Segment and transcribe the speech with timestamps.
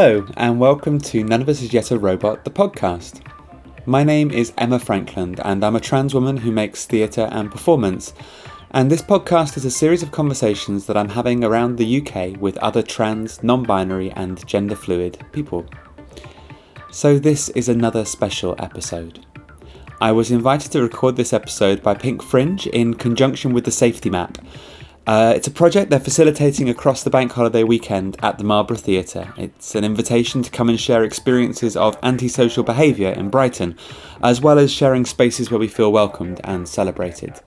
[0.00, 3.20] Hello, and welcome to None of Us Is Yet a Robot, the podcast.
[3.84, 8.14] My name is Emma Frankland, and I'm a trans woman who makes theatre and performance.
[8.70, 12.56] And this podcast is a series of conversations that I'm having around the UK with
[12.58, 15.66] other trans, non binary, and gender fluid people.
[16.92, 19.26] So, this is another special episode.
[20.00, 24.10] I was invited to record this episode by Pink Fringe in conjunction with the Safety
[24.10, 24.38] Map,
[25.08, 29.32] uh, it's a project they're facilitating across the bank holiday weekend at the Marlborough Theatre.
[29.38, 33.78] It's an invitation to come and share experiences of antisocial behaviour in Brighton,
[34.22, 37.40] as well as sharing spaces where we feel welcomed and celebrated.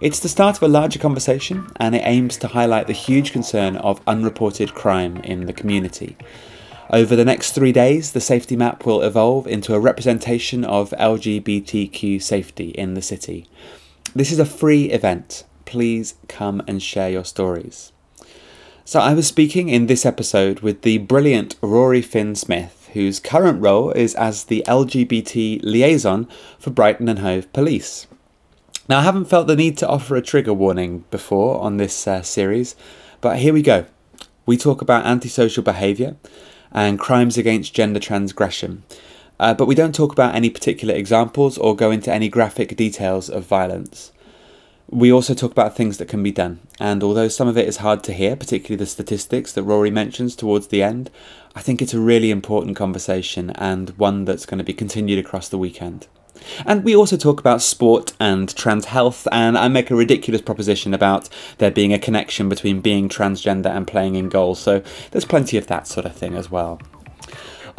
[0.00, 3.76] It's the start of a larger conversation, and it aims to highlight the huge concern
[3.76, 6.16] of unreported crime in the community.
[6.90, 12.20] Over the next three days, the safety map will evolve into a representation of LGBTQ
[12.20, 13.46] safety in the city.
[14.16, 17.92] This is a free event, please come and share your stories.
[18.86, 23.60] So, I was speaking in this episode with the brilliant Rory Finn Smith, whose current
[23.60, 26.26] role is as the LGBT liaison
[26.58, 28.06] for Brighton and Hove Police.
[28.88, 32.22] Now, I haven't felt the need to offer a trigger warning before on this uh,
[32.22, 32.74] series,
[33.20, 33.84] but here we go.
[34.46, 36.16] We talk about antisocial behaviour
[36.72, 38.84] and crimes against gender transgression,
[39.38, 43.28] uh, but we don't talk about any particular examples or go into any graphic details
[43.28, 44.12] of violence.
[44.90, 47.76] We also talk about things that can be done, and although some of it is
[47.76, 51.10] hard to hear, particularly the statistics that Rory mentions towards the end,
[51.54, 55.50] I think it's a really important conversation and one that's going to be continued across
[55.50, 56.06] the weekend.
[56.64, 60.94] And we also talk about sport and trans health, and I make a ridiculous proposition
[60.94, 61.28] about
[61.58, 65.66] there being a connection between being transgender and playing in goal, so there's plenty of
[65.66, 66.80] that sort of thing as well.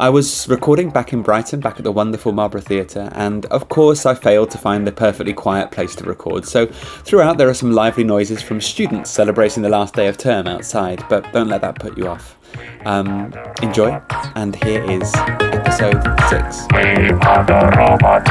[0.00, 4.06] I was recording back in Brighton, back at the wonderful Marlborough Theatre, and of course
[4.06, 6.46] I failed to find a perfectly quiet place to record.
[6.46, 10.46] So throughout there are some lively noises from students celebrating the last day of term
[10.46, 12.38] outside, but don't let that put you off.
[12.86, 14.00] Um, enjoy,
[14.36, 16.66] and here is episode six.
[16.72, 18.30] We are the robots.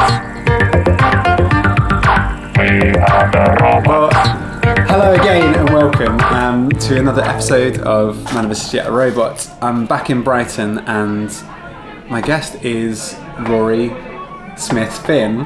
[2.57, 4.16] We are the robots.
[4.90, 9.47] hello again and welcome um, to another episode of Man of a Jet Robot.
[9.62, 11.30] I'm back in Brighton and
[12.09, 13.90] my guest is Rory
[14.58, 15.42] Smith Finn,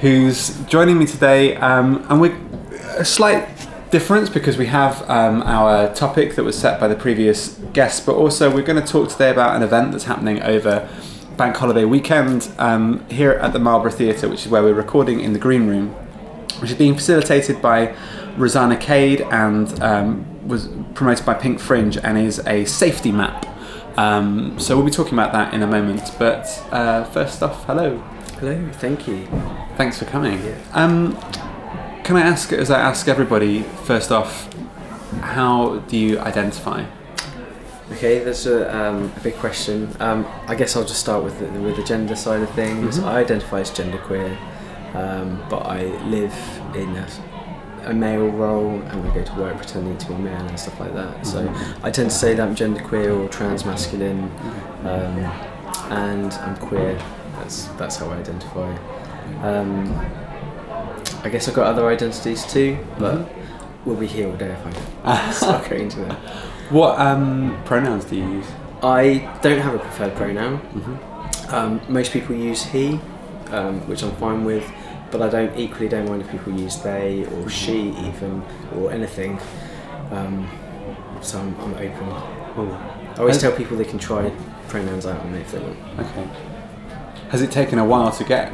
[0.00, 1.54] who's joining me today.
[1.56, 2.38] Um, and we're
[2.96, 3.46] a slight
[3.90, 8.14] difference because we have um, our topic that was set by the previous guest, but
[8.14, 10.88] also we're going to talk today about an event that's happening over
[11.36, 15.34] bank holiday weekend um, here at the Marlborough Theatre, which is where we're recording in
[15.34, 15.90] the green room,
[16.60, 17.94] which is being facilitated by
[18.38, 23.46] Rosana Cade and um, was promoted by Pink Fringe and is a safety map
[23.96, 26.12] um, so we'll be talking about that in a moment.
[26.18, 27.98] But uh, first off, hello.
[28.38, 29.26] Hello, thank you.
[29.76, 30.42] Thanks for coming.
[30.44, 30.58] Yeah.
[30.72, 31.16] Um,
[32.04, 34.52] can I ask, as I ask everybody, first off,
[35.20, 36.84] how do you identify?
[37.92, 39.94] Okay, that's a, um, a big question.
[40.00, 42.98] Um, I guess I'll just start with the, with the gender side of things.
[42.98, 43.08] Mm-hmm.
[43.08, 44.36] I identify as genderqueer,
[44.94, 46.34] um, but I live
[46.74, 47.08] in a
[47.86, 50.78] a male role and I go to work pretending to be a male and stuff
[50.80, 51.24] like that.
[51.24, 51.52] So
[51.82, 54.24] I tend to say that I'm genderqueer or trans masculine,
[54.82, 55.18] um,
[55.90, 56.98] and I'm queer.
[57.36, 58.76] That's that's how I identify.
[59.42, 59.94] Um,
[61.22, 63.88] I guess I've got other identities too, but mm-hmm.
[63.88, 66.16] we'll be here all day if I start going into them.
[66.70, 68.46] What um, pronouns do you use?
[68.82, 70.58] I don't have a preferred pronoun.
[70.58, 71.54] Mm-hmm.
[71.54, 73.00] Um, most people use he,
[73.50, 74.70] um, which I'm fine with
[75.10, 78.42] but I don't equally don't mind if people use they or she even
[78.76, 79.38] or anything.
[80.10, 80.48] Um,
[81.20, 82.08] so I'm, I'm open.
[83.16, 84.30] I always tell people they can try
[84.68, 85.78] pronouns out on me if they want.
[85.98, 86.28] Okay.
[87.30, 88.52] Has it taken a while to get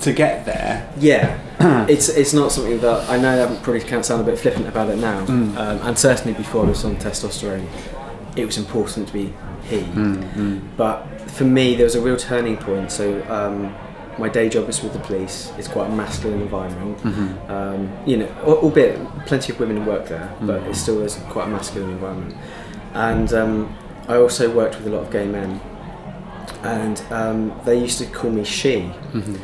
[0.00, 0.92] to get there?
[0.98, 1.38] Yeah,
[1.88, 4.88] it's it's not something that I know that probably can sound a bit flippant about
[4.88, 5.56] it now, mm.
[5.56, 7.66] um, and certainly before I was on testosterone,
[8.36, 9.32] it was important to be
[9.64, 9.80] he.
[9.80, 10.76] Mm, mm.
[10.76, 12.90] But for me, there was a real turning point.
[12.90, 13.74] So um,
[14.18, 15.52] my day job is with the police.
[15.56, 16.98] It's quite a masculine environment.
[16.98, 17.50] Mm-hmm.
[17.50, 20.46] Um, you know, albeit plenty of women work there, mm-hmm.
[20.46, 22.36] but it still is quite a masculine environment.
[22.94, 23.76] And um,
[24.08, 25.60] I also worked with a lot of gay men,
[26.62, 28.80] and um, they used to call me she.
[29.12, 29.36] Mm-hmm.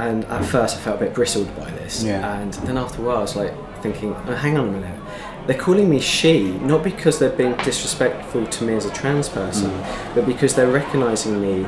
[0.00, 2.02] And at first, I felt a bit bristled by this.
[2.02, 2.40] Yeah.
[2.40, 3.52] And then after a while, I was like
[3.82, 5.00] thinking, oh, "Hang on a minute."
[5.46, 9.70] They're calling me she, not because they're being disrespectful to me as a trans person,
[9.70, 10.14] mm.
[10.14, 11.66] but because they're recognising me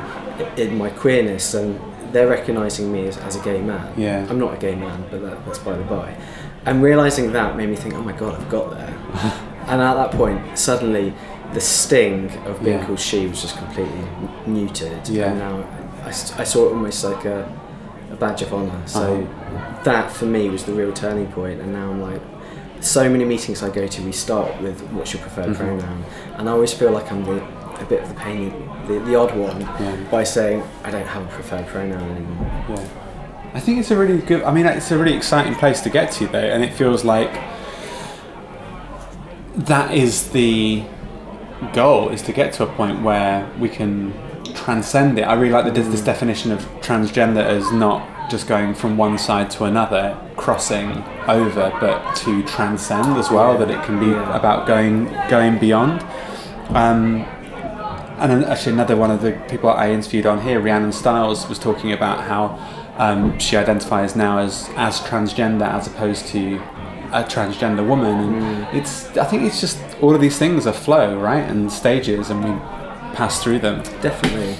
[0.55, 1.77] in my queerness and
[2.15, 3.93] they're recognizing me as, as a gay man.
[3.99, 4.25] Yeah.
[4.29, 6.15] I'm not a gay man, but that, that's by the by.
[6.65, 8.87] And realizing that made me think, oh my god, I've got there.
[9.67, 11.13] and at that point, suddenly,
[11.53, 12.85] the sting of being yeah.
[12.85, 14.07] called she was just completely
[14.47, 15.09] muted.
[15.09, 15.31] Yeah.
[15.31, 15.57] And now
[16.03, 17.51] I, I saw it almost like a,
[18.09, 18.81] a badge of honor.
[18.87, 19.83] So uh-huh.
[19.83, 21.59] that for me was the real turning point.
[21.59, 22.21] And now I'm like,
[22.79, 25.79] so many meetings I go to, we start with what's your preferred mm-hmm.
[25.79, 27.41] pronoun, and I always feel like I'm the
[27.85, 28.49] a bit of the pain,
[28.87, 29.95] the, the odd one, Yeah.
[30.11, 32.51] by saying I don't have a preferred pronoun anymore.
[32.69, 32.87] Yeah.
[33.53, 34.43] I think it's a really good.
[34.43, 37.31] I mean, it's a really exciting place to get to, though, and it feels like
[39.55, 40.83] that is the
[41.73, 44.13] goal: is to get to a point where we can
[44.53, 45.23] transcend it.
[45.23, 49.49] I really like the, this definition of transgender as not just going from one side
[49.51, 50.91] to another, crossing
[51.27, 53.57] over, but to transcend as well.
[53.57, 56.05] That it can be about going going beyond.
[56.69, 57.25] Um,
[58.19, 61.59] and then actually another one of the people I interviewed on here, Rhyannon Styles, was
[61.59, 62.59] talking about how
[62.97, 66.55] um, she identifies now as as transgender as opposed to
[67.11, 71.19] a transgender woman, and it's I think it's just all of these things are flow,
[71.19, 72.51] right, and stages, and we
[73.15, 73.83] pass through them.
[74.01, 74.53] Definitely,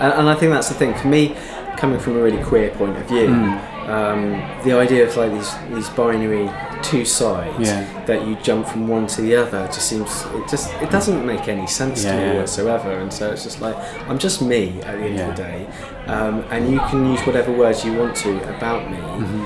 [0.00, 1.36] and, and I think that's the thing for me,
[1.76, 3.28] coming from a really queer point of view.
[3.28, 3.76] Hmm.
[3.90, 4.30] Um,
[4.64, 6.50] the idea of like these these binary
[6.82, 8.04] two sides Yeah.
[8.06, 11.48] that you jump from one to the other just seems it just it doesn't make
[11.48, 12.38] any sense Yeah, to me yeah.
[12.40, 12.90] whatsoever.
[12.90, 13.76] And so it's just like
[14.08, 15.66] I'm just me at the end of the day,
[16.06, 18.98] um, and you can use whatever words you want to about me.
[18.98, 19.44] Mm-hmm.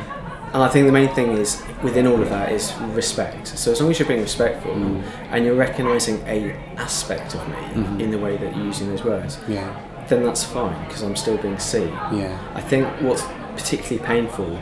[0.53, 3.47] And I think the main thing is within all of that is respect.
[3.47, 5.03] So as long as you're being respectful Mm.
[5.31, 9.39] and you're recognizing a aspect of me in the way that you're using those words,
[9.47, 9.71] Yeah,
[10.09, 11.93] then that's fine because I'm still being seen.
[12.13, 13.23] yeah, I think what's
[13.57, 14.59] particularly painful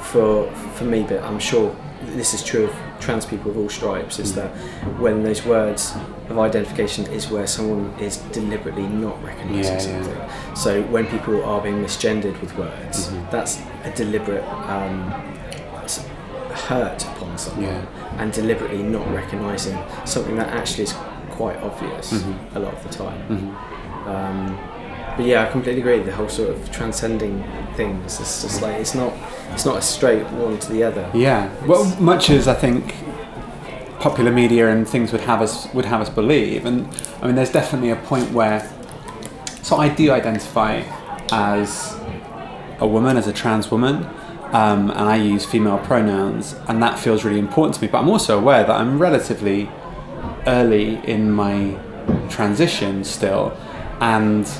[0.00, 1.74] for for me, but I'm sure
[2.16, 4.50] this is true of trans people of all stripes, is that
[4.98, 5.94] when those words
[6.28, 10.02] of identification is where someone is deliberately not recognising Yeah, yeah.
[10.02, 10.56] something.
[10.56, 13.30] So when people are being misgendered with words, Mm-hmm.
[13.30, 15.10] that's a deliberate um,
[16.68, 18.18] hurt upon someone, Yeah.
[18.18, 20.94] and deliberately not recognising something that actually is
[21.30, 22.56] quite obvious Mm-hmm.
[22.56, 23.56] a lot of the time.
[24.06, 24.58] Um,
[25.16, 25.98] but yeah, I completely agree.
[26.00, 27.44] The whole sort of transcending
[27.74, 28.20] things.
[28.20, 29.12] It's just like it's not
[29.52, 31.10] it's not a straight one to the other.
[31.14, 31.50] yeah.
[31.66, 32.94] Well, much as I think
[34.00, 36.86] popular media and things would have us would have us believe, and
[37.20, 38.68] I mean, there's definitely a point where.
[39.62, 40.82] So I do identify
[41.30, 41.96] as
[42.80, 44.04] a woman, as a trans woman,
[44.52, 47.88] um, and I use female pronouns, and that feels really important to me.
[47.88, 49.70] But I'm also aware that I'm relatively
[50.46, 51.78] early in my
[52.28, 53.56] transition still,
[54.00, 54.50] and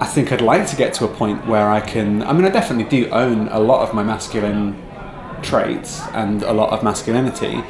[0.00, 2.22] I think I'd like to get to a point where I can.
[2.22, 4.80] I mean, I definitely do own a lot of my masculine
[5.42, 7.62] traits and a lot of masculinity,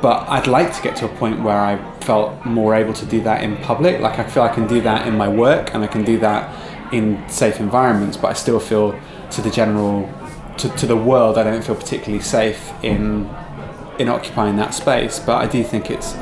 [0.00, 3.20] but I'd like to get to a point where I felt more able to do
[3.22, 4.00] that in public.
[4.00, 6.92] Like I feel I can do that in my work and I can do that
[6.92, 8.98] in safe environments, but I still feel
[9.32, 10.08] to the general,
[10.58, 13.28] to, to the world, I don't feel particularly safe in
[13.98, 15.18] in occupying that space.
[15.18, 16.14] But I do think it's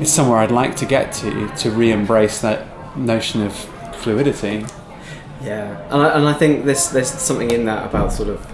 [0.00, 2.66] it's somewhere I'd like to get to to re-embrace that
[2.96, 3.54] notion of
[4.04, 4.64] fluidity.
[5.42, 8.46] Yeah, and I, and I think there's there's something in that about sort of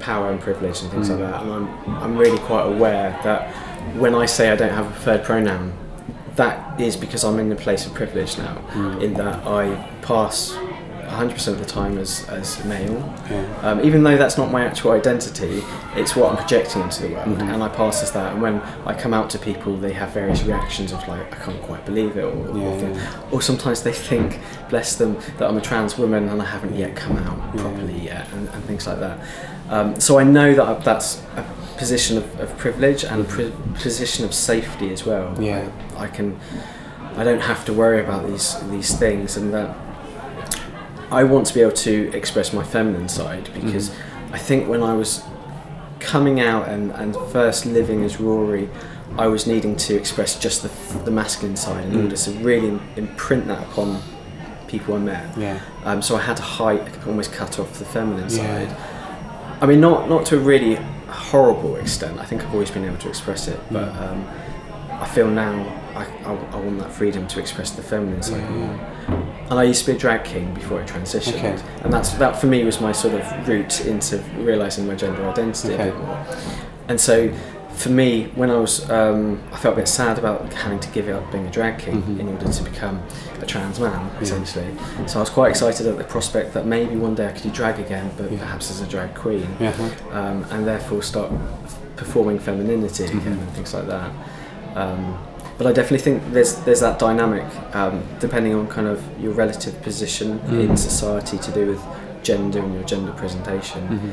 [0.00, 1.24] power and privilege and things like hmm.
[1.24, 1.42] that.
[1.42, 1.68] And I'm
[2.02, 3.54] I'm really quite aware that
[3.96, 5.72] when I say I don't have a preferred pronoun,
[6.36, 9.00] that is because I'm in a place of privilege now, hmm.
[9.00, 10.56] in that I pass
[11.08, 12.92] 100% of the time as, as male.
[13.30, 13.58] Yeah.
[13.62, 15.62] Um, even though that's not my actual identity,
[15.94, 18.32] it's what I'm projecting into the world, and I pass as that.
[18.34, 21.60] And when I come out to people, they have various reactions of like, I can't
[21.62, 24.38] quite believe it, or, Yeah, or, or sometimes they think,
[24.68, 28.30] bless them, that I'm a trans woman and I haven't yet come out properly yet,
[28.32, 29.18] and, and things like that.
[29.70, 31.44] Um, so I know that I- that's a
[31.76, 35.34] position of, of privilege and a pri- position of safety as well.
[35.40, 35.70] Yeah.
[35.96, 36.38] I, I can,
[37.16, 39.76] I don't have to worry about these these things, and that
[41.10, 43.90] I want to be able to express my feminine side because
[44.32, 45.22] I think when I was
[46.00, 48.68] coming out and, and first living as Rory,
[49.16, 53.46] I was needing to express just the, the masculine side in order to really imprint
[53.48, 54.00] that upon
[54.68, 55.36] people I met.
[55.38, 55.60] Yeah.
[55.84, 58.66] Um, so I had to hide, almost cut off the feminine Yeah.
[58.68, 58.76] side.
[59.62, 60.74] I mean, not not to a really
[61.08, 62.18] horrible extent.
[62.20, 64.12] I think I've always been able to express it, but Mm.
[64.12, 64.28] um,
[65.00, 65.54] I feel now
[65.96, 68.80] I, I, I want that freedom to express the feminine side Yeah, more.
[69.50, 71.56] And I used to be a drag king before I transitioned, Okay.
[71.82, 75.74] and that's that for me was my sort of route into realizing my gender identity
[75.74, 75.88] Okay.
[75.88, 76.18] a bit more.
[76.88, 77.30] And so,
[77.72, 81.08] for me, when I was, um, I felt a bit sad about having to give
[81.08, 82.20] up being a drag king Mhm.
[82.20, 83.00] in order to become
[83.40, 84.66] a trans man, essentially.
[85.06, 87.50] So I was quite excited at the prospect that maybe one day I could do
[87.50, 88.38] drag again, but Yeah.
[88.38, 89.72] perhaps as a drag queen, Yeah.
[90.12, 91.30] um, and therefore start
[91.96, 93.26] performing femininity again Mhm.
[93.26, 94.10] and things like that.
[94.74, 95.16] Um,
[95.58, 99.80] but I definitely think there's there's that dynamic um, depending on kind of your relative
[99.82, 100.70] position Mm.
[100.70, 101.82] in society to do with
[102.22, 103.82] gender and your gender presentation.
[103.88, 104.12] Mhm.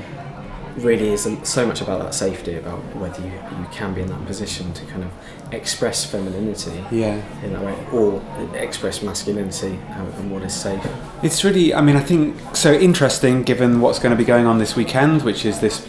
[0.84, 4.25] Really is so much about that safety about whether you, you can be in that
[4.25, 5.10] position to kind of
[5.54, 7.22] express femininity Yeah.
[7.44, 8.22] in that way or
[8.56, 10.86] express masculinity and, and what is safe.
[11.24, 14.58] It's really, I mean, I think so interesting given what's going to be going on
[14.60, 15.88] this weekend, which is this,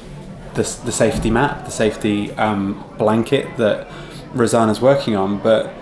[0.54, 3.88] this the safety map, the safety um, blanket that
[4.36, 5.38] Rosana's working on.
[5.38, 5.72] But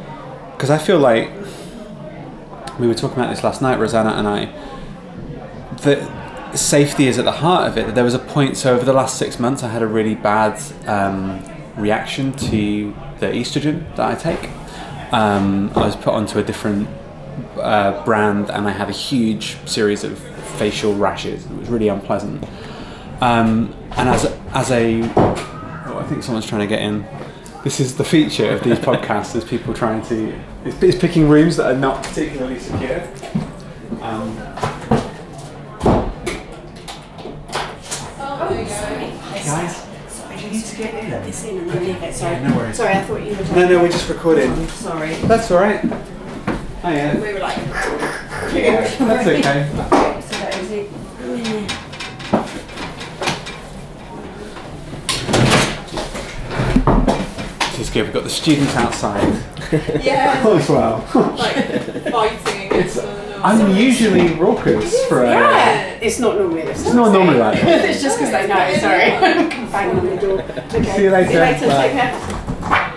[0.52, 1.30] because I feel like
[2.78, 4.46] we were talking about this last night, Rosanna and I.
[5.82, 7.94] That safety is at the heart of it.
[7.94, 8.56] There was a point.
[8.56, 11.42] So over the last six months, I had a really bad um,
[11.76, 14.50] reaction to the estrogen that I take.
[15.12, 16.88] Um, I was put onto a different
[17.56, 20.18] uh, brand, and I had a huge series of
[20.58, 21.44] facial rashes.
[21.46, 22.44] It was really unpleasant.
[23.20, 27.06] Um, and as as a, oh, I think someone's trying to get in.
[27.64, 31.56] This is the feature of these podcasts: is people trying to, it's, it's picking rooms
[31.56, 33.00] that are not particularly secure.
[34.02, 34.36] Um,
[39.32, 41.10] hey guys, sorry, you need to get in.
[41.10, 42.14] this in and then leave it.
[42.14, 42.38] Sorry.
[42.40, 42.76] no worries.
[42.76, 43.56] Sorry, I thought you were.
[43.56, 44.68] No, no, we're just recording.
[44.68, 45.14] Sorry.
[45.22, 45.80] That's all right.
[45.82, 47.56] Oh yeah, We were like.
[47.64, 49.70] that's okay.
[50.24, 50.90] So that was it.
[51.24, 51.74] This
[57.78, 58.04] is good.
[58.04, 59.22] We've got the students outside
[60.02, 60.98] Yeah, as well.
[61.36, 61.54] like
[62.10, 63.64] fighting against one another.
[63.66, 65.30] Unusually raucous for a.
[65.30, 66.80] Yeah, it's not normally this.
[66.86, 67.84] It's not normally like that.
[67.88, 68.74] it's just because they know.
[68.78, 69.10] Sorry,
[69.70, 70.40] banging on the door.
[70.42, 70.96] Okay.
[70.96, 71.28] See you later.
[71.28, 71.66] See you later.
[71.66, 71.82] Bye.
[71.88, 72.94] Take care.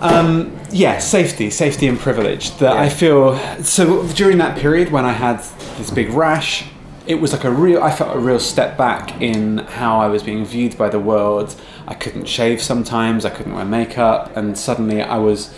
[0.00, 2.56] Um, yeah, safety, safety and privilege.
[2.58, 5.38] That I feel so during that period when I had
[5.78, 6.64] this big rash,
[7.06, 7.82] it was like a real.
[7.82, 11.54] I felt a real step back in how I was being viewed by the world.
[11.86, 13.24] I couldn't shave sometimes.
[13.24, 15.54] I couldn't wear makeup, and suddenly I was.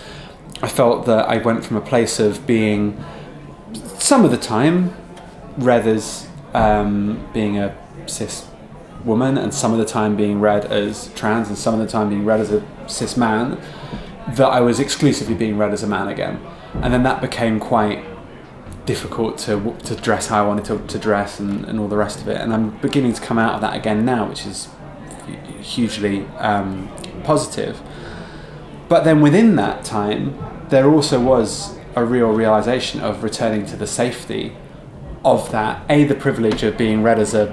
[0.62, 3.02] I felt that I went from a place of being,
[3.98, 4.94] some of the time,
[5.56, 7.76] read as um, being a
[8.06, 8.46] cis
[9.04, 12.10] woman, and some of the time being read as trans, and some of the time
[12.10, 13.58] being read as a cis man
[14.34, 18.04] that I was exclusively being read as a man again, and then that became quite
[18.88, 22.22] difficult to to dress how I wanted to, to dress and, and all the rest
[22.22, 22.40] of it.
[22.40, 24.68] And I'm beginning to come out of that again now, which is
[25.60, 26.90] hugely um,
[27.22, 27.78] positive.
[28.88, 30.38] But then within that time,
[30.70, 34.56] there also was a real realization of returning to the safety
[35.22, 35.84] of that.
[35.90, 37.46] A, the privilege of being read as a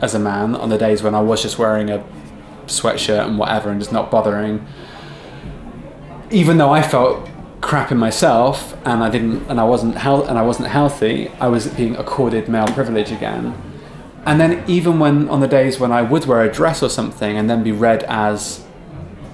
[0.00, 2.02] as a man on the days when I was just wearing a
[2.66, 4.66] sweatshirt and whatever and just not bothering
[6.30, 7.28] even though I felt
[7.60, 11.48] crap in myself and I didn't and I wasn't health and I wasn't healthy, I
[11.48, 13.54] was being accorded male privilege again.
[14.24, 17.36] And then even when on the days when I would wear a dress or something
[17.36, 18.64] and then be read as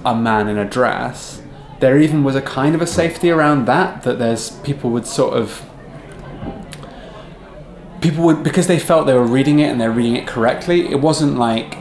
[0.05, 1.41] a man in a dress,
[1.79, 5.33] there even was a kind of a safety around that that there's people would sort
[5.33, 5.63] of
[8.01, 10.99] people would because they felt they were reading it and they're reading it correctly, it
[10.99, 11.77] wasn't like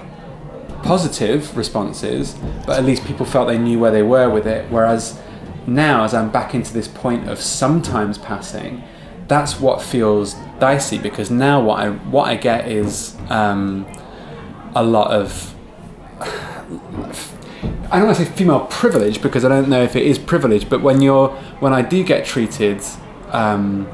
[0.83, 2.37] positive responses,
[2.67, 4.71] but at least people felt they knew where they were with it.
[4.71, 5.21] Whereas
[5.67, 8.83] now, as I'm back into this point of sometimes passing,
[9.29, 13.87] that's what feels dicey because now what I what I get is um,
[14.75, 15.55] a lot of
[17.91, 20.69] I don't want to say female privilege because I don't know if it is privilege,
[20.69, 21.29] but when you're
[21.61, 22.83] when I do get treated
[23.29, 23.89] um,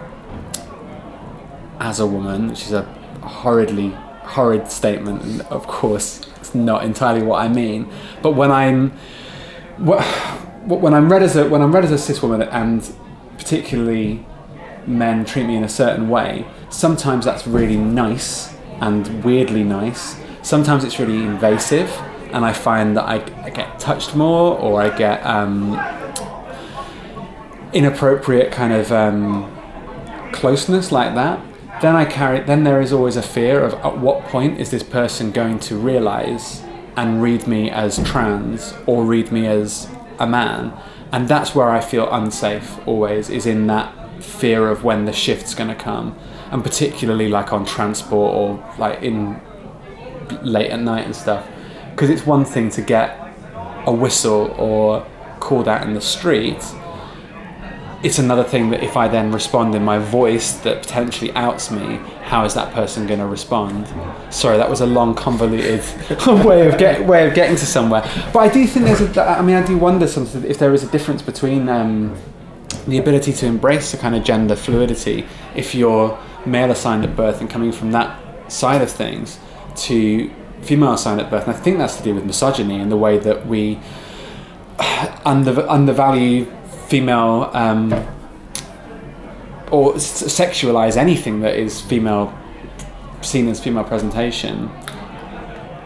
[1.78, 2.82] as a woman, which is a
[3.22, 3.90] horridly
[4.22, 7.90] horrid statement, and of course it's not entirely what I mean.
[8.22, 8.90] But when I'm
[9.84, 10.02] wh-
[10.66, 12.88] when I'm read as a when I'm read as a cis woman, and
[13.38, 14.24] particularly
[14.86, 20.16] men treat me in a certain way, sometimes that's really nice and weirdly nice.
[20.42, 21.90] Sometimes it's really invasive,
[22.32, 25.74] and I find that I, I get touched more, or I get um,
[27.72, 29.50] inappropriate kind of um,
[30.32, 31.40] closeness like that.
[31.82, 32.40] Then I carry.
[32.40, 35.76] Then there is always a fear of at what point is this person going to
[35.76, 36.62] realise
[36.96, 39.88] and read me as trans or read me as
[40.20, 40.72] a man,
[41.10, 42.78] and that's where I feel unsafe.
[42.86, 46.16] Always is in that fear of when the shift's going to come,
[46.52, 49.40] and particularly like on transport or like in
[50.42, 51.48] late at night and stuff,
[51.90, 53.16] because it's one thing to get
[53.86, 55.06] a whistle or
[55.40, 56.62] called out in the street
[58.02, 61.96] it's another thing that if I then respond in my voice that potentially outs me,
[62.22, 63.86] how is that person going to respond?
[64.32, 65.80] Sorry, that was a long, convoluted
[66.26, 68.02] way of get way of getting to somewhere.
[68.32, 69.22] But I do think there's a.
[69.22, 72.16] I mean, I do wonder something if there is a difference between um,
[72.86, 77.40] the ability to embrace the kind of gender fluidity if you're male assigned at birth
[77.40, 79.38] and coming from that side of things
[79.76, 80.30] to
[80.62, 81.46] female assigned at birth.
[81.46, 83.78] And I think that's to do with misogyny and the way that we
[85.24, 86.50] under, undervalue
[86.90, 87.92] female um,
[89.70, 92.36] or s- sexualize anything that is female
[93.22, 94.68] seen as female presentation.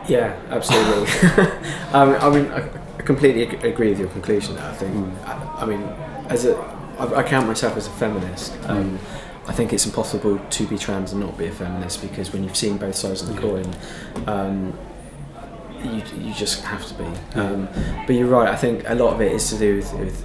[0.08, 1.06] Yeah, absolutely.
[1.92, 2.68] um, I mean, I,
[3.04, 4.54] completely agree with your conclusion.
[4.54, 4.94] There, I think.
[4.94, 5.26] Mm.
[5.26, 5.82] I, I mean,
[6.30, 6.56] as a,
[6.98, 8.56] I, I count myself as a feminist.
[8.66, 8.98] Um,
[9.46, 12.56] I think it's impossible to be trans and not be a feminist because when you've
[12.56, 13.40] seen both sides of the Yeah.
[13.40, 13.74] coin,
[14.26, 14.78] um,
[15.82, 17.04] you, you just have to be.
[17.38, 17.68] Um,
[18.06, 18.48] but you're right.
[18.48, 20.24] I think a lot of it is to do with, with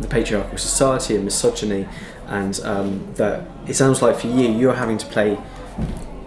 [0.00, 1.86] the patriarchal society and misogyny,
[2.28, 5.38] and um, that it sounds like for you, you're having to play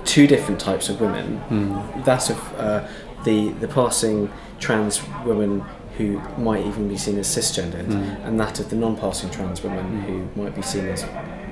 [0.06, 1.42] two different types of women.
[1.50, 2.06] Mm.
[2.06, 2.88] That of uh,
[3.26, 5.64] the the passing trans woman
[5.98, 8.26] who might even be seen as cisgendered, Mm.
[8.26, 11.04] and that of the non-passing trans woman who might be seen as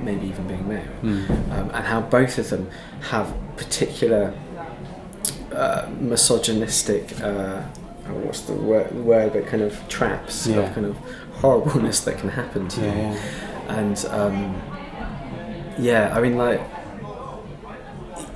[0.04, 1.30] maybe even being male, Mm.
[1.52, 2.70] um, and how both of them
[3.10, 4.34] have particular
[5.52, 7.20] uh, misogynistic.
[7.22, 7.62] Uh,
[8.08, 9.34] oh, what's the word, word?
[9.34, 10.58] But kind of traps Yeah.
[10.58, 10.96] of kind of
[11.42, 13.76] horribleness that can happen to Yeah, you yeah.
[13.80, 14.62] and um,
[15.78, 16.62] yeah, I mean, like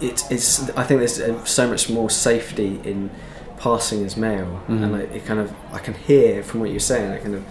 [0.01, 0.69] it, it's.
[0.71, 3.09] I think there's uh, so much more safety in
[3.57, 4.83] passing as male, Mhm.
[4.83, 7.43] and like, it kind of I can hear from what you're saying, that kind of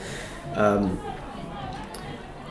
[0.57, 0.99] um,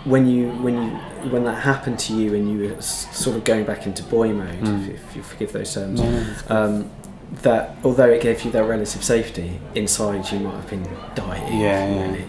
[0.06, 0.90] when you when you
[1.32, 4.56] when that happened to you and you were sort of going back into boy mode,
[4.64, 4.90] Mm.
[4.90, 6.00] if, if you forgive those terms.
[6.00, 6.24] Yeah.
[6.50, 6.90] Um,
[7.42, 11.60] that although it gave you that relative safety, inside you might have been dying.
[11.60, 12.22] Yeah, yeah.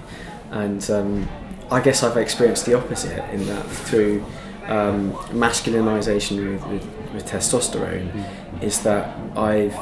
[0.50, 1.28] And um,
[1.70, 4.24] I guess I've experienced the opposite in that through
[4.66, 8.62] um, masculinization with, with, with testosterone, Mm.
[8.62, 9.76] is that I've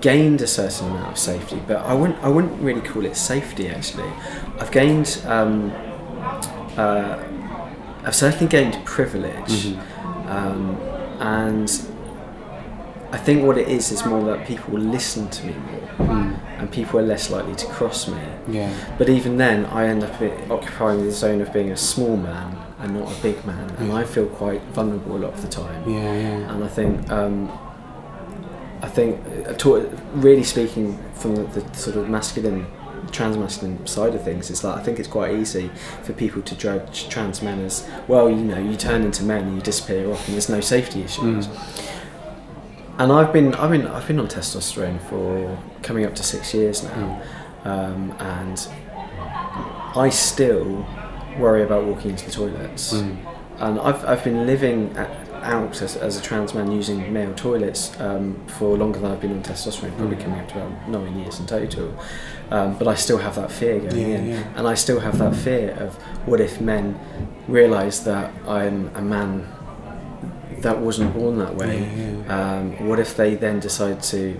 [0.00, 3.68] gained a certain amount of safety, but I wouldn't I wouldn't really call it safety
[3.68, 4.10] actually.
[4.58, 5.70] I've gained um,
[6.76, 7.18] uh,
[8.04, 9.78] I've certainly gained privilege, Mhm.
[10.30, 10.76] um,
[11.20, 11.70] and
[13.12, 15.54] I think what it is is more that people listen to me
[15.98, 16.36] more, Mm.
[16.60, 18.20] And people are less likely to cross me.
[18.48, 18.72] Yeah.
[18.98, 22.94] But even then, I end up occupying the zone of being a small man and
[22.94, 23.96] not a big man, and Yeah.
[23.96, 25.88] I feel quite vulnerable a lot of the time.
[25.88, 26.52] Yeah, yeah.
[26.54, 27.50] And I think, um,
[28.82, 29.82] I think, uh,
[30.14, 32.66] really speaking from the, the sort of masculine,
[33.10, 35.70] trans-masculine side of things, is that I think it's quite easy
[36.02, 38.28] for people to judge trans men as well.
[38.28, 41.46] You know, you turn into men and you disappear off, and there's no safety issues.
[41.46, 41.86] Mm.
[43.00, 46.82] And I've been, I've been, I've been on testosterone for coming up to six years
[46.82, 47.22] now,
[47.64, 48.68] um, and
[49.96, 50.86] I still
[51.38, 52.92] worry about walking into the toilets.
[52.92, 53.16] Mm.
[53.58, 57.98] And I've, I've been living a out as, as a trans man using male toilets
[57.98, 60.22] um, for longer than I've been on testosterone, probably Mm.
[60.24, 61.98] coming up to about nine years in total.
[62.50, 64.28] Um, but I still have that fear going Yeah, in.
[64.28, 64.42] yeah.
[64.56, 65.94] And I still have that fear of
[66.28, 66.98] what if men
[67.48, 69.48] realise that I'm a man
[70.62, 71.88] that wasn't born that way?
[72.26, 74.36] Yeah, Um, what if they then decide to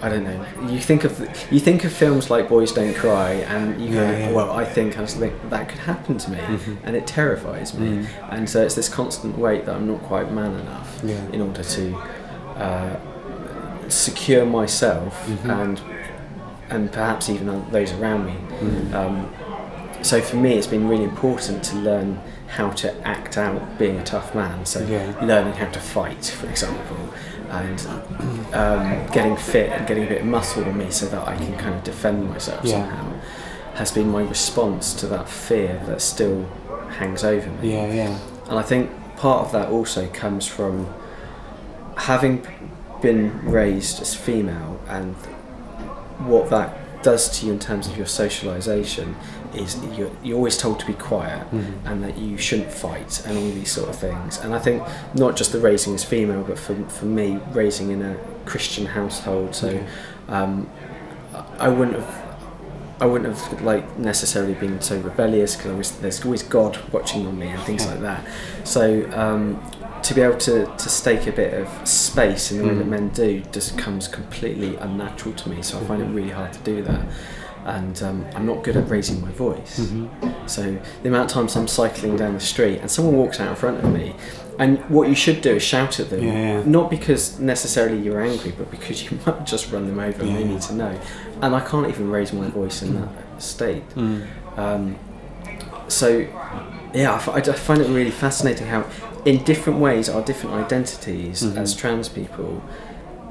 [0.00, 0.44] I don't know.
[0.70, 1.18] You think of
[1.50, 4.96] you think of films like Boys Don't Cry, and you go, Yeah, well, I think
[4.96, 6.76] I just think that could happen to me, Mhm.
[6.84, 7.88] and it terrifies me.
[7.88, 8.06] Mm.
[8.30, 11.96] And so it's this constant weight that I'm not quite man enough in order to
[12.56, 12.96] uh,
[13.88, 15.62] secure myself Mhm.
[15.64, 15.80] and
[16.70, 18.34] and perhaps even those around me.
[18.60, 18.94] Mm.
[18.94, 19.26] Um,
[20.02, 24.04] so for me, it's been really important to learn how to act out being a
[24.04, 24.64] tough man.
[24.64, 25.12] So Yeah.
[25.22, 26.96] learning how to fight, for example,
[27.50, 27.86] and
[28.52, 31.56] um, getting fit and getting a bit of muscle on me so that I can
[31.56, 32.72] kind of defend myself Yeah.
[32.82, 33.04] somehow
[33.74, 36.46] has been my response to that fear that still
[36.98, 37.72] hangs over me.
[37.74, 38.18] Yeah, yeah.
[38.48, 40.88] And I think part of that also comes from
[41.96, 42.46] having
[43.02, 45.14] been raised as female and
[46.26, 49.14] what that does to you in terms of your socialisation
[49.54, 51.72] is you're, you're always told to be quiet Mhm.
[51.86, 54.38] and that you shouldn't fight and all these sort of things.
[54.38, 54.82] And I think
[55.14, 59.54] not just the raising as female, but for, for me, raising in a Christian household,
[59.54, 59.80] so Yeah.
[60.28, 60.68] um,
[61.58, 62.24] I wouldn't have.
[63.00, 67.46] I wouldn't have like necessarily been so rebellious because there's always God watching on me
[67.46, 68.26] and things like that.
[68.64, 69.62] So um,
[70.02, 72.90] to be able to, to stake a bit of space in the way that Mm.
[72.90, 75.62] men do just comes completely unnatural to me.
[75.62, 77.02] So I find it really hard to do that,
[77.68, 79.78] and um, I'm not good at raising my voice.
[79.80, 80.48] Mhm.
[80.48, 80.62] So
[81.02, 83.84] the amount of times I'm cycling down the street and someone walks out in front
[83.84, 84.14] of me,
[84.58, 86.62] and what you should do is shout at them, Yeah, yeah.
[86.66, 90.40] not because necessarily you're angry, but because you might just run them over and they
[90.40, 90.46] Yeah.
[90.48, 90.98] need to know.
[91.42, 93.08] And I can't even raise my voice in that
[93.42, 93.88] state.
[93.94, 94.26] Mm.
[94.56, 94.96] Um,
[95.88, 96.26] so,
[96.94, 98.84] yeah, I, f- I just find it really fascinating how,
[99.24, 101.56] in different ways, our different identities Mhm.
[101.56, 102.62] as trans people,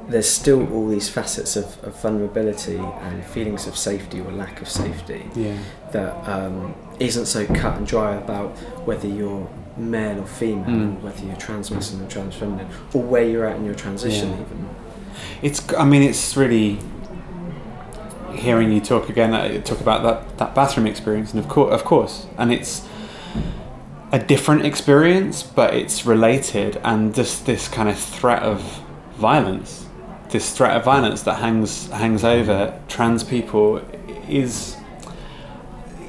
[0.08, 4.68] there's still all these facets of, of vulnerability and feelings of safety or lack of
[4.68, 5.56] safety Yeah.
[5.92, 8.50] that um, isn't so cut and dry about
[8.86, 11.00] whether you're male or female, Mm.
[11.02, 14.34] whether you're trans masculine or trans feminine, or where you're at in your transition, Yeah.
[14.40, 14.68] even.
[15.42, 15.72] It's.
[15.74, 16.78] I mean, it's really
[18.34, 19.34] hearing you talk again.
[19.34, 22.82] uh, Talk about that that bathroom experience, and of course, of course, and it's
[24.12, 28.80] a different experience, but it's related, and just this kind of threat of
[29.16, 29.86] violence,
[30.30, 33.78] this threat of violence that hangs hangs over trans people,
[34.28, 34.76] is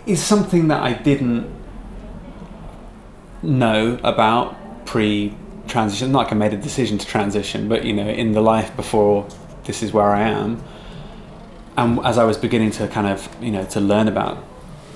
[0.06, 1.50] is something that I didn't
[3.42, 5.36] know about pre
[5.68, 6.12] transition.
[6.12, 9.28] Not like I made a decision to transition, but you know, in the life before
[9.66, 10.64] this is where I am.
[11.78, 14.38] And as I was beginning to kind of, you know, to learn about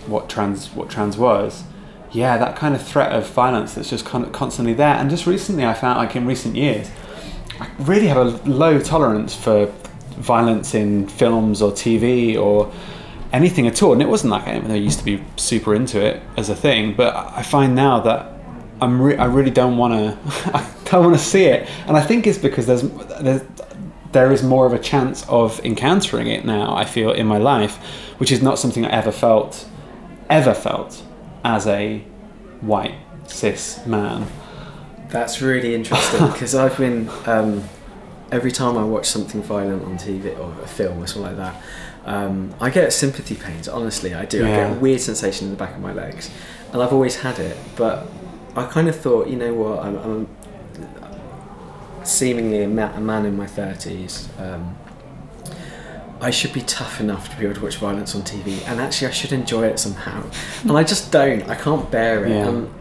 [0.08, 1.64] what trans what trans was,
[2.12, 4.96] yeah, that kind of threat of violence that's just kind of constantly there.
[4.96, 6.90] And just recently, I found like in recent years,
[7.80, 9.68] really have a low tolerance for
[10.18, 12.72] violence in films or TV or
[13.32, 13.94] anything at all.
[13.94, 16.94] And it wasn't like I, I used to be super into it as a thing,
[16.96, 18.32] but I find now that
[18.82, 20.18] I'm re- I really don't want to
[20.58, 21.68] I don't want to see it.
[21.88, 22.84] And I think it's because there's
[23.22, 23.42] there's
[24.12, 26.76] there is more of a chance of encountering it now.
[26.76, 27.78] I feel in my life,
[28.20, 29.68] which is not something I ever felt
[30.30, 31.04] ever felt
[31.44, 32.00] as a
[32.62, 32.96] white
[33.28, 34.28] cis man.
[35.14, 37.64] That's really interesting because I've been um,
[38.32, 41.64] every time I watch something violent on TV or a film or something like that,
[42.06, 43.68] um, I get sympathy pains.
[43.68, 44.44] Honestly, I do.
[44.44, 46.30] I get a weird sensation in the back of my legs,
[46.74, 47.56] and I've always had it.
[47.76, 48.08] But
[48.56, 49.80] I kind of thought, you know what?
[49.86, 50.28] I'm, I'm
[52.04, 54.28] seemingly a, ma- a man in my thirties.
[54.40, 54.76] Um,
[56.22, 59.10] I should be tough enough to be able to watch violence on TV, and actually,
[59.10, 60.24] I should enjoy it somehow.
[60.64, 61.48] And I just don't.
[61.50, 62.32] I can't bear it.
[62.32, 62.48] Yeah.
[62.48, 62.74] And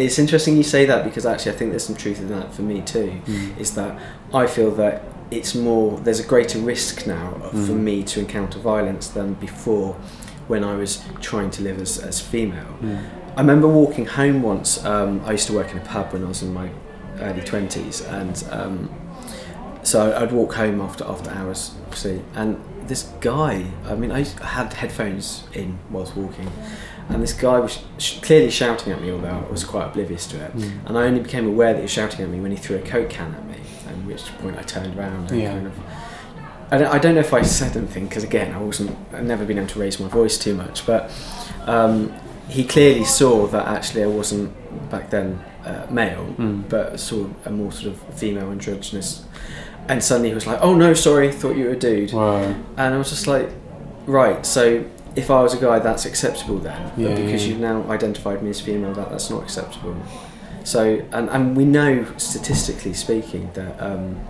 [0.00, 2.62] it's interesting you say that because actually, I think there's some truth in that for
[2.62, 3.20] me too.
[3.58, 4.00] Is that
[4.32, 5.98] I feel that it's more.
[5.98, 9.94] There's a greater risk now for me to encounter violence than before,
[10.48, 12.74] when I was trying to live as as female.
[13.36, 14.84] I remember walking home once.
[14.84, 16.70] Um, I used to work in a pub when I was in my
[17.20, 18.90] early twenties, and um,
[19.82, 23.66] so I'd walk home after after hours, obviously, and this guy.
[23.84, 26.50] I mean, I had headphones in whilst walking,
[27.10, 30.44] and this guy was sh- clearly shouting at me, although I was quite oblivious to
[30.44, 30.52] it.
[30.86, 32.80] And I only became aware that he was shouting at me when he threw a
[32.82, 33.56] coke can at me,
[33.88, 35.52] at which point I turned around and Yeah.
[35.52, 35.72] kind of.
[36.72, 39.44] I don't, I don't know if I said anything because again I wasn't I've never
[39.44, 41.10] been able to raise my voice too much, but
[41.66, 42.12] um,
[42.48, 44.52] he clearly saw that actually I wasn't
[44.90, 46.68] back then uh, male, Mm.
[46.68, 49.24] but saw a more sort of female androgynous,
[49.88, 52.54] and suddenly he was like, "Oh no, sorry, thought you were a dude," Wow.
[52.76, 53.50] and I was just like,
[54.06, 54.84] "Right, so."
[55.16, 56.92] If I was a guy, that's acceptable then.
[56.96, 59.96] Yeah, but because yeah, you've now identified me as female, that that's not acceptable.
[60.64, 64.20] So, and, and we know statistically speaking that um,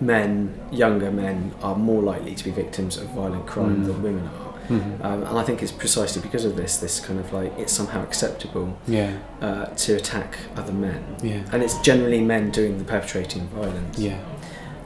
[0.00, 3.86] men, younger men, are more likely to be victims of violent crime Mm.
[3.86, 4.50] than women are.
[4.70, 5.04] Mhm.
[5.04, 8.02] Um, and I think it's precisely because of this, this kind of like it's somehow
[8.04, 9.14] acceptable Yeah.
[9.42, 11.02] uh, to attack other men.
[11.22, 11.40] Yeah.
[11.52, 13.98] And it's generally men doing the perpetrating of violence.
[13.98, 14.18] Yeah.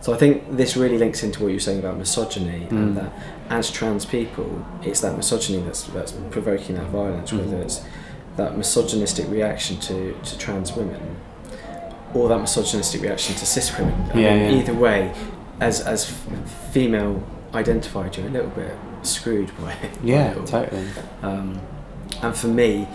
[0.05, 2.73] So I think this really links into what you're saying about misogyny Mm.
[2.73, 3.11] and that
[3.49, 7.39] as trans people, it's that misogyny that's, that's provoking that violence, Mhm.
[7.39, 7.81] whether it's
[8.37, 11.01] that misogynistic reaction to, to trans women
[12.13, 13.95] or that misogynistic reaction to cis women.
[14.13, 14.61] I Yeah, mean, yeah.
[14.61, 15.13] Either way,
[15.59, 16.05] as, as
[16.71, 17.23] female
[17.55, 19.93] identified, you're a little bit screwed by it.
[19.95, 20.33] by Yeah.
[20.33, 20.47] it.
[20.47, 20.85] Totally.
[21.23, 21.61] Um,
[22.21, 22.87] and for me,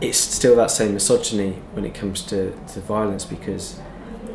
[0.00, 3.76] it's still that same misogyny when it comes to, to violence because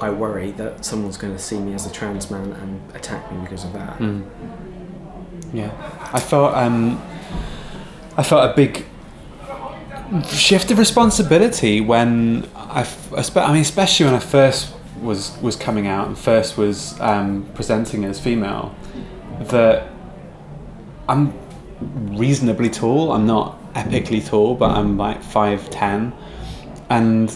[0.01, 3.41] I worry that someone's going to see me as a trans man and attack me
[3.41, 3.97] because of that.
[3.97, 4.25] Mm.
[5.53, 5.71] Yeah,
[6.13, 7.01] I felt um,
[8.17, 8.85] I felt a big
[10.29, 12.87] shift of responsibility when I,
[13.35, 18.05] I mean, especially when I first was was coming out and first was um, presenting
[18.05, 18.75] as female,
[19.39, 19.89] that
[21.07, 21.33] I'm
[22.17, 23.11] reasonably tall.
[23.11, 26.13] I'm not epically tall, but I'm like five ten,
[26.89, 27.35] and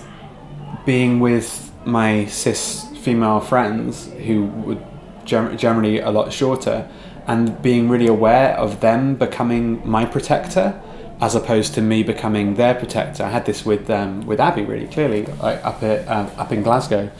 [0.85, 4.77] being with my cis female friends who were
[5.25, 6.89] generally a lot shorter
[7.27, 10.81] and being really aware of them becoming my protector
[11.21, 13.23] as opposed to me becoming their protector.
[13.23, 16.63] I had this with um, with Abby really clearly like up at um, up in
[16.63, 17.11] Glasgow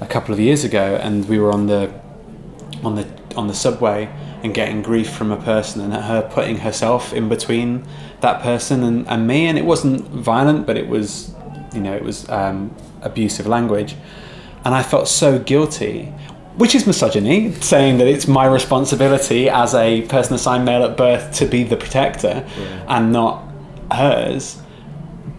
[0.00, 1.92] a couple of years ago, and we were on the
[2.84, 4.08] on the on the subway
[4.42, 7.86] and getting grief from a person and her putting herself in between
[8.20, 11.34] that person and, and me and it wasn't violent but it was
[11.74, 12.74] you know it was um,
[13.06, 13.94] abusive language
[14.64, 16.12] and I felt so guilty
[16.56, 21.32] which is misogyny saying that it's my responsibility as a person assigned male at birth
[21.34, 22.84] to be the protector Yeah.
[22.96, 23.44] and not
[23.92, 24.58] hers.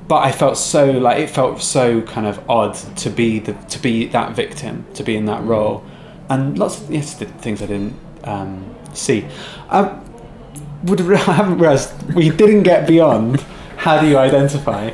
[0.08, 3.80] But I felt so like it felt so kind of odd to be the to
[3.80, 5.84] be that victim to be in that role.
[6.30, 9.26] And lots of yes the things I didn't um, see.
[9.70, 10.00] I
[10.84, 13.44] would I haven't realized we didn't get beyond
[13.78, 14.90] how do you identify?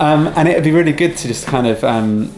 [0.00, 2.32] Um, and it'd be really good to just kind of um,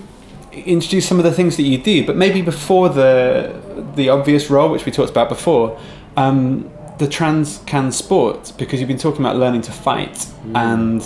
[0.52, 3.54] introduce some of the things that you do but maybe before the
[3.94, 5.78] the obvious role which we talked about before
[6.16, 11.02] um, the trans can sport because you've been talking about learning to fight and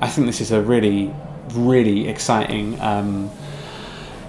[0.00, 1.12] I think this is a really
[1.52, 3.30] really exciting um,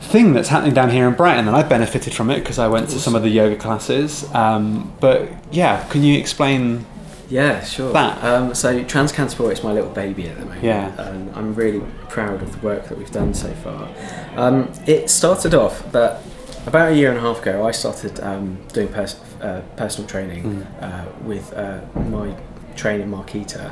[0.01, 2.89] thing that's happening down here in Brighton and I've benefited from it because I went
[2.89, 4.33] to some of the yoga classes.
[4.33, 6.85] Um, but yeah can you explain
[7.29, 7.91] Yeah, sure.
[7.93, 8.23] That.
[8.23, 10.63] Um, so Trans Can is my little baby at the moment.
[10.63, 11.09] Yeah.
[11.09, 13.89] And I'm really proud of the work that we've done so far.
[14.35, 16.21] Um, it started off that
[16.65, 20.43] about a year and a half ago, I started um, doing pers- uh, personal training
[20.43, 20.83] Mm.
[20.83, 22.35] uh, with uh, my
[22.75, 23.71] trainer Marquita,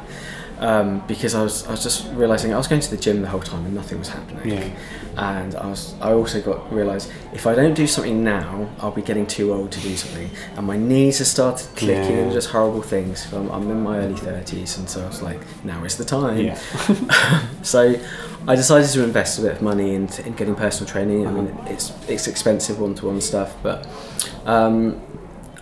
[0.60, 3.28] um, because I was I was just realizing I was going to the gym the
[3.30, 4.58] whole time and nothing was happening.
[4.58, 4.70] Yeah.
[5.16, 9.02] And I was I also got realized if I don't do something now, I'll be
[9.04, 12.24] getting too old to do something, and my knees have started clicking Yeah.
[12.24, 13.32] and just horrible things.
[13.34, 16.40] I'm, I'm in my early thirties, and so I was like, now is the time.
[16.40, 16.60] Yeah.
[17.62, 17.96] so
[18.48, 21.28] I decided to invest a bit of money in, in getting personal training.
[21.28, 21.74] I mean, Uh-huh.
[21.74, 23.86] it's it's expensive one-to-one stuff, but
[24.46, 25.00] um,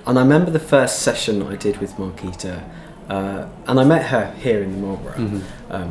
[0.07, 2.63] and I remember the first session I did with Marquita,
[3.13, 5.41] uh, and I met her here in the Marlborough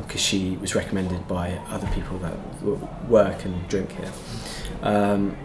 [0.03, 4.13] because she was recommended by other people that w- work and drink here.
[4.83, 5.37] Um,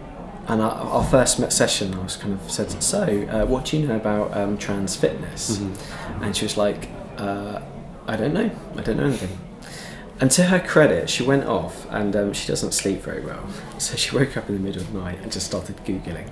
[0.48, 3.76] and our, our first met session, I was kind of said, "So, uh, what do
[3.76, 6.22] you know about um, trans fitness?" Mhm.
[6.22, 7.60] And she was like, uh,
[8.06, 8.48] "I don't know.
[8.78, 9.36] I don't know anything."
[10.18, 13.46] And to her credit, she went off, and um, she doesn't sleep very well.
[13.78, 16.26] So she woke up in the middle of the night and just started googling,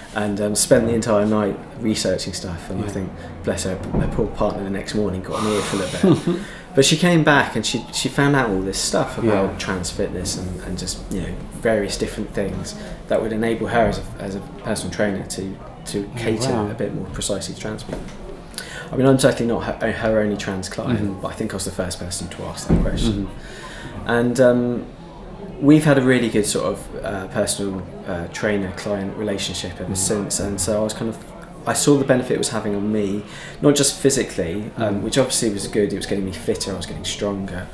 [0.14, 2.70] and um, spent the entire night researching stuff.
[2.70, 3.10] And I think,
[3.42, 6.42] bless her, her poor partner the next morning got an earful of it.
[6.76, 9.58] but she came back and she she found out all this stuff about Yeah.
[9.58, 12.76] trans fitness and, and just you know various different things
[13.08, 16.70] that would enable her as a, as a personal trainer to to cater wow.
[16.70, 18.00] a bit more precisely to trans people.
[18.92, 21.20] I mean, I'm certainly not her, her only trans client, Mhm.
[21.22, 23.26] but I think I was the first person to ask that question.
[23.26, 24.08] Mhm.
[24.08, 24.84] And um,
[25.60, 29.96] we've had a really good sort of uh, personal uh, trainer client relationship ever Mhm.
[29.96, 30.38] since.
[30.40, 31.18] And so I was kind of,
[31.66, 33.24] I saw the benefit it was having on me,
[33.60, 35.02] not just physically, um, Mhm.
[35.02, 37.66] which obviously was good, it was getting me fitter, I was getting stronger,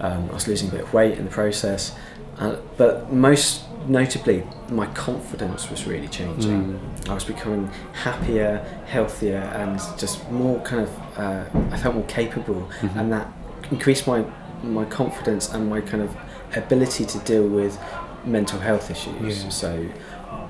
[0.00, 1.92] um, I was losing a bit of weight in the process.
[2.40, 6.78] Uh, but most notably, my confidence was really changing.
[7.04, 7.08] Mm.
[7.10, 10.90] I was becoming happier, healthier, and just more kind of.
[11.18, 12.96] Uh, I felt more capable, Mhm.
[12.96, 13.26] and that
[13.70, 14.24] increased my
[14.62, 16.10] my confidence and my kind of
[16.56, 17.78] ability to deal with
[18.24, 19.44] mental health issues.
[19.44, 19.50] Yeah.
[19.50, 19.84] So.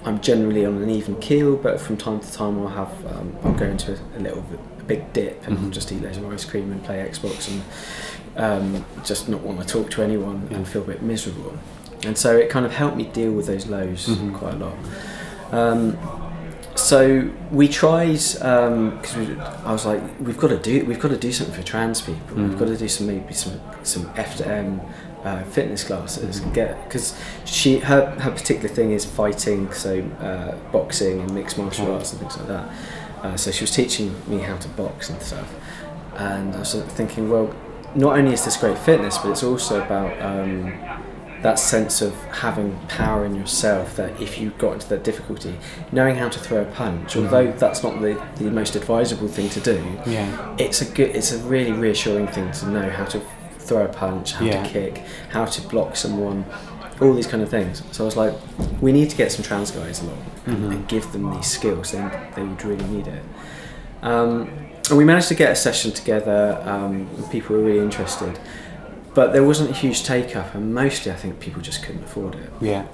[0.02, 3.52] I'm generally on an even keel, but from time to time I'll have um, I'll
[3.52, 5.70] go into a, a little bit, a big dip and Mhm.
[5.72, 7.62] just eat loads of ice cream and play Xbox and
[8.36, 10.56] um, just not want to talk to anyone Yeah.
[10.58, 11.52] and feel a bit miserable.
[12.06, 14.34] And so it kind of helped me deal with those lows Mhm.
[14.34, 14.74] quite a lot.
[15.52, 15.98] Um,
[16.74, 19.36] so we tried because we
[19.66, 22.36] I was like, we've got to do we've got to do something for trans people.
[22.36, 22.48] Mhm.
[22.50, 24.80] We've got to do some maybe some some FTM
[25.24, 26.40] uh, fitness classes.
[26.40, 26.54] Mhm.
[26.54, 31.86] Get because she her her particular thing is fighting, so uh, boxing and mixed martial
[31.86, 31.94] Okay.
[31.94, 32.64] arts and things like that.
[33.22, 35.52] Uh, so she was teaching me how to box and stuff.
[36.16, 37.50] And I was sort of thinking, well,
[37.94, 40.72] not only is this great fitness, but it's also about um,
[41.42, 43.96] that sense of having power in yourself.
[43.96, 45.54] That if you got into that difficulty,
[45.92, 47.24] knowing how to throw a punch, Mhm.
[47.24, 50.26] although that's not the, the most advisable thing to do, Yeah.
[50.58, 53.20] it's a good, it's a really reassuring thing to know how to
[53.58, 54.62] throw a punch, how Yeah.
[54.62, 56.44] to kick, how to block someone,
[57.00, 57.82] all these kind of things.
[57.92, 58.34] So I was like,
[58.82, 60.70] we need to get some trans guys along Mhm.
[60.72, 61.92] and give them these skills.
[61.92, 63.22] Then they would really need it.
[64.02, 64.50] Um,
[64.90, 66.58] and we managed to get a session together.
[66.66, 68.38] Um, and people were really interested,
[69.14, 72.34] but there wasn't a huge take up, and mostly I think people just couldn't afford
[72.36, 72.50] it.
[72.60, 72.86] Yeah.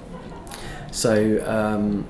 [0.91, 2.07] So um,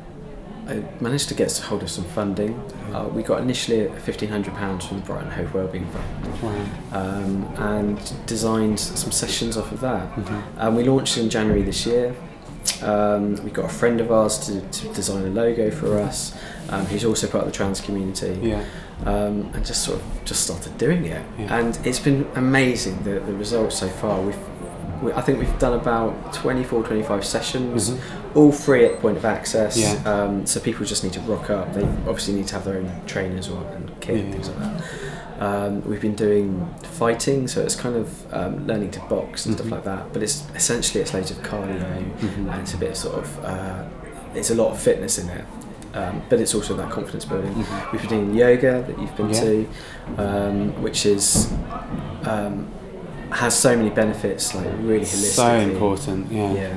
[0.67, 2.53] I managed to get hold of some funding.
[2.93, 6.65] Uh, we got initially fifteen hundred pounds from the Brighton Hove Wellbeing Fund, Wow.
[6.93, 10.13] um, and designed some sessions off of that.
[10.15, 10.41] Mhm.
[10.57, 12.15] Um, we launched in January this year.
[12.81, 16.33] Um, we got a friend of ours to, to design a logo for us,
[16.69, 18.63] um, who's also part of the trans community Yeah.
[19.05, 21.25] Um, and just sort of just started doing it.
[21.37, 21.57] Yeah.
[21.59, 24.21] And it's been amazing the, the results so far.
[24.21, 24.37] We've
[25.01, 27.99] we, I think we've done about 24, 25 sessions, Mhm.
[28.35, 29.77] all free at the point of access.
[29.77, 29.93] Yeah.
[30.11, 31.71] Um, so people just need to rock up.
[31.75, 34.83] They obviously need to have their own trainers or and kit and things like that.
[35.39, 39.59] Um, we've been doing fighting, so it's kind of um, learning to box and Mhm.
[39.59, 40.11] stuff like that.
[40.13, 41.77] But it's essentially it's loads of cardio
[42.19, 42.51] Mhm.
[42.51, 43.83] and it's a bit of sort of uh,
[44.33, 45.45] it's a lot of fitness in it.
[45.97, 47.53] Um, but it's also that confidence building.
[47.55, 47.91] Mhm.
[47.91, 49.41] We've been doing yoga that you've been Yeah.
[49.41, 49.67] to,
[50.17, 51.51] um, which is
[52.25, 52.67] um,
[53.31, 55.35] has so many benefits, like really holistically.
[55.35, 56.31] So important.
[56.31, 56.53] Yeah.
[56.53, 56.73] Yeah.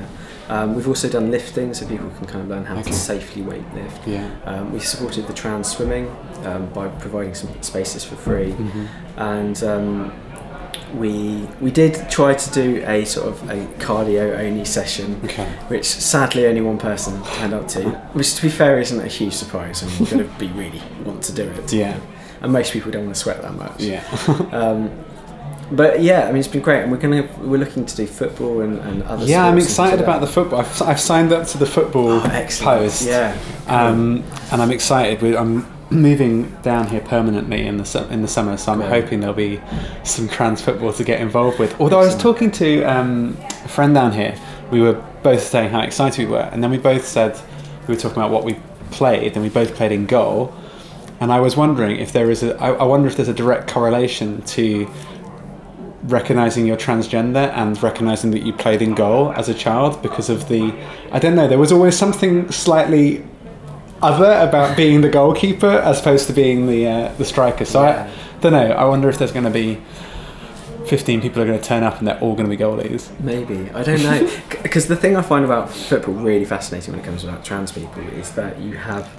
[0.49, 2.91] Um, we've also done lifting, so people can kind of learn how Okay.
[2.91, 4.01] to safely weight lift.
[4.07, 4.27] Yeah.
[4.45, 6.05] Um, we supported the trans swimming
[6.45, 8.87] um, by providing some spaces for free, Mhm.
[9.17, 10.11] and um,
[10.95, 15.45] we we did try to do a sort of a cardio only session, Okay.
[15.67, 17.89] which sadly only one person turned up to.
[18.13, 19.83] Which, to be fair, isn't a huge surprise.
[19.83, 21.71] I mean, you're going to be really want to do it.
[21.73, 21.99] Yeah.
[22.41, 23.81] And most people don't want to sweat that much.
[23.81, 24.03] Yeah.
[24.51, 24.89] Um,
[25.73, 28.59] but yeah, I mean, it's been great, and we're gonna we're looking to do football
[28.59, 29.23] and, and other.
[29.23, 30.59] yeah, I'm excited about the football.
[30.59, 33.03] I've, I've signed up to the football Oh, post.
[33.07, 33.37] Yeah.
[33.67, 35.33] Um, and I'm excited.
[35.33, 39.03] I'm moving down here permanently in the su- in the summer, so I'm Great.
[39.03, 39.61] hoping there'll be
[40.03, 41.79] some trans football to get involved with.
[41.79, 44.35] Although I was talking to um, a friend down here,
[44.71, 47.39] we were both saying how excited we were, and then we both said
[47.87, 48.57] we were talking about what we
[48.91, 50.53] played, and we both played in goal.
[51.19, 52.55] And I was wondering if there is a.
[52.57, 54.89] I, I wonder if there's a direct correlation to
[56.03, 60.47] recognizing your transgender and recognizing that you played in goal as a child because of
[60.49, 60.73] the
[61.11, 63.23] I don't know there was always something slightly
[64.01, 67.65] other about being the goalkeeper as opposed to being the uh, the striker.
[67.65, 68.11] So Yeah.
[68.37, 68.71] I don't know.
[68.71, 69.79] I wonder if there's going to be
[70.85, 73.07] 15 people are going to turn up and they're all going to be goalies.
[73.19, 73.69] Maybe.
[73.71, 74.29] I don't know.
[74.63, 78.01] Because the thing I find about football really fascinating when it comes about trans people
[78.09, 79.09] is that you have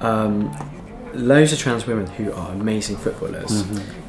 [0.00, 0.50] um,
[1.18, 3.64] loads of trans women who are amazing footballers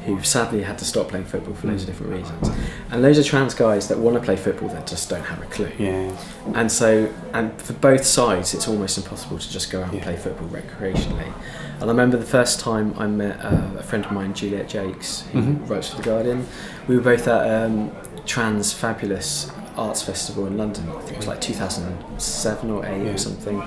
[0.06, 2.48] who sadly had to stop playing football for loads of different reasons,
[2.90, 5.46] and loads of trans guys that want to play football that just don't have a
[5.46, 5.70] clue.
[5.78, 6.10] yeah
[6.54, 10.16] And so, and for both sides, it's almost impossible to just go out and play
[10.16, 11.32] football recreationally.
[11.74, 15.04] And I remember the first time I met uh, a friend of mine, Juliet Jacques,
[15.32, 15.68] who Mhm.
[15.68, 16.46] writes for The Guardian.
[16.88, 17.90] We were both at um,
[18.26, 20.88] Trans Fabulous Arts Festival in London.
[20.88, 23.12] I think it was like 2007 or 8 Yeah.
[23.12, 23.62] or something.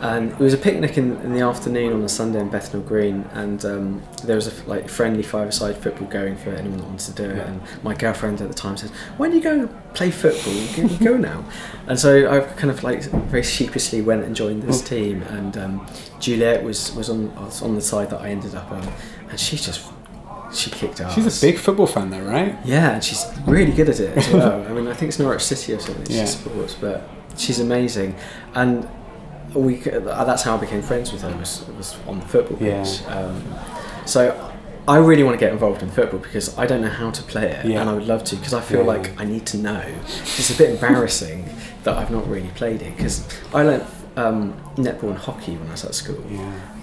[0.00, 3.24] And it was a picnic in, in the afternoon on a Sunday in Bethnal Green,
[3.32, 7.22] and um, there was a like friendly five-a-side football going for anyone that wanted to
[7.22, 7.36] do it.
[7.36, 7.44] Yeah.
[7.48, 10.52] And my girlfriend at the time said, "When do you go play football?
[10.52, 11.44] You go- go now."
[11.88, 14.86] And so I kind of like very sheepishly went and joined this Mm.
[14.88, 15.86] team, and um,
[16.20, 18.86] Juliet was was on was on the side that I ended up on,
[19.30, 19.80] and she just
[20.52, 21.14] she kicked ass.
[21.14, 24.28] she's a big football fan though right Yeah, and she's really good at it as
[24.32, 24.62] well.
[24.68, 26.24] I mean, I think it's Norwich City or something she Yeah.
[26.26, 28.14] supports, but she's amazing.
[28.54, 28.86] And
[29.60, 32.82] we uh, that's how I became friends with her was, was on the football Yeah.
[32.82, 33.02] pitch.
[33.08, 33.42] Um,
[34.04, 34.52] so
[34.88, 37.50] I really want to get involved in football because I don't know how to play
[37.50, 37.80] it, Yeah.
[37.80, 38.86] and I would love to because I feel Yeah.
[38.86, 39.82] like I need to know.
[40.06, 41.48] It's a bit embarrassing
[41.84, 43.84] that I've not really played it because I learnt
[44.16, 46.22] um, netball and hockey when I was at school.
[46.30, 46.40] yeah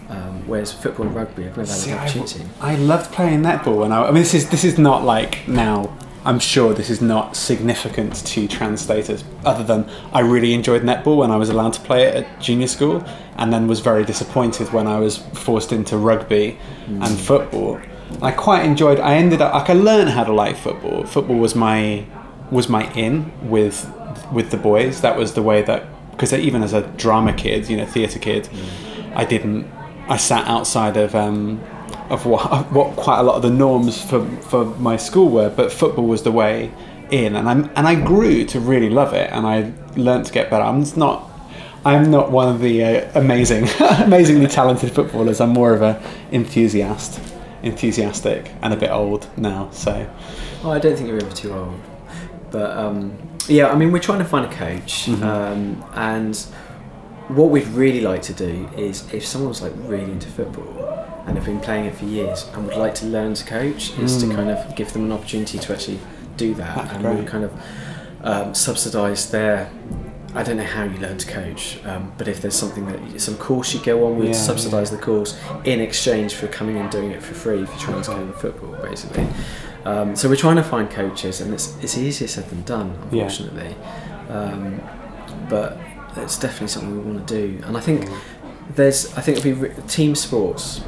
[0.10, 2.44] Um, whereas football and rugby, I've never See, had an I, opportunity.
[2.62, 4.04] I loved playing netball when I.
[4.04, 5.90] I mean, this is this is not like now.
[6.26, 11.18] I'm sure this is not significant to trans status, other than I really enjoyed netball
[11.18, 13.04] when I was allowed to play it at junior school,
[13.38, 16.58] and then was very disappointed when I was forced into rugby
[16.88, 17.82] and football.
[18.22, 19.00] I quite enjoyed.
[19.00, 21.06] I ended up like I learned how to like football.
[21.06, 22.06] Football was my
[22.52, 23.90] was my in with
[24.32, 25.02] with the boys.
[25.02, 28.48] That was the way that because even as a drama kid, you know, theatre kid,
[29.16, 29.68] I didn't.
[30.08, 31.62] I sat outside of um,
[32.10, 35.72] of what what quite a lot of the norms for for my school were, but
[35.72, 36.72] football was the way
[37.12, 40.50] in, and I and I grew to really love it, and I learnt to get
[40.50, 40.64] better.
[40.64, 41.30] I'm not.
[41.86, 43.68] I'm not one of the uh, amazing,
[44.00, 45.42] amazingly talented footballers.
[45.42, 47.20] I'm more of a enthusiast,
[47.62, 49.70] enthusiastic, and a bit old now.
[49.72, 50.10] So,
[50.64, 51.78] Oh, I don't think you're ever too old.
[52.52, 53.18] But um,
[53.50, 55.24] yeah, I mean, we're trying to find a coach, Mm-hmm.
[55.24, 56.36] um, and
[57.28, 60.64] what we'd really like to do is if someone's like really into football
[61.26, 64.18] and have been playing it for years and would like to learn to coach, is
[64.24, 66.00] to kind of give them an opportunity to actually
[66.38, 67.06] do that, Mm.
[67.06, 67.54] And we kind of
[68.24, 69.70] um, subsidise their.
[70.36, 73.38] I don't know how you learn to coach, um, but if there's something that some
[73.38, 77.12] course you go on, we'd Yeah, subsidise the course in exchange for coming and doing
[77.12, 79.28] it for free for trying to go to football, basically.
[79.86, 83.24] Um, so we're trying to find coaches, and it's it's easier said than done, Yeah.
[83.24, 83.76] unfortunately.
[84.30, 84.82] Um,
[85.50, 85.78] but
[86.18, 88.10] it's definitely something we want to do, and I think
[88.76, 90.82] there's I think it'll be re- team sports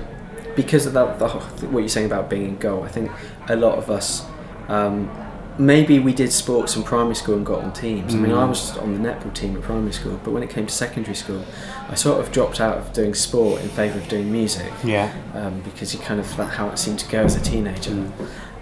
[0.56, 1.20] because of that.
[1.20, 1.28] The,
[1.68, 3.12] what you're saying about being in goal, I think
[3.48, 4.26] a lot of us.
[4.68, 5.10] Um,
[5.58, 8.14] Maybe we did sports in primary school and got on teams.
[8.14, 10.66] I mean, I was on the netball team at primary school, but when it came
[10.66, 11.46] to secondary school,
[11.88, 15.62] I sort of dropped out of doing sport in favour of doing music yeah, um,
[15.62, 18.12] because you kind of that how it seemed to go as a teenager.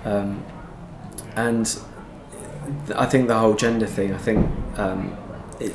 [0.06, 0.45] Um,
[1.36, 5.17] and th- I think the whole gender thing, I think um,
[5.60, 5.73] it,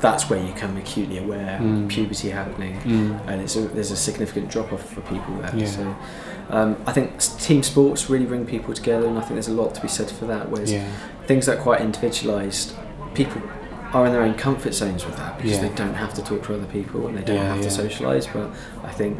[0.00, 1.88] that's where you become acutely aware Mm.
[1.88, 3.20] puberty happening, Mm.
[3.28, 5.52] and it's a, there's a significant drop off for people there.
[5.56, 5.66] Yeah.
[5.66, 5.96] So
[6.50, 9.74] um, I think team sports really bring people together, and I think there's a lot
[9.74, 10.50] to be said for that.
[10.50, 10.86] Whereas yeah,
[11.26, 12.74] things that are quite individualised,
[13.14, 13.40] people
[13.92, 15.62] are in their own comfort zones with that because Yeah.
[15.68, 18.26] they don't have to talk to other people and they don't have to socialise.
[18.32, 18.50] But
[18.84, 19.18] I think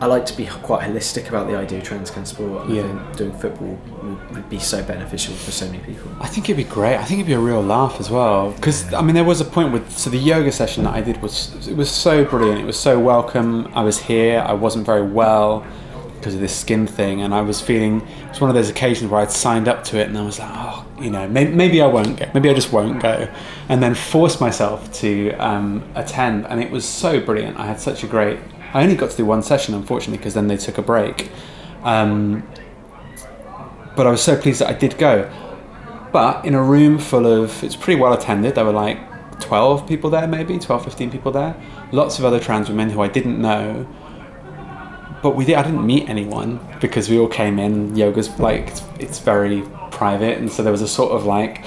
[0.00, 2.66] I like to be quite holistic about the idea of transcan sport.
[2.66, 2.82] And Yeah.
[2.82, 6.10] I think doing football would, would be so beneficial for so many people.
[6.20, 6.96] I think it'd be great.
[6.96, 8.52] I think it'd be a real laugh as well.
[8.52, 11.20] Because I mean, there was a point with so the yoga session that I did
[11.20, 12.60] was it was so brilliant.
[12.60, 13.70] It was so welcome.
[13.74, 14.38] I was here.
[14.40, 15.66] I wasn't very well
[16.14, 18.00] because of this skin thing, and I was feeling.
[18.00, 20.38] It was one of those occasions where I'd signed up to it, and I was
[20.38, 22.30] like, oh, you know, maybe, maybe I won't go.
[22.34, 23.28] Maybe I just won't go,
[23.68, 27.56] and then forced myself to um, attend, and it was so brilliant.
[27.56, 28.38] I had such a great.
[28.72, 31.30] I only got to do one session, unfortunately, because then they took a break.
[31.82, 32.46] Um,
[33.96, 35.30] but I was so pleased that I did go.
[36.12, 38.54] But in a room full of, it's pretty well attended.
[38.54, 38.98] There were like
[39.40, 41.56] 12 people there, maybe 12, 15 people there.
[41.92, 43.86] Lots of other trans women who I didn't know.
[45.22, 47.96] But we did, I didn't meet anyone because we all came in.
[47.96, 50.38] Yoga's like, it's, it's very private.
[50.38, 51.64] And so there was a sort of like,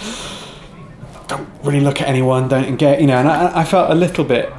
[1.28, 3.18] don't really look at anyone, don't engage, you know.
[3.18, 4.54] And I, I felt a little bit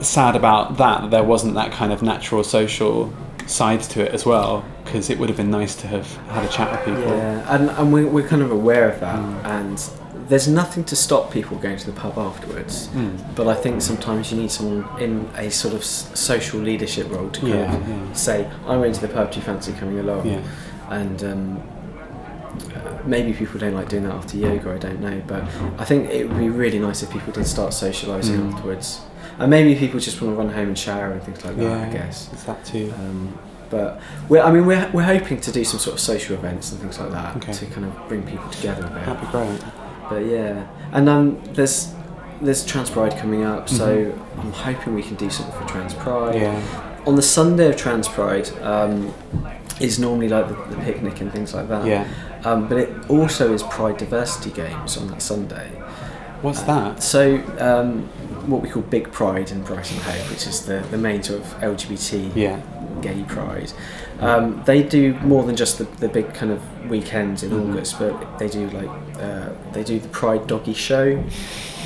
[0.00, 3.12] sad about that, that there wasn't that kind of natural social
[3.46, 4.64] side to it as well.
[4.84, 7.10] because it would have been nice to have had a chat with people.
[7.16, 9.78] Yeah, and, and we, we're kind of aware of that, and
[10.28, 12.86] there's nothing to stop people going to the pub afterwards.
[12.88, 13.34] Mm.
[13.34, 17.40] But I think sometimes you need someone in a sort of social leadership role to
[17.40, 18.12] kind Yeah, of yeah.
[18.12, 19.30] say, "I'm going to the pub.
[19.32, 20.40] Do you fancy coming along?" Yeah.
[20.90, 21.62] And um,
[23.04, 24.72] maybe people don't like doing that after yoga.
[24.72, 25.42] I don't know, but
[25.78, 28.52] I think it would be really nice if people did start socialising Mm.
[28.54, 29.00] afterwards.
[29.38, 31.62] And maybe people just want to run home and shower and things like that.
[31.62, 32.30] Yeah, I guess.
[32.32, 32.92] It's that too.
[32.98, 36.72] Um, but we're, I mean, we're, we're hoping to do some sort of social events
[36.72, 37.52] and things like that Okay.
[37.52, 39.04] to kind of bring people together a bit.
[39.04, 39.60] That'd be great.
[40.08, 41.92] But yeah, and um, there's
[42.40, 46.34] there's Trans Pride coming up, so I'm hoping we can do something for Trans Pride.
[46.36, 46.42] Mm-hmm.
[46.42, 47.02] Yeah.
[47.06, 49.12] On the Sunday of Trans Pride um,
[49.80, 51.86] is normally like the, the picnic and things like that.
[51.86, 52.06] Yeah.
[52.44, 55.68] Um, but it also is Pride Diversity Games on that Sunday.
[56.42, 57.02] What's that?
[57.02, 58.08] So um,
[58.46, 61.46] what we call Big Pride in Brighton Hove, which is the, the main sort of
[61.60, 62.60] LGBT Yeah.
[63.02, 63.72] gay pride.
[64.20, 67.70] Um, they do more than just the, the big kind of weekends in Mhm.
[67.70, 68.88] August, but they do like
[69.20, 71.22] uh, they do the Pride Doggy Show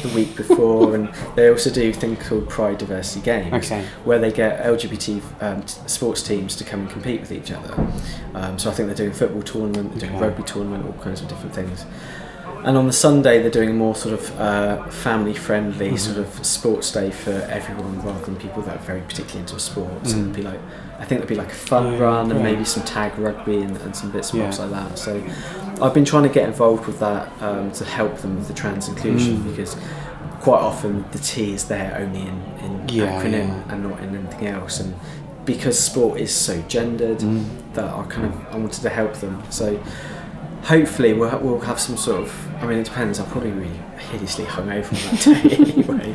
[0.03, 3.85] the week before, and they also do a thing called Pride Diversity Games, Okay.
[4.05, 7.75] where they get LGBT um, t- sports teams to come and compete with each other.
[8.35, 10.29] Um, so I think they're doing football tournament, they're doing Okay.
[10.29, 11.85] rugby tournament, all kinds of different things.
[12.65, 15.99] And on the Sunday, they're doing a more sort of uh, family-friendly Mhm.
[15.99, 20.13] sort of sports day for everyone, rather than people that are very particularly into sports.
[20.13, 20.21] Mm.
[20.21, 20.61] it'd be like,
[20.99, 23.77] I think there'd be like a fun Yeah, run and maybe some tag rugby and,
[23.79, 24.47] and some bits and Yeah.
[24.47, 24.99] bobs like that.
[24.99, 25.21] So
[25.81, 28.89] I've been trying to get involved with that um, to help them with the trans
[28.89, 29.51] inclusion Mm.
[29.51, 29.77] because
[30.43, 34.81] quite often the T is there only in, in acronym and not in anything else.
[34.81, 34.95] And
[35.47, 37.45] because sport is so gendered, Mm.
[37.73, 39.43] that I kind of I wanted to help them.
[39.49, 39.79] So
[40.65, 42.47] hopefully we'll, we'll have some sort of.
[42.61, 43.19] I mean, it depends.
[43.19, 43.71] I'll probably be
[44.11, 46.15] hideously hungover on that day anyway.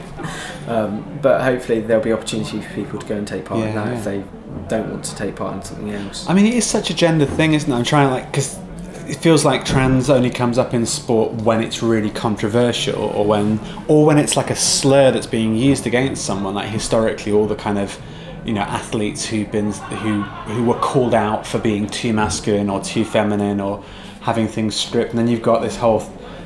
[0.68, 3.88] Um, but hopefully there'll be opportunity for people to go and take part in that
[3.88, 3.98] yeah.
[3.98, 4.24] if they
[4.68, 6.28] don't want to take part in something else.
[6.30, 7.76] I mean, it is such a gender thing, isn't it?
[7.76, 8.60] I'm trying to like because
[9.08, 13.60] it feels like trans only comes up in sport when it's really controversial, or when,
[13.88, 16.56] or when it's like a slur that's being used against someone.
[16.56, 18.00] Like historically, all the kind of
[18.46, 22.82] you know athletes who've been who who were called out for being too masculine or
[22.82, 23.84] too feminine or
[24.22, 26.00] having things stripped, and then you've got this whole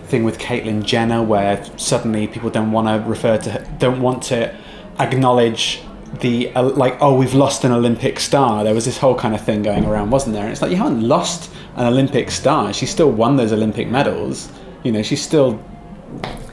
[0.10, 4.55] thing with Caitlyn Jenner where suddenly people don't want to refer to don't want to
[4.99, 5.82] acknowledge
[6.22, 8.64] the uh, like oh we've lost an Olympic star.
[8.64, 10.43] There was this whole kind of thing going around, wasn't there?
[10.43, 12.74] And it's like you haven't lost an Olympic star.
[12.74, 14.51] She still won those Olympic medals.
[14.84, 15.64] You know, she's still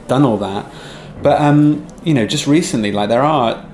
[0.07, 0.71] done all that.
[1.21, 3.65] But um, you know, just recently, like there are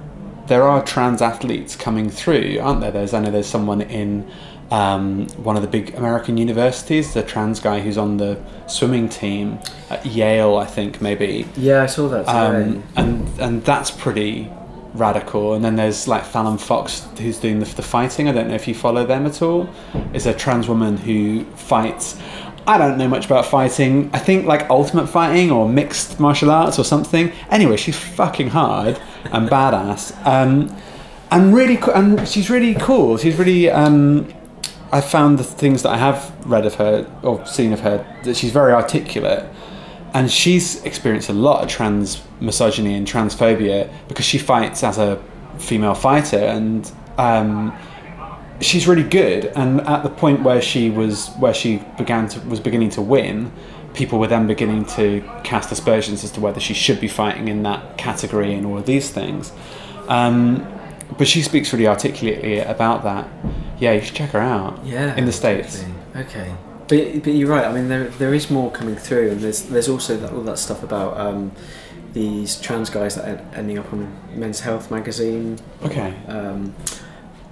[0.48, 2.92] there are trans athletes coming through, aren't there?
[2.92, 4.30] There's I know there's someone in
[4.72, 9.60] um, one of the big American universities, the trans guy who's on the swimming team
[9.90, 11.46] at Yale, I think maybe.
[11.56, 12.28] yeah, I saw that.
[12.28, 14.50] Um, and and that's pretty
[14.94, 15.54] radical.
[15.54, 18.28] And then there's like Fallon Fox, who's doing the, the fighting.
[18.28, 19.70] I don't know if you follow them at all.
[20.14, 22.18] Is a trans woman who fights.
[22.66, 24.10] I don't know much about fighting.
[24.14, 27.32] I think like ultimate fighting or mixed martial arts or something.
[27.50, 30.16] Anyway, she's fucking hard and badass.
[30.26, 30.74] Um,
[31.30, 33.18] and really, co- and she's really cool.
[33.18, 33.70] She's really.
[33.70, 34.34] Um,
[34.94, 38.38] I found the things that I have read of her or seen of her that
[38.38, 39.44] she's very articulate,
[40.14, 45.20] and she's experienced a lot of trans misogyny and transphobia because she fights as a
[45.58, 47.76] female fighter, and um,
[48.62, 49.46] she's really good.
[49.56, 53.52] And at the point where she was, where she began to was beginning to win,
[53.96, 57.64] people were then beginning to cast aspersions as to whether she should be fighting in
[57.64, 59.54] that category and all of these things.
[60.08, 60.68] Um,
[61.18, 63.28] but she speaks really articulately about that.
[63.80, 64.80] Yeah, you should check her out.
[64.86, 65.84] Yeah, in the states.
[66.16, 66.54] Okay,
[66.88, 67.66] but but you're right.
[67.66, 70.60] I mean, there there is more coming through, and there's there's also that, all that
[70.60, 71.52] stuff about um,
[72.14, 75.58] these trans guys that are ending up on Men's Health magazine.
[75.84, 76.14] Okay.
[76.28, 76.76] Um,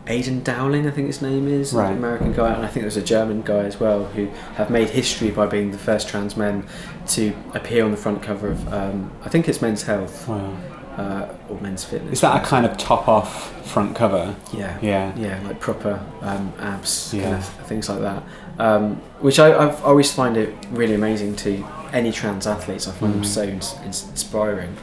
[0.08, 1.92] Aydian Dowling, I think his name is, Right.
[1.92, 4.90] an American guy, and I think there's a German guy as well who have made
[4.90, 6.66] history by being the first trans men
[7.10, 10.58] to appear on the front cover of, um, I think it's Men's Health Wow.
[10.98, 12.14] Uh, or Men's Fitness.
[12.14, 14.36] Is that a kind of top off front cover?
[14.54, 14.78] Yeah.
[14.82, 15.14] Yeah.
[15.16, 17.24] Yeah, like proper um, abs, Yeah.
[17.24, 18.24] kind of things like that.
[18.60, 22.88] Um, which I I've always find it really amazing to any trans athletes.
[22.88, 23.26] I find them Mm.
[23.26, 24.76] so ins- ins- inspiring.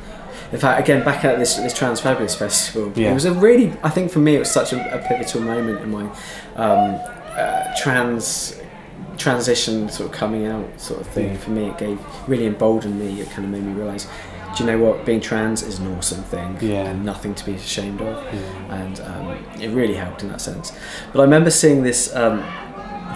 [0.50, 3.10] In fact, again, back at this this Trans Fabulous Festival, Yeah.
[3.10, 5.80] it was a really, I think for me, it was such a, a pivotal moment
[5.82, 6.04] in my
[6.56, 6.98] um,
[7.36, 8.58] uh, trans
[9.16, 11.32] transition sort of coming out sort of thing.
[11.32, 11.36] Yeah.
[11.38, 11.98] For me, it gave
[12.28, 13.20] really emboldened me.
[13.20, 14.06] It kind of made me realise,
[14.56, 15.04] do you know what?
[15.04, 16.84] Being trans is an awesome thing, Yeah.
[16.90, 18.74] and nothing to be ashamed of Yeah.
[18.82, 20.72] and um, it really helped in that sense.
[21.12, 22.14] But I remember seeing this.
[22.14, 22.42] Um,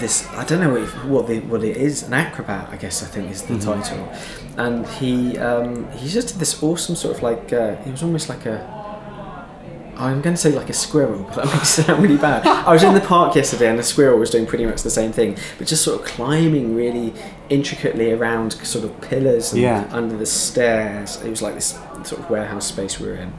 [0.01, 3.07] this I don't know if, what the, what it is an acrobat I guess I
[3.07, 3.65] think is the Mhm.
[3.65, 4.13] title,
[4.57, 8.29] and he um, he just did this awesome sort of like uh, it was almost
[8.31, 8.57] like a
[9.97, 12.47] I'm going to say like a squirrel, but that makes it sound really bad.
[12.47, 15.13] I was in the park yesterday and the squirrel was doing pretty much the same
[15.13, 17.13] thing, but just sort of climbing really
[17.53, 19.85] intricately around sort of pillars and Yeah.
[19.91, 21.21] under the stairs.
[21.23, 23.35] It was like this sort of warehouse space we were in.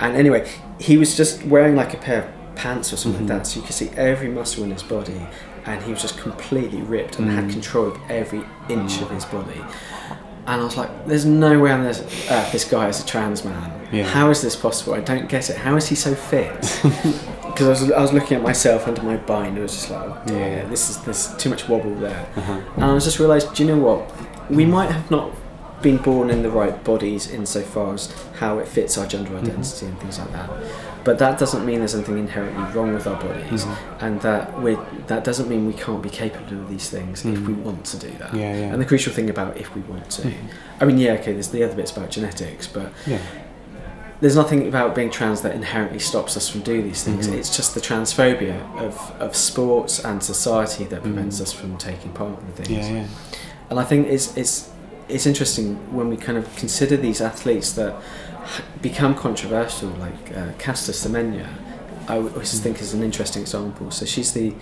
[0.00, 0.46] And anyway,
[0.78, 3.38] he was just wearing like a pair of pants or something like mm-hmm.
[3.38, 5.26] that, so you could see every muscle in his body,
[5.64, 7.52] and he was just completely ripped and had mm.
[7.52, 9.14] control of every inch of mm.
[9.14, 9.60] his body.
[10.46, 12.00] And I was like, "There's no way on this
[12.30, 13.88] earth this guy is a trans man.
[13.90, 14.04] Yeah.
[14.04, 14.94] How is this possible?
[14.94, 15.56] I don't get it.
[15.56, 16.52] How is he so fit?"
[17.54, 19.56] Because I was, I was looking at myself under my bind.
[19.58, 20.58] It was just like, "Oh Yeah.
[20.60, 20.68] Uh-huh.
[20.70, 22.26] this is there's too much wobble there."
[22.76, 24.50] And I was just realised, do you know what?
[24.50, 25.30] We might have not
[25.82, 29.44] been born in the right bodies insofar as how it fits our gender Mm-hmm.
[29.46, 30.50] identity and things like that.
[31.04, 34.04] But that doesn't mean there's anything inherently wrong with our bodies, Mm-hmm.
[34.04, 34.78] and that we
[35.08, 38.10] that doesn't mean we can't be capable of these things if we want to do
[38.20, 38.30] that.
[38.32, 38.40] Mm.
[38.40, 38.72] Yeah, yeah.
[38.72, 40.32] And the crucial thing about if we want to,
[40.80, 43.18] I mean, yeah, okay, there's the other bits about genetics, but Yeah.
[44.20, 47.26] There's nothing about being trans that inherently stops us from doing these things.
[47.26, 47.38] Mm-hmm.
[47.38, 52.38] It's just the transphobia of, of sports and society that prevents us from taking part
[52.40, 52.70] in the things.
[52.88, 53.06] Yeah, yeah.
[53.70, 54.70] And I think it's it's
[55.08, 57.94] it's interesting when we kind of consider these athletes that
[58.80, 61.48] become controversial, like uh, Caster Semenya.
[62.08, 62.62] I always Mm.
[62.62, 63.90] think is an interesting example.
[63.90, 64.54] So she's the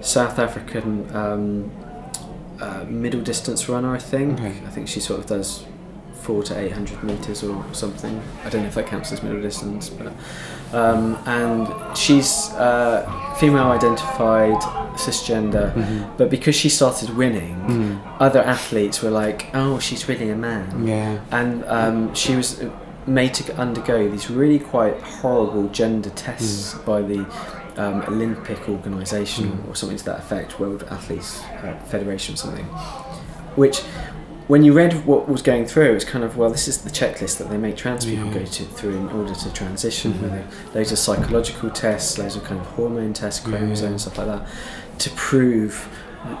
[0.00, 1.70] South African um,
[2.60, 4.40] uh, middle distance runner, I think.
[4.40, 4.54] Okay.
[4.66, 5.64] I think she sort of does
[6.26, 8.14] four to eight hundred meters or something.
[8.44, 10.12] I don't know if that counts as middle distance, but
[10.80, 14.60] um, and she's uh, female identified,
[15.04, 16.16] cisgender, Mm-hmm.
[16.18, 18.00] but because she started winning, Mm.
[18.26, 21.18] other athletes were like, "Oh, she's really a man," Yeah.
[21.30, 22.48] and um, she was
[23.06, 26.84] made to undergo these really quite horrible gender tests Mm.
[26.90, 27.20] by the
[27.82, 31.30] um, Olympic organisation or something to that effect, World Athletes
[31.62, 32.66] uh, Federation or something,
[33.62, 33.76] which.
[34.46, 36.90] When you read what was going through, it was kind of well, this is the
[36.90, 38.34] checklist that they make trans people Yeah.
[38.34, 40.12] go to, through in order to transition.
[40.14, 40.20] Mhm.
[40.20, 40.44] Where there
[40.74, 44.12] loads of psychological tests, loads of kind of hormone tests, chromosomes, yeah.
[44.12, 44.46] stuff like that,
[45.00, 45.88] to prove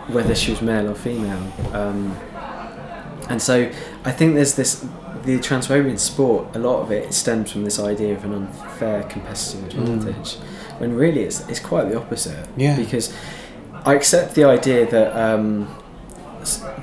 [0.08, 1.42] whether she was male or female.
[1.72, 2.16] Um,
[3.28, 3.68] and so
[4.04, 4.84] I think there's this
[5.24, 6.54] the transphobia sport.
[6.54, 10.36] A lot of it stems from this idea of an unfair competitive advantage,
[10.78, 12.46] when really it's it's quite the opposite.
[12.56, 12.76] Yeah.
[12.76, 13.12] Because
[13.84, 15.68] I accept the idea that um,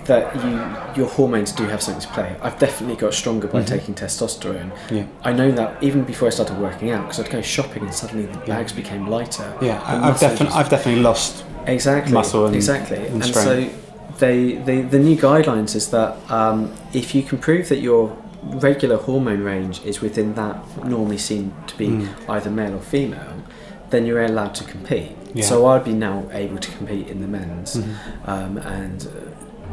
[0.06, 0.52] that you
[1.02, 2.36] your hormones do have something to play.
[2.42, 4.72] I've definitely got stronger by taking testosterone.
[4.92, 5.06] Yeah.
[5.24, 8.26] I know that even before I started working out, because I'd go shopping and suddenly
[8.26, 9.48] the bags became lighter.
[9.62, 9.82] Yeah.
[9.86, 11.46] I, I've definitely, I've definitely lost.
[11.68, 13.70] exactly muscle and- exactly and and, so
[14.20, 16.58] they, they the new guidelines is that um,
[16.94, 18.16] if you can prove that your
[18.68, 20.56] regular hormone range is within that
[20.86, 22.30] normally seen to be Mm.
[22.30, 23.36] either male or female
[23.92, 25.46] then you're allowed to compete Yeah.
[25.46, 27.96] so I'd be now able to compete in the men's Mhm.
[28.34, 29.10] um, and uh,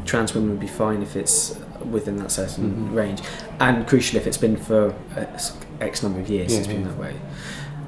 [0.05, 1.59] trans women would be fine if it's
[1.91, 2.95] within that certain Mhm.
[2.95, 3.21] range
[3.59, 6.89] and crucially if it's been for X- number of years Yeah, it's been yeah.
[6.89, 7.15] that way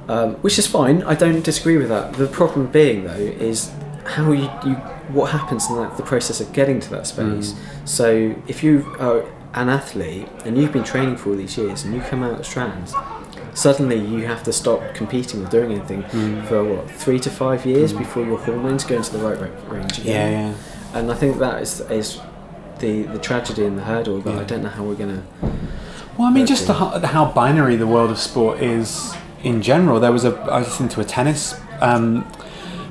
[0.09, 1.01] um, which is fine.
[1.03, 2.13] I don't disagree with that.
[2.13, 3.71] The problem being though is
[4.05, 4.73] how you, you
[5.15, 7.53] what happens in that, the process of getting to that space.
[7.53, 7.55] Mm.
[7.85, 11.93] So if you are an athlete and you've been training for all these years and
[11.93, 12.93] you come out as trans,
[13.53, 16.45] suddenly you have to stop competing or doing anything Mm.
[16.47, 19.47] for what three to five years before your hormones go into the right ra-
[19.77, 20.31] range Yeah, again.
[20.49, 20.53] yeah.
[20.93, 22.19] And I think that is is
[22.79, 24.41] the the tragedy and the hurdle that Yeah.
[24.41, 25.23] I don't know how we're gonna.
[26.17, 29.99] Well, I mean, just the, how, how binary the world of sport is in general.
[29.99, 32.29] There was a I was listening to a tennis um,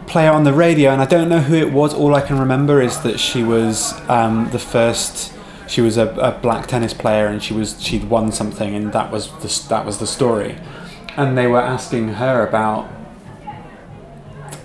[0.07, 1.95] player on the radio, and I don't know who it was.
[1.95, 5.33] All I can remember is that she was um, the first.
[5.69, 9.11] She was a, a black tennis player, and she was she'd won something, and that
[9.13, 10.57] was the that was the story.
[11.17, 12.89] And they were asking her about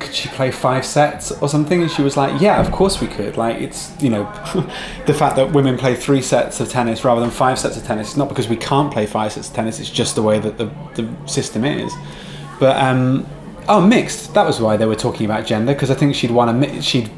[0.08, 1.82] could she play five sets or something?
[1.82, 3.38] And she was like yeah of course we could.
[3.38, 4.24] Like it's you know
[5.06, 8.08] the fact that women play three sets of tennis rather than five sets of tennis
[8.10, 10.58] it's not because we can't play five sets of tennis it's just the way that
[10.58, 11.94] the, the system is.
[12.60, 13.28] But um
[13.70, 14.34] oh mixed.
[14.34, 16.82] That was why they were talking about gender because i think she'd won a mi-
[16.82, 17.12] she'd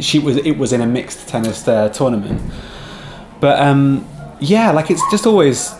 [0.00, 2.40] she was it was in a mixed tennis uh, tournament.
[3.40, 4.06] But um
[4.40, 5.72] yeah like it's just always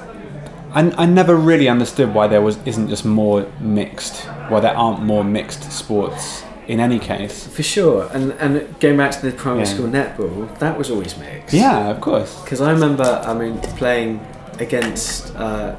[0.74, 5.02] I, I never really understood why there was isn't just more mixed why there aren't
[5.02, 9.64] more mixed sports in any case For sure, and and going back to the primary
[9.66, 9.74] Yeah.
[9.74, 11.52] school netball, that was always mixed.
[11.54, 14.20] yeah of course Because I remember, I mean, playing
[14.58, 15.74] against uh,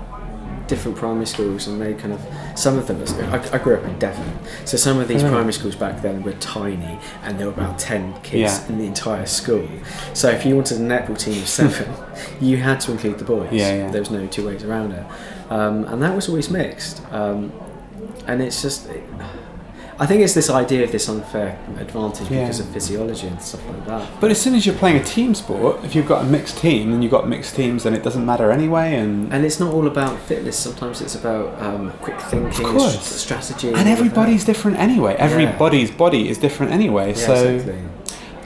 [0.68, 2.20] different primary schools, and they kind of
[2.56, 2.98] some of them.
[3.34, 4.32] I, I grew up in Devon,
[4.66, 5.30] so some of these Oh.
[5.30, 8.68] primary schools back then were tiny, and there were about ten kids Yeah.
[8.70, 9.68] in the entire school.
[10.14, 11.88] So if you wanted a netball team of seven,
[12.42, 13.50] you had to include the boys.
[13.52, 13.92] Yeah, yeah.
[13.92, 15.06] There was no two ways around it,
[15.52, 17.02] um, and that was always mixed.
[17.12, 17.52] Um,
[18.28, 18.88] and it's just.
[19.98, 22.42] I think it's this idea of this unfair advantage Yeah.
[22.42, 24.06] because of physiology and stuff like that.
[24.20, 26.92] But as soon as you're playing a team sport, if you've got a mixed team,
[26.92, 28.96] then you've got mixed teams, then it doesn't matter anyway.
[28.96, 30.58] And And it's not all about fitness.
[30.58, 33.00] Sometimes it's about um, quick thinking, course.
[33.00, 35.14] st- strategy, and everybody's different anyway.
[35.14, 35.24] Yeah.
[35.24, 37.10] Everybody's body is different anyway.
[37.12, 37.82] Yeah, so exactly.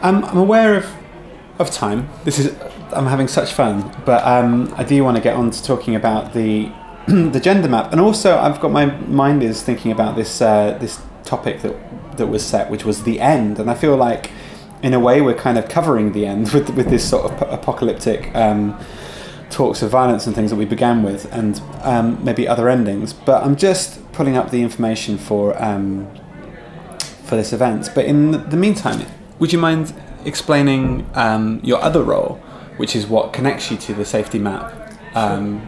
[0.04, 0.86] I'm, I'm aware of
[1.58, 2.10] of time.
[2.26, 2.56] This is
[2.94, 6.34] I'm having such fun, but um, I do want to get on to talking about
[6.34, 6.72] the
[7.32, 11.02] the gender map, and also I've got my mind is thinking about this uh, this
[11.24, 11.76] topic that
[12.18, 14.30] that was set, which was the end, and I feel like
[14.84, 17.46] in a way we're kind of covering the end with with this sort of p-
[17.54, 18.34] apocalyptic.
[18.36, 18.80] Um,
[19.50, 23.14] talks of violence and things that we began with, and um, maybe other endings.
[23.14, 26.08] But I'm just pulling up the information for um,
[27.24, 27.90] for this event.
[27.96, 29.08] But in the meantime,
[29.40, 29.92] would you mind
[30.26, 32.36] explaining um, your other role,
[32.78, 34.94] which is what connects you to the safety map?
[35.16, 35.68] Um,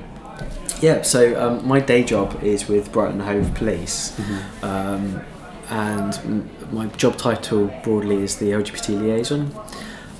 [0.81, 4.19] Yeah, so um, my day job is with Brighton Hove Police,
[4.63, 5.21] um,
[5.69, 9.53] and m- my job title broadly is the LGBT liaison.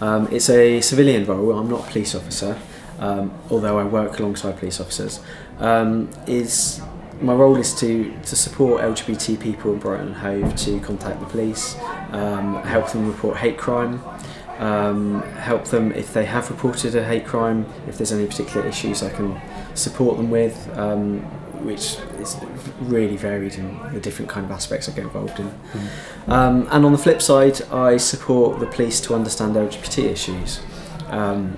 [0.01, 1.57] Um, it's a civilian role.
[1.57, 2.59] I'm not a police officer,
[2.99, 5.19] um, although I work alongside police officers.
[5.59, 6.79] Um, is
[7.21, 11.25] my role is to, to support LGBT people in Brighton and Hove to contact the
[11.25, 11.75] police,
[12.11, 13.99] um, help them report hate crime,
[14.59, 19.01] um, help them if they have reported a hate crime, if there's any particular issues
[19.01, 19.41] I can
[19.73, 21.19] support them with, um,
[21.65, 22.37] which is
[22.79, 25.51] really varied in the different kind of aspects I get involved in.
[26.27, 30.61] Um, and on the flip side, I support the police to understand LGBT issues.
[31.07, 31.57] Um,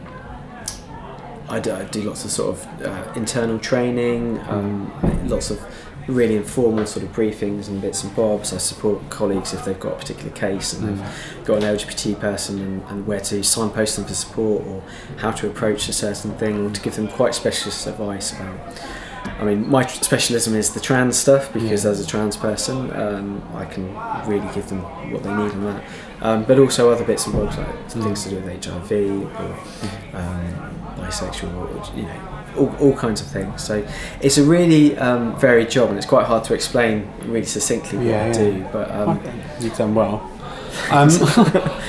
[1.50, 4.92] I do, I do lots of sort of uh, internal training, um,
[5.28, 5.60] lots of
[6.08, 8.52] really informal sort of briefings and bits and bobs.
[8.54, 12.60] I support colleagues if they've got a particular case and they've got an LGBT person
[12.60, 14.84] and, and where to signpost them for support or
[15.18, 18.58] how to approach a certain thing or to give them quite specialist advice about.
[19.40, 21.92] I mean, my specialism is the trans stuff because Yeah.
[21.92, 23.96] as a trans person, um, I can
[24.28, 24.82] really give them
[25.12, 25.84] what they need on that.
[26.22, 30.72] Um, but also other bits and bobs like things to do with HIV or um,
[30.98, 32.20] bisexual, or, you know,
[32.58, 33.64] all, all kinds of things.
[33.64, 33.86] So
[34.22, 38.08] it's a really um, varied job, and it's quite hard to explain really succinctly what
[38.08, 38.34] Yeah, I yeah.
[38.34, 38.68] do.
[38.72, 40.30] But um, Okay, you've done well.
[40.90, 41.08] Um,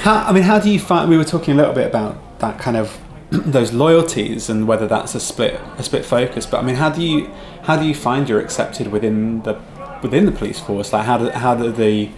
[0.02, 1.08] how, I mean, how do you find?
[1.08, 2.94] We were talking a little bit about that kind of
[3.30, 6.44] those loyalties and whether that's a split a split focus.
[6.44, 7.30] But I mean, how do you
[7.62, 9.58] how do you find you're accepted within the
[10.02, 10.92] within the police force?
[10.92, 12.10] Like, how do how do the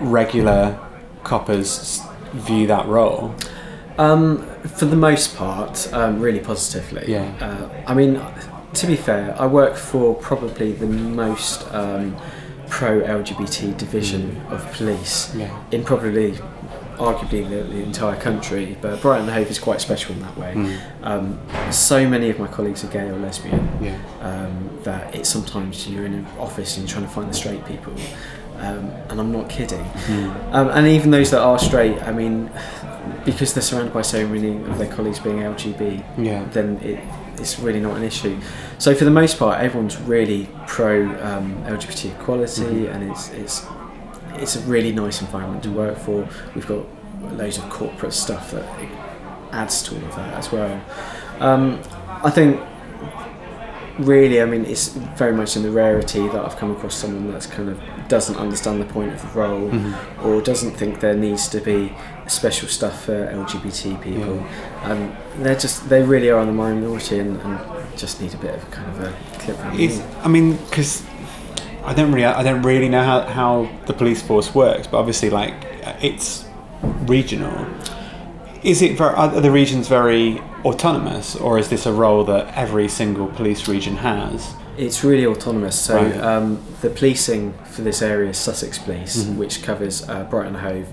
[0.00, 0.78] regular
[1.24, 3.34] coppers view that role?
[3.98, 7.04] Um, for the most part, um, really positively.
[7.12, 7.32] Yeah.
[7.40, 8.20] Uh, I mean,
[8.74, 12.16] to be fair, I work for probably the most um,
[12.68, 15.54] pro LGBT division of police Yeah.
[15.72, 16.32] in probably,
[16.96, 18.78] arguably, the, the entire country.
[18.80, 20.54] But Brighton and Hove is quite special in that way.
[20.56, 20.78] Mm.
[21.02, 23.98] Um, so many of my colleagues are gay or lesbian Yeah.
[24.22, 27.64] um, that it's sometimes you're in an office and you're trying to find the straight
[27.66, 27.92] people.
[28.58, 29.84] Um, and I'm not kidding.
[30.52, 32.48] Um, and even those that are straight, I mean,
[33.24, 36.44] because they're surrounded by so many of their colleagues being LGB, Yeah.
[36.52, 36.98] then it,
[37.38, 38.38] it's really not an issue.
[38.78, 43.66] So for the most part, everyone's really pro um, LGBT equality, and it's it's
[44.34, 46.28] it's a really nice environment to work for.
[46.54, 46.84] We've got
[47.32, 48.64] loads of corporate stuff that
[49.52, 50.80] adds to all of that as well.
[51.40, 51.80] Um,
[52.24, 52.60] I think
[53.98, 57.46] really, I mean, it's very much in the rarity that I've come across someone that's
[57.46, 57.78] kind of
[58.08, 60.26] doesn't understand the point of the role Mm-hmm.
[60.26, 61.94] or doesn't think there needs to be
[62.28, 64.44] special stuff for LGBT people.
[64.82, 67.60] Um, they're just, they really are the minority and, and
[67.98, 70.00] just need a bit of kind of a clip Is.
[70.22, 71.04] I mean, because
[71.84, 75.30] I don't really, I don't really know how, how the police force works, but obviously,
[75.30, 75.54] like
[76.00, 76.44] it's
[77.06, 77.66] regional.
[78.62, 82.88] Is it ver are the regions very autonomous, or is this a role that every
[82.88, 84.54] single police region has?
[84.78, 85.78] It's really autonomous.
[85.78, 86.16] So Right.
[86.20, 89.36] um, the policing for this area is Sussex Police, Mhm.
[89.36, 90.86] which covers uh, Brighton Hove,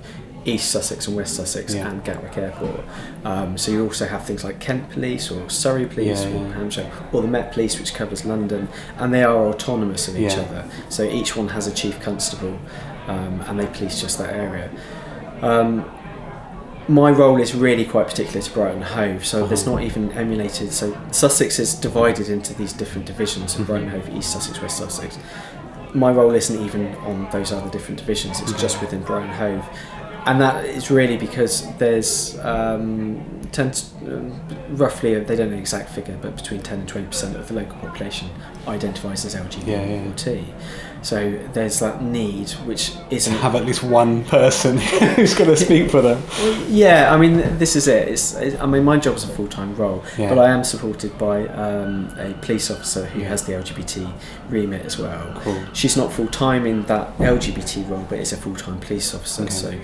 [0.46, 1.88] East Sussex and West Sussex, Yeah.
[1.90, 2.82] and Gatwick Airport.
[3.26, 6.54] Um, so you also have things like Kent Police or Surrey Police Yeah, or yeah.
[6.54, 8.68] Hampshire, or the Met Police, which covers London,
[8.98, 10.66] and they are autonomous of each other.
[10.90, 12.58] So each one has a chief constable,
[13.08, 14.70] um, and they police just that area.
[15.42, 15.86] Um,
[16.88, 19.76] my role is really quite particular to Brighton Hove, so there's Uh-huh.
[19.78, 20.72] not even emulated.
[20.74, 23.64] So Sussex is divided into these different divisions, so.
[23.64, 25.18] Brighton Hove, East Sussex, West Sussex.
[25.94, 28.62] My role isn't even on those other different divisions; it's Okay.
[28.62, 29.66] just within Brighton Hove.
[30.26, 33.86] And that is really because there's um, 10 to-
[34.18, 34.42] um,
[34.72, 37.54] roughly they don't know the exact figure but between 10 and 20 percent of the
[37.54, 38.30] local population
[38.68, 40.04] identifies as LGBT Yeah, yeah.
[41.02, 44.78] So there's that need which isn't have at least one person
[45.16, 46.22] who's going to speak for them.
[46.68, 50.04] yeah I mean this is it it's, it I mean my job's a full-time role
[50.18, 50.30] Yeah.
[50.30, 54.12] but I am supported by um, a police officer who has the LGBT
[54.50, 55.64] remit as well Cool.
[55.74, 59.44] she's not full time in that LGBT role, but is a full time police officer.
[59.44, 59.52] Okay.
[59.52, 59.80] So,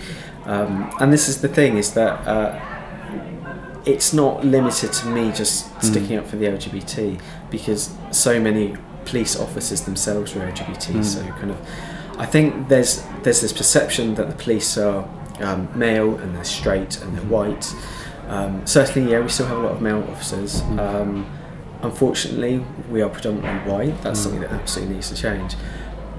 [0.45, 2.59] um, and this is the thing is that uh,
[3.85, 5.83] it's not limited to me just Mm.
[5.83, 7.19] sticking up for the LGBT
[7.51, 8.75] because so many
[9.05, 10.93] police officers themselves are LGBT.
[10.95, 11.03] Mm.
[11.03, 11.57] So, kind of,
[12.17, 15.07] I think there's there's this perception that the police are
[15.41, 17.73] um, male and they're straight and they're white.
[18.27, 20.61] Um, certainly, yeah, we still have a lot of male officers.
[20.61, 20.79] Mm.
[20.79, 21.25] Um,
[21.81, 24.01] unfortunately, we are predominantly white.
[24.01, 24.23] That's Mm.
[24.23, 25.55] something that absolutely needs to change.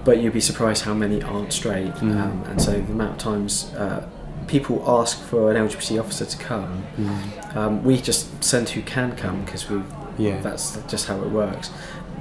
[0.04, 1.92] But you'd be surprised how many aren't straight.
[1.94, 2.48] Mm.
[2.48, 4.06] And so the amount of times uh,
[4.46, 6.84] people ask for an LGBT officer to come,
[7.56, 9.82] um, we just send who can come because we
[10.18, 10.40] Yeah.
[10.40, 11.70] that's just how it works.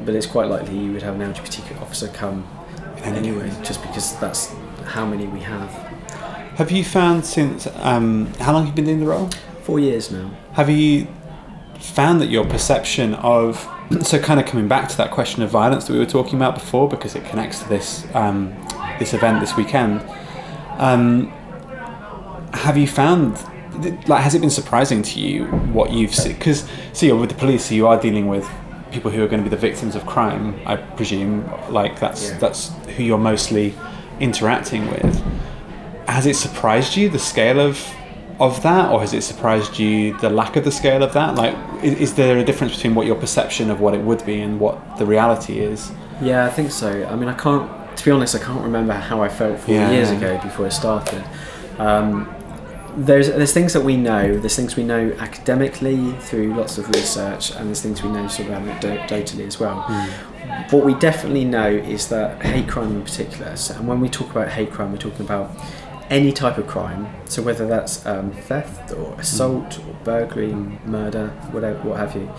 [0.03, 2.47] But it's quite likely you would have an LGBT officer come
[3.03, 4.53] anyway, just because that's
[4.85, 5.69] how many we have.
[6.57, 9.29] Have you found since um, how long have you been in the role?
[9.63, 10.31] Four years now.
[10.53, 11.07] Have you
[11.79, 13.69] found that your perception of
[14.01, 16.55] so kind of coming back to that question of violence that we were talking about
[16.55, 18.55] before because it connects to this um,
[18.99, 20.01] this event this weekend.
[20.77, 21.27] Um,
[22.53, 23.33] have you found
[24.07, 26.33] like has it been surprising to you what you've seen?
[26.33, 28.49] Because see, you're with the police, so you are dealing with
[28.95, 30.45] people who are going to be the victims of crime.
[30.65, 31.33] I presume,
[31.69, 32.37] like that's Yeah.
[32.43, 33.73] that's who you're mostly
[34.19, 35.13] interacting with.
[36.07, 37.75] Has it surprised you the scale of
[38.39, 41.35] of that, or has it surprised you the lack of the scale of that?
[41.35, 44.41] Like, is, is there a difference between what your perception of what it would be
[44.41, 45.89] and what the reality is?
[46.21, 46.89] Yeah, I think so.
[47.11, 47.65] I mean, I can't.
[47.97, 49.89] To be honest, I can't remember how I felt four Yeah.
[49.91, 51.23] years ago before I started.
[51.79, 52.27] Um,
[52.97, 54.37] there's there's things that we know.
[54.37, 58.49] There's things we know academically through lots of research, and there's things we know sort
[58.49, 59.81] of anecdotally as well.
[60.69, 63.55] What we definitely know is that hate crime in particular.
[63.55, 65.51] So, and when we talk about hate crime, we're talking about
[66.09, 67.07] any type of crime.
[67.25, 72.31] So whether that's um, theft or assault or burglary, murder, whatever, what have you.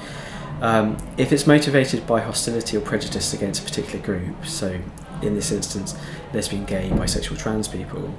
[0.61, 4.80] Um, if it's motivated by hostility or prejudice against a particular group, so
[5.22, 5.94] in this instance,
[6.32, 8.14] lesbian, gay, bisexual, trans people,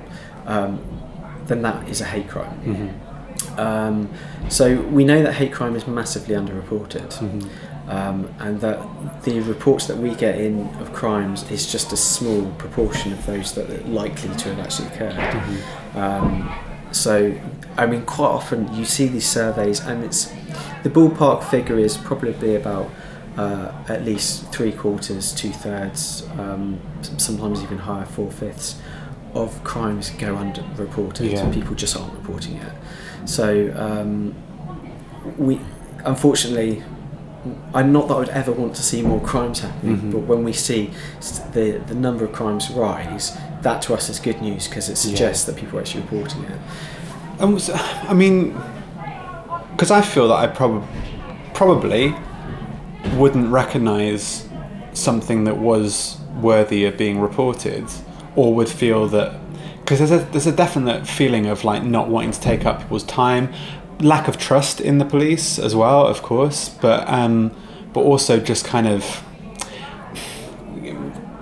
[0.45, 0.79] um,
[1.47, 2.99] then that is a hate crime.
[3.57, 4.09] Um,
[4.49, 7.19] so we know that hate crime is massively underreported,
[7.87, 12.51] um, and that the reports that we get in of crimes is just a small
[12.53, 15.57] proportion of those that are likely to have actually occurred.
[15.95, 16.53] Um,
[16.91, 17.37] so,
[17.77, 20.31] I mean, quite often you see these surveys, and it's
[20.83, 22.89] the ballpark figure is probably about
[23.37, 26.79] uh, at least three quarters, two thirds, um,
[27.17, 28.79] sometimes even higher, four fifths
[29.37, 31.31] of crimes go underreported.
[31.31, 31.49] Yeah.
[31.51, 32.73] People just aren't reporting it.
[33.25, 34.35] So, um,
[35.37, 35.59] we
[36.05, 36.83] unfortunately.
[37.73, 40.11] I'm not that I would ever want to see more crimes happening, Mhm.
[40.11, 40.89] but when we see
[41.53, 45.45] the the number of crimes rise, that to us is good news because it suggests
[45.45, 46.59] that people are actually reporting it.
[47.39, 47.57] Um,
[48.09, 48.53] I mean,
[49.71, 50.87] because I feel that I probably
[51.53, 52.15] probably
[53.15, 54.45] wouldn't recognise
[54.93, 57.85] something that was worthy of being reported,
[58.37, 59.37] or would feel that
[59.79, 63.03] because there's a there's a definite feeling of like not wanting to take up people's
[63.03, 63.53] time,
[63.99, 67.51] lack of trust in the police as well, of course, but um,
[67.91, 69.23] but also just kind of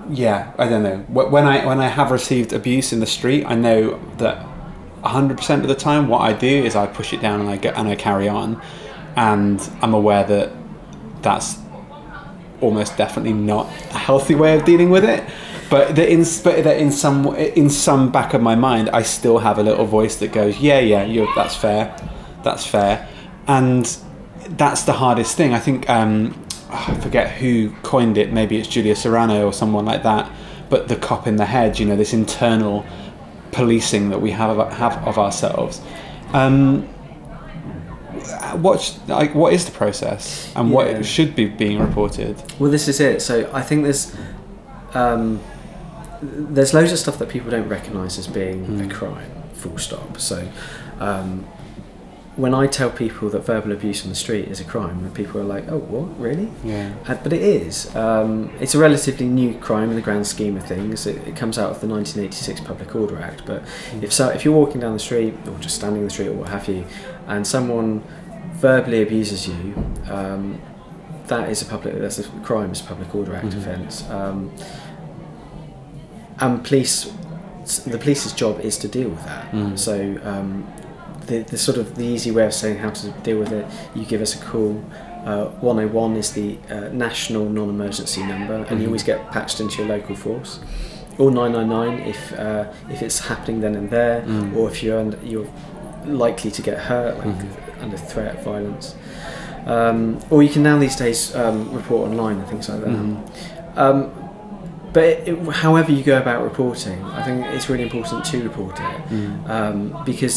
[0.08, 0.98] yeah, I don't know.
[1.08, 4.46] When I when I have received abuse in the street, I know that
[5.02, 7.56] hundred percent of the time, what I do is I push it down and I
[7.56, 8.60] get and I carry on,
[9.16, 10.52] and I'm aware that
[11.22, 11.58] that's
[12.60, 15.28] almost definitely not a healthy way of dealing with it.
[15.68, 19.38] But that in but that in some in some back of my mind, I still
[19.38, 21.96] have a little voice that goes, yeah, yeah, you're, that's fair,
[22.44, 23.08] that's fair,
[23.48, 23.84] and
[24.50, 25.52] that's the hardest thing.
[25.54, 26.40] I think um,
[26.70, 28.32] I forget who coined it.
[28.32, 30.30] Maybe it's Julia Serano or someone like that.
[30.70, 32.84] But the cop in the head, you know, this internal
[33.52, 35.80] policing that we have of, have of ourselves.
[36.32, 36.82] Um,
[38.60, 40.74] what like what is the process and Yeah.
[40.74, 42.40] what should be being reported?
[42.58, 43.20] Well, this is it.
[43.22, 44.14] So I think there's
[44.94, 45.40] um,
[46.22, 48.90] there's loads of stuff that people don't recognise as being Mm.
[48.90, 49.30] a crime.
[49.54, 50.18] Full stop.
[50.18, 50.46] So
[51.00, 51.44] um,
[52.36, 55.44] when I tell people that verbal abuse on the street is a crime, people are
[55.44, 56.20] like, "Oh, what?
[56.20, 56.92] Really?" Yeah.
[57.08, 57.94] Uh, but it is.
[57.96, 61.06] Um, it's a relatively new crime in the grand scheme of things.
[61.06, 63.42] It, it comes out of the 1986 Public Order Act.
[63.46, 63.62] But
[64.02, 66.34] if so, if you're walking down the street or just standing in the street or
[66.34, 66.84] what have you,
[67.26, 68.02] and someone
[68.54, 69.74] verbally abuses you,
[70.10, 70.60] um,
[71.28, 71.98] that is a public.
[71.98, 72.70] That's a crime.
[72.70, 73.56] It's a Public Order Act Mhm.
[73.58, 74.04] offence.
[76.40, 77.12] And police
[77.84, 79.50] the police's job is to deal with that.
[79.50, 79.76] Mm.
[79.76, 80.64] So um,
[81.26, 84.04] the, the sort of the easy way of saying how to deal with it, you
[84.04, 84.82] give us a call.
[85.24, 88.90] Uh, 101 is the uh, national non-emergency number, and you Mhm.
[88.90, 90.60] always get patched into your local force.
[91.18, 94.54] Or 999 if uh, if it's happening then and there, Mm.
[94.56, 95.48] or if you're under, you're
[96.04, 97.82] likely to get hurt, like Mhm.
[97.82, 98.94] under threat of violence.
[99.66, 102.90] Um, or you can now these days um, report online and things like that.
[102.90, 103.16] Mhm.
[103.76, 104.10] Um,
[104.96, 108.76] but it, it, however you go about reporting, I think it's really important to report
[108.90, 109.50] it Mm.
[109.56, 109.78] um,
[110.10, 110.36] because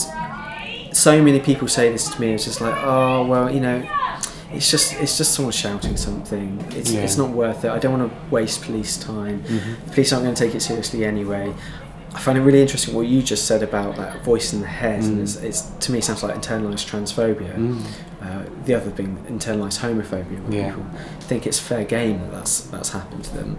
[1.05, 2.28] so many people say this to me.
[2.36, 3.78] It's just like, oh well, you know,
[4.55, 6.49] it's just it's just someone shouting something.
[6.80, 7.01] It's Yeah.
[7.05, 7.72] it's not worth it.
[7.72, 9.38] I don't want to waste police time.
[9.43, 9.86] Mhm.
[9.86, 11.53] The police aren't going to take it seriously anyway.
[12.18, 14.99] I find it really interesting what you just said about that voice in the head,
[15.03, 15.24] and Mm.
[15.26, 17.53] it's, it's to me it sounds like internalized transphobia.
[17.55, 17.78] Mm.
[18.26, 20.70] Uh, the other being internalized homophobia, where Yeah.
[20.72, 20.86] people
[21.30, 23.49] think it's fair game that that's that's happened to them.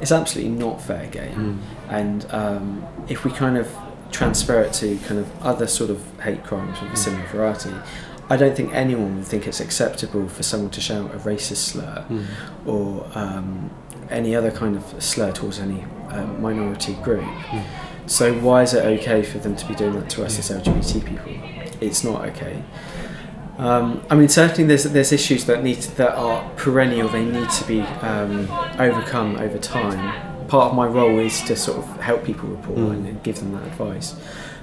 [0.00, 1.90] It's absolutely not fair game, Mm.
[1.90, 3.68] and um, if we kind of
[4.12, 7.72] transfer it to kind of other sort of hate crimes of a similar variety,
[8.28, 12.04] I don't think anyone would think it's acceptable for someone to shout a racist slur
[12.10, 12.24] Mm.
[12.66, 13.70] or um,
[14.10, 17.22] any other kind of slur towards any um, minority group.
[17.22, 17.62] Mm.
[18.06, 20.56] So why is it okay for them to be doing that to us Yeah.
[20.56, 21.32] as LGBT people?
[21.80, 22.62] It's not okay.
[23.58, 27.08] Um, I mean, certainly there's there's issues that need that are perennial.
[27.08, 28.48] They need to be um,
[28.78, 30.46] overcome over time.
[30.48, 32.90] Part of my role is to sort of help people report Mm.
[32.92, 34.14] and, and give them that advice.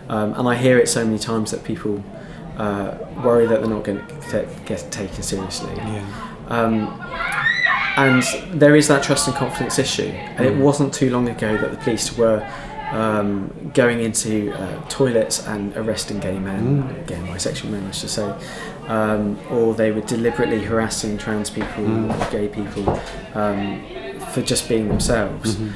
[0.09, 2.03] Um, and I hear it so many times that people
[2.57, 5.73] uh, worry that they're not going to get taken seriously.
[5.75, 6.05] Yeah.
[6.49, 6.73] Um,
[7.97, 8.23] and
[8.59, 10.11] there is that trust and confidence issue.
[10.37, 10.59] And it Mm.
[10.61, 12.45] wasn't too long ago that the police were
[12.91, 17.07] um, going into uh, toilets and arresting gay men, Mm.
[17.07, 18.31] gay and bisexual men, I should say,
[18.87, 22.09] um, or they were deliberately harassing trans people Mm.
[22.27, 22.99] or gay people
[23.35, 23.81] um,
[24.31, 25.55] for just being themselves.
[25.55, 25.71] Mhm.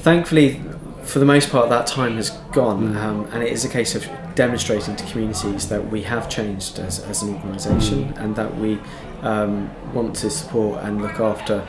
[0.00, 0.60] Thankfully,
[1.02, 3.04] for the most part, that time has gone, Mm.
[3.04, 7.00] um, and it is a case of demonstrating to communities that we have changed as,
[7.04, 8.22] as an organisation Mm.
[8.24, 8.78] and that we
[9.22, 11.62] um, want to support and look after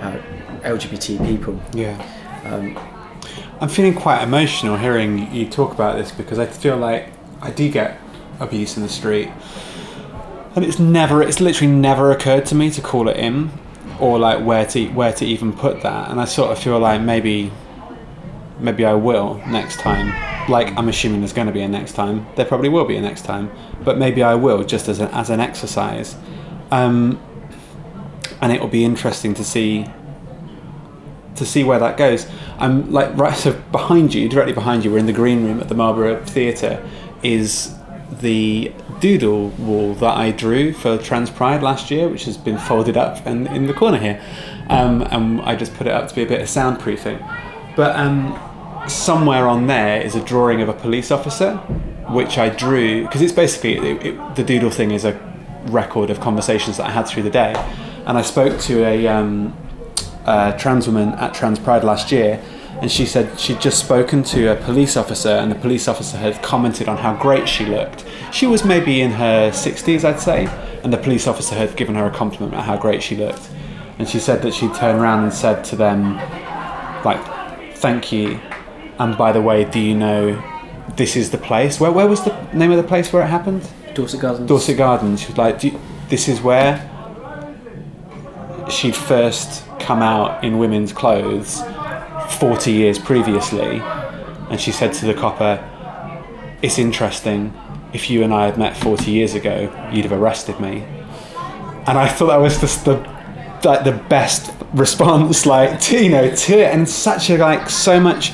[0.00, 0.12] uh,
[0.64, 1.60] LGBT people.
[1.74, 1.96] Yeah.
[2.50, 2.78] Um,
[3.60, 7.08] I'm feeling quite emotional hearing you talk about this because I feel like
[7.40, 7.98] I do get
[8.40, 9.28] abuse in the street,
[10.54, 13.50] and it's never, it's literally never occurred to me to call it in,
[14.00, 16.10] or like where to where to even put that.
[16.10, 17.50] And I sort of feel like maybe,
[18.58, 20.12] maybe I will next time.
[20.50, 22.26] Like I'm assuming there's going to be a next time.
[22.36, 23.50] There probably will be a next time,
[23.84, 26.16] but maybe I will just as an as an exercise.
[26.70, 27.20] Um,
[28.40, 29.86] and it will be interesting to see
[31.36, 32.26] to see where that goes.
[32.58, 35.68] I'm like right so behind you, directly behind you, we're in the green room at
[35.68, 36.86] the Marlborough Theatre,
[37.22, 37.74] is
[38.20, 38.72] the
[39.02, 43.26] doodle wall that I drew for Trans Pride last year, which has been folded up
[43.26, 44.22] and in the corner here,
[44.70, 47.18] um, and I just put it up to be a bit of soundproofing.
[47.74, 48.38] But um,
[48.88, 51.56] somewhere on there is a drawing of a police officer,
[52.10, 55.20] which I drew because it's basically it, it, the doodle thing is a
[55.64, 57.54] record of conversations that I had through the day,
[58.06, 59.08] and I spoke to a.
[59.08, 59.56] Um,
[60.24, 62.40] uh, trans woman at Trans Pride last year,
[62.82, 66.42] and she said she'd just spoken to a police officer, and the police officer had
[66.42, 68.04] commented on how great she looked.
[68.32, 70.46] She was maybe in her 60s, I'd say,
[70.82, 73.48] and the police officer had given her a compliment about how great she looked.
[74.00, 76.16] And she said that she'd turned around and said to them,
[77.04, 77.24] like,
[77.76, 78.40] thank you,
[78.98, 80.42] and by the way, do you know
[80.96, 81.78] this is the place?
[81.78, 83.62] Where, where was the name of the place where it happened?
[83.94, 84.48] Dorset Gardens.
[84.48, 85.20] Dorset Gardens.
[85.20, 86.88] She was like, Do you, "This is where
[88.68, 91.62] she'd first come out in women's clothes
[92.32, 93.80] 40 years previously."
[94.50, 95.62] And she said to the copper,
[96.62, 97.52] "It's interesting.
[97.92, 100.84] If you and I had met 40 years ago, you'd have arrested me."
[101.86, 102.96] And I thought that was just the
[103.64, 108.00] like the best response, like to you know to it, and such a like so
[108.00, 108.32] much.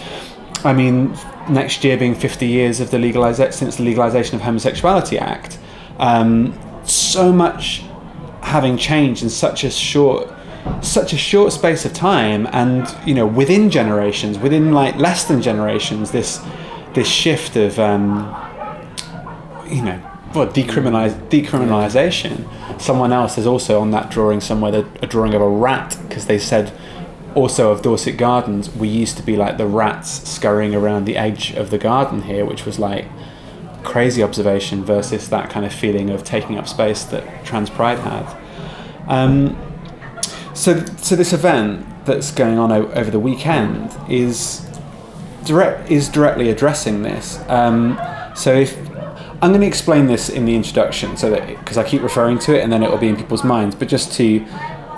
[0.64, 1.16] I mean,
[1.48, 5.58] next year being 50 years of the legalization since the legalization of homosexuality act,
[5.98, 7.84] um, so much
[8.42, 10.28] having changed in such a short
[10.82, 15.42] such a short space of time and you know within generations within like less than
[15.42, 16.40] generations this
[16.94, 18.08] this shift of um,
[19.66, 20.00] you know
[20.34, 22.46] well decriminalize decriminalization
[22.80, 26.26] someone else is also on that drawing somewhere the, a drawing of a rat because
[26.26, 26.72] they said
[27.34, 31.52] also of Dorset Gardens we used to be like the rats scurrying around the edge
[31.52, 33.06] of the garden here which was like
[33.84, 38.36] crazy observation versus that kind of feeling of taking up space that Trans Pride had.
[39.06, 39.56] Um,
[40.58, 44.66] so, so this event that's going on o- over the weekend is
[45.44, 47.38] direct is directly addressing this.
[47.48, 47.98] Um,
[48.34, 48.76] so if
[49.40, 52.58] I'm going to explain this in the introduction, so that because I keep referring to
[52.58, 54.44] it and then it will be in people's minds, but just to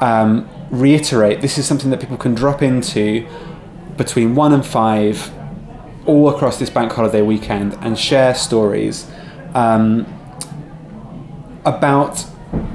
[0.00, 3.28] um, reiterate, this is something that people can drop into
[3.98, 5.30] between one and five
[6.06, 9.10] all across this bank holiday weekend and share stories
[9.54, 10.06] um,
[11.66, 12.24] about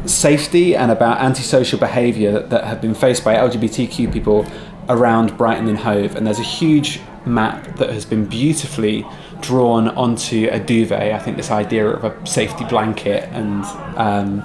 [0.07, 4.45] safety and about antisocial behaviour that have been faced by LGBTQ people
[4.89, 6.15] around Brighton and Hove.
[6.15, 9.05] And there's a huge map that has been beautifully
[9.41, 11.13] drawn onto a duvet.
[11.13, 13.63] I think this idea of a safety blanket and
[13.97, 14.43] um,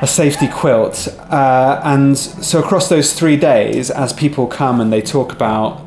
[0.00, 1.08] a safety quilt.
[1.30, 5.85] Uh, and so across those three days, as people come and they talk about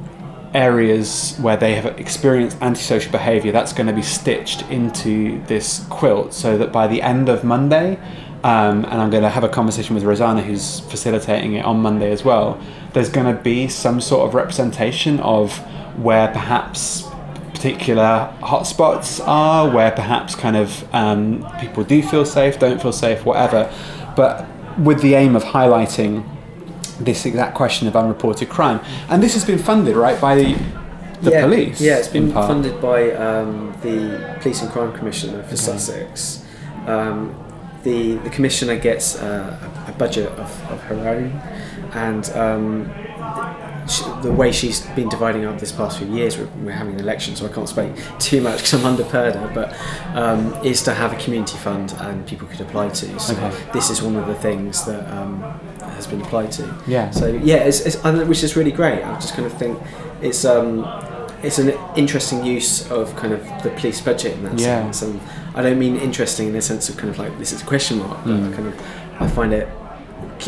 [0.54, 6.34] areas where they have experienced antisocial behaviour, that's going to be stitched into this quilt
[6.34, 7.98] so that by the end of Monday,
[8.44, 12.12] um, and I'm going to have a conversation with Rosana, who's facilitating it on Monday
[12.12, 12.60] as well.
[12.94, 15.58] There's going to be some sort of representation of
[15.98, 17.04] where perhaps
[17.54, 23.26] particular hotspots are, where perhaps kind of um, people do feel safe, don't feel safe,
[23.26, 23.70] whatever.
[24.16, 24.48] But
[24.80, 26.24] with the aim of highlighting
[27.00, 28.80] this exact question of unreported crime,
[29.10, 30.58] and this has been funded right by the,
[31.22, 31.82] the yeah, police.
[31.82, 36.46] Yeah, it's been funded by um, the Police and Crime Commissioner for Sussex.
[36.88, 37.36] Um,
[37.84, 41.32] the the commissioner gets uh, a, a budget of, of her own,
[41.94, 42.92] and um,
[43.88, 47.00] sh the way she's been dividing up this past few years, we're, we're having an
[47.00, 49.76] election, so I can't speak too much because I'm under purdah, but
[50.16, 53.20] um, is to have a community fund and people could apply to.
[53.20, 53.72] So Okay.
[53.74, 55.42] this is one of the things that um,
[56.00, 56.64] has been applied to.
[56.88, 57.12] Yeah.
[57.12, 57.98] So yeah, it's, it's,
[58.32, 59.04] which is really great.
[59.04, 59.78] I just kind of think
[60.22, 60.86] it's um,
[61.44, 64.92] it's an interesting use of kind of the police budget in that Yeah.
[64.92, 65.02] sense.
[65.04, 65.20] And
[65.56, 68.00] I don't mean interesting in the sense of kind of like this is a question
[68.00, 68.52] mark, but Mm.
[68.52, 68.76] I kind of
[69.22, 69.68] I find it.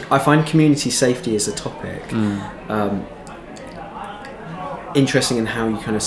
[0.09, 2.39] I find community safety as a topic Mm.
[2.69, 3.05] um,
[4.95, 6.03] interesting in how you kind of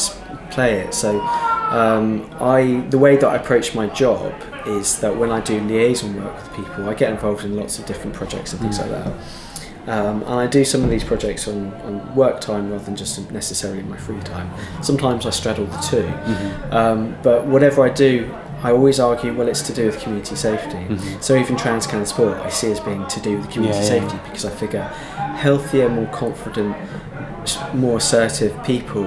[0.51, 0.95] play it.
[0.95, 4.33] So, um, I the way that I approach my job
[4.67, 7.87] is that when I do liaison work with people, I get involved in lots of
[7.87, 9.13] different projects and things like that.
[9.87, 13.31] Um, and I do some of these projects on, on work time rather than just
[13.31, 14.51] necessarily in my free time.
[14.83, 16.73] Sometimes I straddle the 2 Mm-hmm.
[16.73, 20.79] Um, but whatever I do, I always argue, well, it's to do with community safety.
[20.89, 21.23] Mhm.
[21.23, 24.01] So even trans can sport, I see as being to do with community Yeah, yeah.
[24.01, 24.85] safety because I figure
[25.37, 26.75] healthier, more confident,
[27.75, 29.05] more assertive people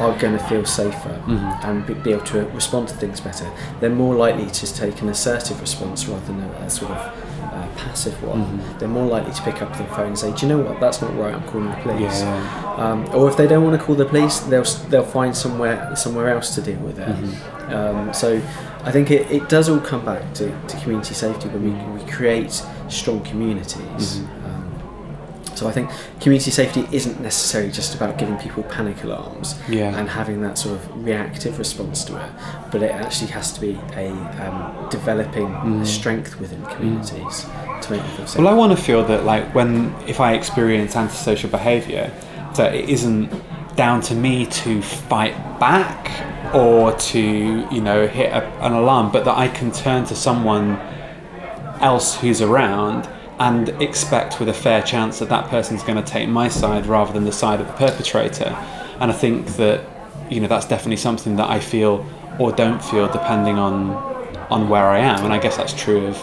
[0.00, 1.64] are going to feel safer Mhm.
[1.64, 3.46] and be, be able to respond to things better.
[3.80, 7.66] They're more likely to take an assertive response rather than a, a sort of uh,
[7.76, 8.44] passive one.
[8.44, 8.78] Mhm.
[8.78, 10.78] They're more likely to pick up the phone and say, "Do you know what?
[10.80, 11.34] That's not right.
[11.34, 12.74] I'm calling the police." Yeah.
[12.76, 16.28] Um, or if they don't want to call the police, they'll they'll find somewhere somewhere
[16.34, 17.08] else to deal with it.
[17.08, 17.74] Mhm.
[17.74, 18.40] Um, so
[18.84, 22.10] I think it, it does all come back to, to community safety when we, we
[22.10, 24.20] create strong communities.
[25.58, 25.90] So I think
[26.20, 29.98] community safety isn't necessarily just about giving people panic alarms Yeah.
[29.98, 32.30] and having that sort of reactive response to it,
[32.70, 34.08] but it actually has to be a
[34.44, 35.84] um, developing Mm.
[35.84, 37.46] strength within communities
[37.82, 38.38] to make them feel safe.
[38.38, 42.12] Well, I want to feel that, like, when if I experience antisocial behaviour,
[42.54, 43.28] that it isn't
[43.74, 46.10] down to me to fight back
[46.54, 50.78] or to, you know, hit a, an alarm, but that I can turn to someone
[51.80, 53.08] else who's around
[53.40, 57.12] and expect with a fair chance that that person's going to take my side rather
[57.12, 58.56] than the side of the perpetrator.
[59.00, 59.84] And I think that,
[60.30, 62.04] you know, that's definitely something that I feel
[62.38, 64.08] or don't feel depending on
[64.50, 65.24] on where I am.
[65.24, 66.16] And I guess that's true of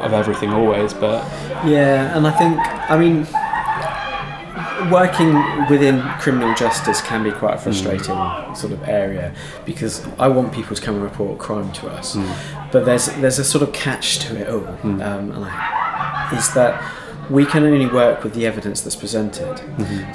[0.00, 1.24] of everything always, but
[1.66, 2.58] Yeah, and I think,
[2.90, 3.26] I mean,
[4.92, 5.34] working
[5.68, 7.64] within criminal justice can be quite a hmm.
[7.64, 9.34] frustrating sort of area
[9.64, 12.30] because I want people to come and report crime to us, hmm.
[12.70, 15.00] but there's there's a sort of catch to it all, hmm.
[15.00, 15.87] um, and I,
[16.32, 16.82] is that
[17.30, 19.60] we can only work with the evidence that's presented.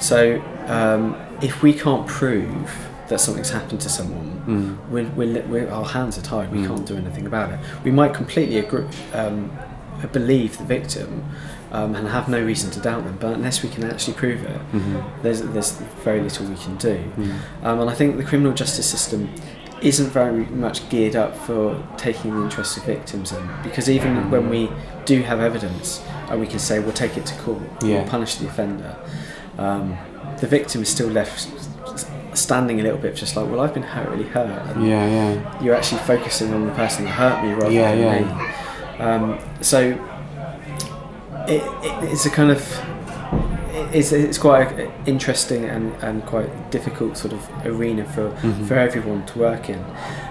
[0.02, 2.70] So um, if we can't prove
[3.08, 6.50] that something's happened to someone, we're, we're, we're, our hands are tied.
[6.52, 7.60] We can't do anything about it.
[7.84, 9.50] We might completely agree, um,
[10.12, 11.24] believe the victim
[11.70, 14.60] um, and have no reason to doubt them, but unless we can actually prove it,
[15.22, 16.98] there's, there's very little we can do.
[17.62, 19.32] Um, and I think the criminal justice system
[19.84, 24.48] isn't very much geared up for taking the interests of victims in, because even when
[24.48, 24.70] we
[25.04, 28.00] do have evidence and we can say we'll take it to court, Yeah.
[28.00, 28.96] we'll punish the offender,
[29.58, 29.96] um,
[30.40, 31.48] the victim is still left
[32.36, 34.48] standing a little bit just like, well, I've been hurt, really hurt.
[34.74, 35.62] And yeah, yeah.
[35.62, 38.96] you're actually focusing on the person that hurt me rather Yeah, than yeah.
[38.98, 39.04] me.
[39.04, 39.78] Um, so
[41.46, 42.60] it, it, it's a kind of
[43.94, 48.64] it's, it's quite an interesting and, and quite difficult sort of arena for, Mm-hmm.
[48.66, 49.82] for everyone to work in.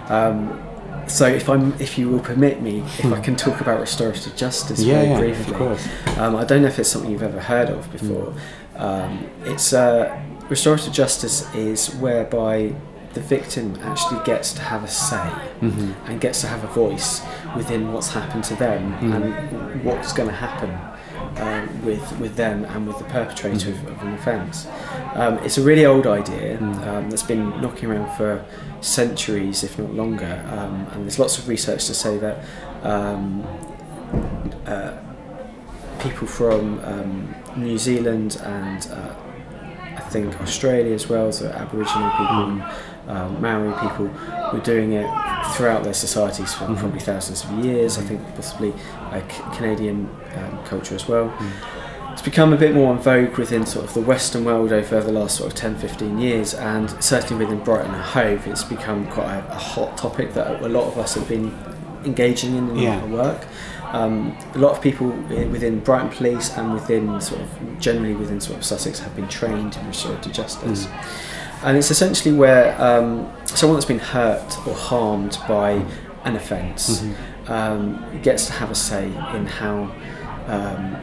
[0.09, 0.61] Um,
[1.07, 4.81] so if I'm if you will permit me, if I can talk about restorative justice
[4.81, 4.89] Hmm.
[4.89, 5.53] Yeah, very yeah, of briefly.
[5.55, 5.87] course.
[6.17, 8.33] Um, I don't know if it's something you've ever heard of before.
[8.77, 10.17] Um, it's uh,
[10.49, 12.73] restorative justice is whereby
[13.13, 15.29] the victim actually gets to have a say
[15.61, 17.21] and gets to have a voice
[17.55, 20.71] within what's happened to them and what's going to happen
[21.37, 24.67] uh, with with them and with the perpetrator of, of an offence.
[25.15, 28.45] Um, it's a really old idea um, that's been knocking around for
[28.81, 32.43] centuries, if not longer, um, and there's lots of research to say that.
[32.83, 33.43] Um,
[34.65, 34.97] uh,
[35.99, 39.15] people from um, New Zealand and uh,
[39.95, 42.63] I think Australia as well, so Aboriginal people and
[43.07, 44.05] um, Maori people
[44.53, 45.07] were doing it
[45.55, 47.97] throughout their societies for probably thousands of years.
[47.97, 48.73] I think possibly
[49.11, 51.33] uh, C- Canadian um, culture as well.
[52.11, 55.11] It's become a bit more in vogue within sort of the Western world over the
[55.11, 59.33] last sort of 10, 15 years, and certainly within Brighton and Hove, it's become quite
[59.39, 61.51] a, a hot topic that a lot of us have been
[62.05, 63.01] engaging in in Yeah.
[63.01, 63.47] our work.
[63.93, 68.57] Um, a lot of people within Brighton Police and within sort of generally within sort
[68.59, 70.87] of Sussex have been trained in restorative justice,
[71.63, 75.71] and it's essentially where um, someone that's been hurt or harmed by
[76.25, 77.03] an offence
[77.47, 79.05] um, gets to have a say
[79.35, 79.83] in how
[80.47, 80.97] um,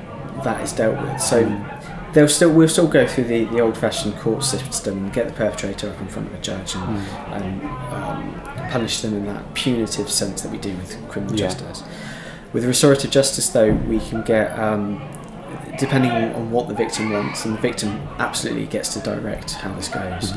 [0.44, 1.20] that is dealt with.
[1.20, 1.66] So.
[2.12, 5.90] They'll still, we'll still go through the, the old-fashioned court system and get the perpetrator
[5.90, 6.98] up in front of a judge and,
[7.32, 7.62] and
[7.94, 11.46] um, punish them in that punitive sense that we do with criminal Yeah.
[11.46, 11.84] justice.
[12.52, 15.00] With restorative justice, though, we can get, um,
[15.80, 19.74] depending on, on what the victim wants, and the victim absolutely gets to direct how
[19.74, 20.34] this goes.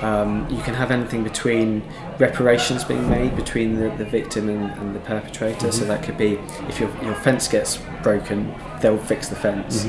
[0.00, 1.82] Um, you can have anything between
[2.18, 5.70] reparations being made between the, the victim and, and the perpetrator.
[5.70, 6.38] So that could be
[6.68, 9.86] if your, your fence gets broken, they'll fix the fence.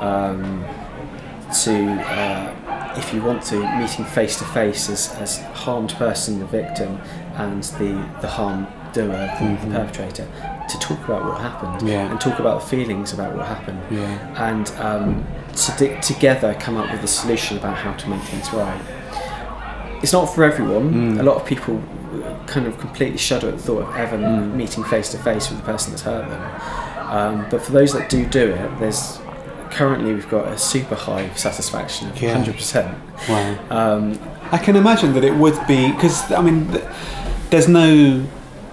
[0.00, 0.64] Um,
[1.62, 6.46] to uh, if you want to meeting face to face as as harmed person, the
[6.46, 7.00] victim,
[7.34, 9.06] and the the harm doer,
[9.38, 10.26] the, the perpetrator,
[10.68, 12.10] to talk about what happened Yeah.
[12.10, 14.50] and talk about feelings about what happened, Yeah.
[14.50, 18.80] and um, to together come up with a solution about how to make things right.
[20.02, 21.18] It's not for everyone.
[21.18, 21.82] A lot of people
[22.46, 25.64] kind of completely shudder at the thought of ever meeting face to face with the
[25.64, 26.42] person that's hurt them.
[27.10, 29.18] Um, but for those that do do it, there's
[29.70, 32.34] currently we've got a super high satisfaction of Yeah.
[32.36, 32.94] 100%.
[33.28, 33.56] Wow.
[33.70, 34.18] Um,
[34.52, 36.84] I can imagine that it would be because I mean, th-
[37.50, 38.22] there's no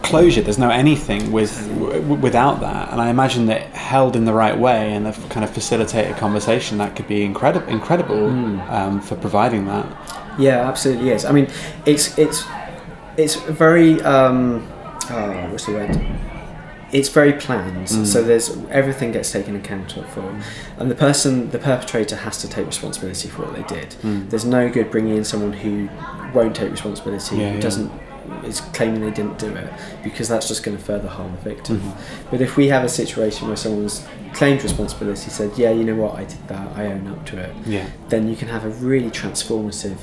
[0.03, 4.33] closure, there's no anything with w- without that, and I imagine that held in the
[4.33, 8.27] right way and a kind of facilitated conversation that could be incredible, incredible
[8.69, 9.85] um, for providing that.
[10.39, 11.25] Yeah, absolutely is.
[11.25, 11.47] I mean,
[11.85, 12.45] it's it's
[13.17, 14.67] it's very um,
[15.09, 15.99] oh, what's the word?
[16.93, 17.87] It's very planned.
[17.89, 20.41] So there's everything gets taken account of for,
[20.77, 23.95] and the person, the perpetrator, has to take responsibility for what they did.
[24.29, 25.87] There's no good bringing in someone who
[26.33, 27.61] won't take responsibility, Yeah, who yeah.
[27.61, 27.91] doesn't
[28.43, 29.72] is claiming they didn't do it
[30.03, 31.82] because that's just going to further harm the victim.
[32.30, 36.15] But if we have a situation where someone's claimed responsibility, said, "Yeah, you know what,
[36.15, 36.67] I did that.
[36.78, 37.86] I own up to it," Yeah.
[38.09, 39.97] then you can have a really transformative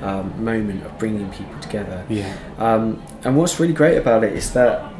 [0.00, 2.04] um, moment of bringing people together.
[2.08, 2.32] Yeah.
[2.58, 4.92] Um, and what's really great about it is that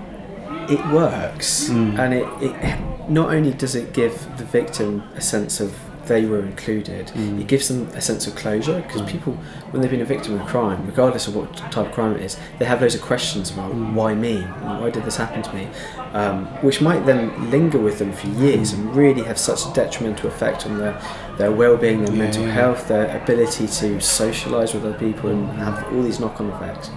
[0.68, 5.74] it works, and it, it not only does it give the victim a sense of
[6.06, 9.34] they were included, it gives them a sense of closure because people,
[9.70, 12.38] when they've been a victim of crime, regardless of what type of crime it is,
[12.58, 14.42] they have loads of questions about why me,
[14.80, 15.68] why did this happen to me,
[16.12, 20.28] um, which might then linger with them for years and really have such a detrimental
[20.28, 21.00] effect on their
[21.38, 22.52] their well-being, their Yeah, mental yeah.
[22.52, 26.90] health, their ability to socialise with other people, and have all these knock-on effects.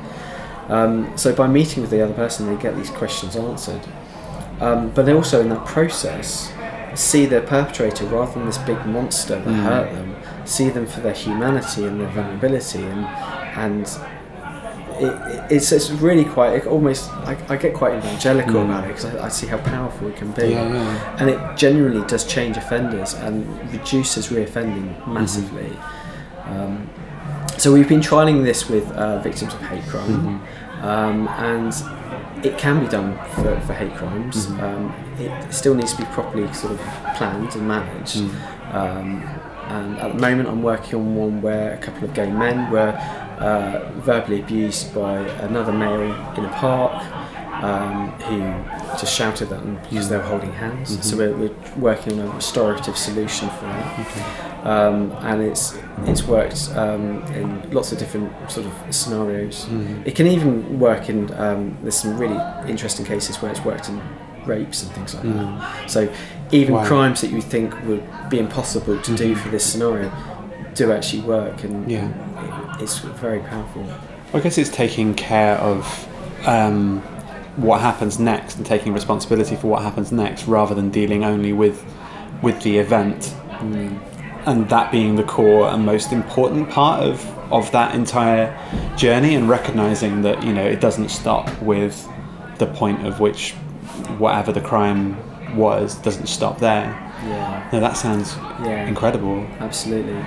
[0.67, 3.81] Um, so by meeting with the other person, they get these questions answered.
[4.59, 6.51] Um, but they also, in that process,
[6.95, 10.15] see their perpetrator rather than this big monster that hurt them.
[10.45, 13.05] See them for their humanity and their vulnerability, and
[13.57, 13.87] and
[14.99, 18.87] it, it- it's, it's really quite it almost I, I get quite evangelical about it
[18.87, 21.17] because I, I see how powerful it can be, Yeah, yeah.
[21.19, 25.71] and it genuinely does change offenders and reduces reoffending massively.
[26.45, 26.89] Um,
[27.57, 30.41] so we've been trialing this with uh, victims of hate crime,
[30.81, 31.73] um, and
[32.45, 34.47] it can be done for, for hate crimes.
[34.47, 36.79] Um, it still needs to be properly sort of
[37.15, 38.17] planned and managed.
[38.71, 39.23] Um,
[39.67, 42.95] and at the moment, I'm working on one where a couple of gay men were
[43.39, 46.01] uh, verbally abused by another male
[46.37, 47.03] in a park.
[47.55, 48.39] Um, who
[48.99, 51.09] just shouted at them because they were holding hands.
[51.09, 56.70] So we're, we're working on a restorative solution for that um, and it's it's worked
[56.75, 59.67] um, in lots of different sort of scenarios.
[60.05, 62.39] It can even work in um, there's some really
[62.70, 64.01] interesting cases where it's worked in
[64.46, 65.89] rapes and things like that.
[65.89, 66.09] So
[66.51, 66.86] even Wow.
[66.86, 70.12] crimes that you think would be impossible to do for this scenario
[70.75, 72.09] do actually work, and Yeah.
[72.78, 73.86] it, it's very powerful.
[74.33, 76.08] I guess it's taking care of
[76.46, 77.01] um,
[77.55, 81.83] what happens next and taking responsibility for what happens next, rather than dealing only with
[82.42, 83.33] with the event,
[84.46, 88.58] and that being the core and most important part of of that entire
[88.97, 92.08] journey, and recognizing that you know it doesn't stop with
[92.58, 93.51] the point of which
[94.17, 95.17] whatever the crime
[95.58, 96.86] was doesn't stop there.
[97.26, 97.70] Yeah.
[97.72, 98.88] No, that sounds Yeah.
[98.88, 99.46] incredible.
[99.59, 100.20] Absolutely.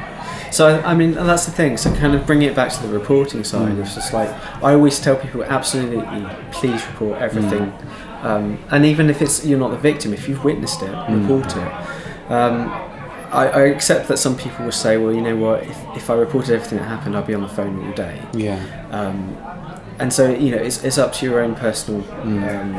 [0.50, 1.76] So I I mean that's the thing.
[1.76, 3.72] So kind of bring it back to the reporting side.
[3.72, 3.80] Mm.
[3.82, 4.30] It's just like
[4.62, 6.02] I always tell people, absolutely,
[6.50, 7.72] please report everything.
[8.22, 11.72] Um, and even if it's you're not the victim, if you've witnessed it, report it.
[12.32, 12.70] Um,
[13.30, 16.14] I, I accept that some people will say, well, you know what, if, if I
[16.14, 18.22] reported everything that happened, I'd be on the phone all day.
[18.32, 18.58] Yeah.
[18.90, 19.36] Um,
[19.98, 22.72] and so you know, it's, it's up to your own personal um,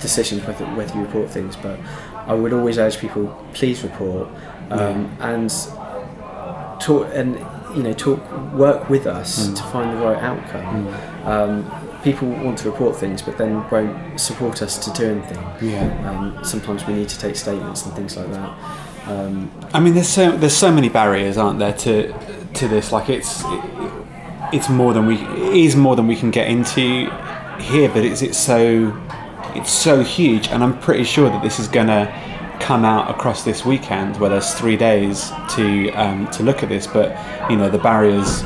[0.00, 1.56] decision whether, whether you report things.
[1.56, 1.78] But
[2.26, 4.28] I would always urge people, please report
[4.70, 5.50] um, and
[6.80, 7.38] talk and
[7.76, 8.20] you know talk
[8.52, 10.88] work with us to find the right outcome.
[11.24, 15.70] Um, people want to report things, but then won't support us to do anything.
[15.70, 16.10] Yeah.
[16.10, 18.58] Um, sometimes we need to take statements and things like that.
[19.06, 22.12] Um, I mean, there's so there's so many barriers, aren't there, to
[22.54, 22.92] to this?
[22.92, 23.42] Like it's
[24.52, 27.10] it's more than we it is more than we can get into
[27.60, 28.96] here, but it's it's so
[29.54, 32.10] it's so huge, and I'm pretty sure that this is gonna
[32.60, 36.86] come out across this weekend, where there's three days to um, to look at this.
[36.86, 37.16] But
[37.50, 38.42] you know, the barriers,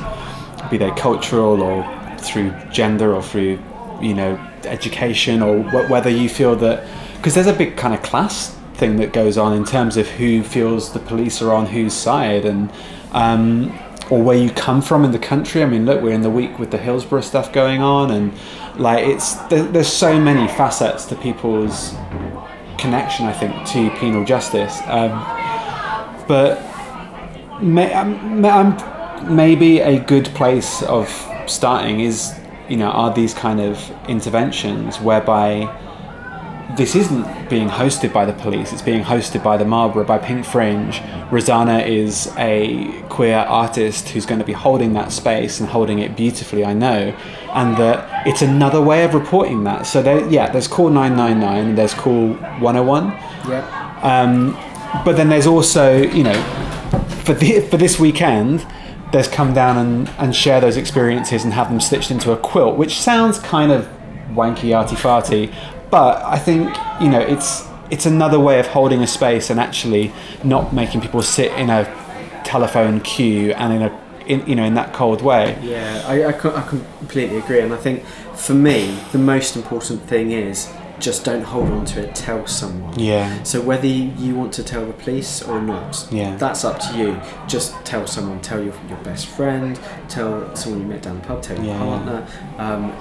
[0.70, 1.85] be they cultural or
[2.19, 3.59] through gender or through
[4.01, 8.03] you know education or wh- whether you feel that because there's a big kind of
[8.03, 11.94] class thing that goes on in terms of who feels the police are on whose
[11.94, 12.70] side and
[13.12, 13.77] um,
[14.11, 15.62] or where you come from in the country.
[15.62, 18.32] I mean, look, we're in the week with the Hillsborough stuff going on, and
[18.78, 21.94] like it's there, there's so many facets to people's
[22.78, 23.27] connection.
[23.27, 25.11] I think to penal justice, um,
[26.28, 26.61] but
[27.61, 31.09] may, um, um, maybe a good place of
[31.47, 32.39] starting is
[32.69, 35.65] you know are these kind of interventions whereby
[36.77, 40.44] this isn't being hosted by the police, it's being hosted by the Marlborough, by Pink
[40.44, 40.98] Fringe.
[41.31, 46.16] Rosana is a queer artist who's going to be holding that space and holding it
[46.16, 47.16] beautifully, I know.
[47.55, 49.86] And that it's another way of reporting that.
[49.86, 53.07] So, there, yeah, there's Call 999 and there's Call 101.
[53.48, 53.82] yeah.
[54.03, 54.53] Um,
[55.05, 56.40] but then there's also, you know,
[57.24, 58.66] for the, for this weekend,
[59.12, 62.77] there's come down and, and share those experiences and have them stitched into a quilt,
[62.77, 63.89] which sounds kind of
[64.31, 65.53] wanky, arty farty,
[65.91, 70.13] but I think you know it's it's another way of holding a space and actually
[70.43, 71.85] not making people sit in a
[72.45, 75.57] telephone queue and in a in, you know in that cold way.
[75.63, 78.05] Yeah, I, I, I completely agree, and I think
[78.35, 82.15] for me the most important thing is just don't hold on to it.
[82.15, 82.99] Tell someone.
[82.99, 83.43] Yeah.
[83.43, 86.37] So whether you want to tell the police or not, Yeah.
[86.37, 87.21] that's up to you.
[87.47, 88.41] Just tell someone.
[88.41, 89.79] Tell your your best friend.
[90.09, 91.43] Tell someone you met down the pub.
[91.43, 91.79] Tell your Yeah.
[91.79, 92.27] partner.
[92.59, 92.93] Um,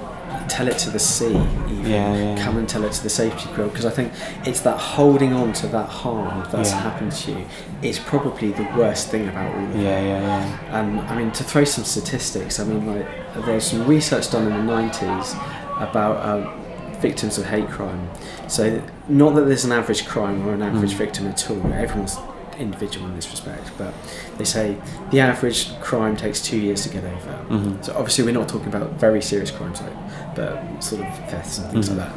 [0.49, 1.27] tell it to the sea.
[1.35, 1.85] Even.
[1.85, 2.43] Yeah, yeah.
[2.43, 4.11] Come and tell it to the safety crew because I think
[4.45, 6.79] it's that holding on to that harm that's Yeah.
[6.81, 7.45] happened to you
[7.81, 9.81] is probably the worst thing about all of it.
[9.83, 10.79] Yeah, yeah, yeah.
[10.81, 13.07] And I mean, to throw some statistics, I mean, like
[13.45, 15.33] there's some research done in the 90s
[15.81, 16.61] about um,
[17.01, 18.09] victims of hate crime.
[18.47, 21.57] So, not that there's an average crime or an average victim at all.
[21.73, 22.17] Everyone's
[22.59, 23.93] individual in this respect, but
[24.37, 24.77] they say
[25.11, 27.77] the average crime takes two years to get over.
[27.83, 31.71] So obviously, we're not talking about very serious crimes, like, but sort of thefts and
[31.71, 32.13] things like that.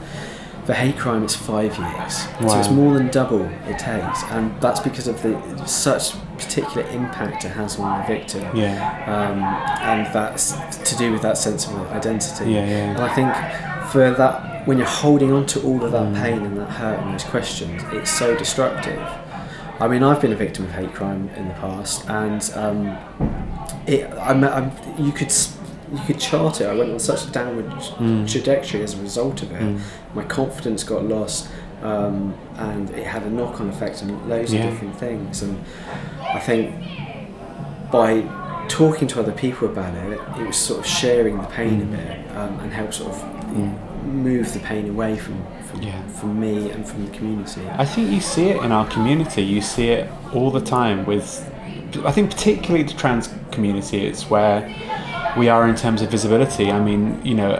[0.67, 2.15] For hate crime, it's five years.
[2.51, 7.45] So it's more than double it takes, and that's because of the such particular impact
[7.47, 8.77] it has on the victim Yeah.
[9.07, 9.43] um,
[9.83, 10.53] and that's
[10.91, 12.53] to do with that sense of identity.
[12.53, 12.91] Yeah, yeah.
[12.91, 16.13] And I think for that, when you're holding on to all of Mm.
[16.13, 19.01] that pain and that hurt and those questions, it's so destructive.
[19.81, 22.99] I mean, I've been a victim of hate crime in the past, and um,
[23.87, 25.33] it, I'm, I'm, you could
[25.93, 26.67] you could chart it.
[26.67, 27.67] I went on such a downward
[27.99, 28.31] Mm.
[28.31, 29.81] trajectory as a result of it.
[30.15, 31.49] My confidence got lost,
[31.83, 34.65] um, and it had a knock-on effect on loads Yeah.
[34.65, 35.43] of different things.
[35.43, 35.59] And
[36.21, 36.75] I think
[37.91, 38.23] by
[38.69, 42.37] talking to other people about it, it was sort of sharing the pain a bit
[42.37, 46.01] um, and help sort of move the pain away from from, Yeah.
[46.21, 47.63] from me and from the community.
[47.77, 49.43] I think you see it in our community.
[49.43, 51.49] You see it all the time with,
[52.05, 54.07] I think particularly the trans community.
[54.07, 54.69] It's where
[55.37, 56.71] we are in terms of visibility.
[56.71, 57.57] I mean, you know,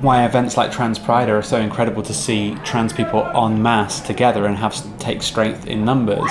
[0.00, 4.44] why events like Trans Pride are so incredible to see trans people en masse together
[4.46, 6.30] and have take strength in numbers.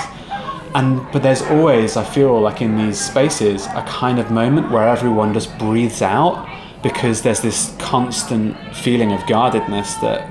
[0.74, 4.86] And but there's always, I feel like in these spaces, a kind of moment where
[4.88, 6.48] everyone just breathes out
[6.82, 10.28] because there's this constant feeling of guardedness that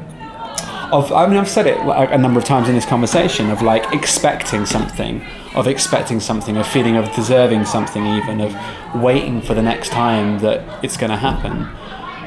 [0.91, 3.61] of I mean I've said it like a number of times in this conversation of
[3.61, 5.21] like expecting something
[5.55, 8.55] of expecting something of feeling of deserving something even of
[9.01, 11.67] waiting for the next time that it's going to happen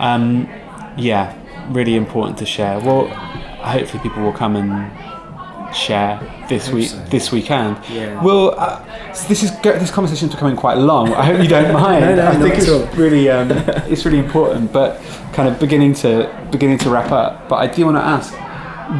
[0.01, 0.49] um,
[0.97, 1.35] yeah
[1.70, 6.97] really important to share well hopefully people will come and share this week so.
[7.11, 8.23] this weekend Yeah.
[8.23, 12.05] well uh, so this is this conversation's becoming quite long I hope you don't mind
[12.05, 12.87] No, no, I think it's all.
[12.95, 13.51] really um,
[13.91, 15.03] it's really important but
[15.33, 18.33] kind of beginning to beginning to wrap up but I do want to ask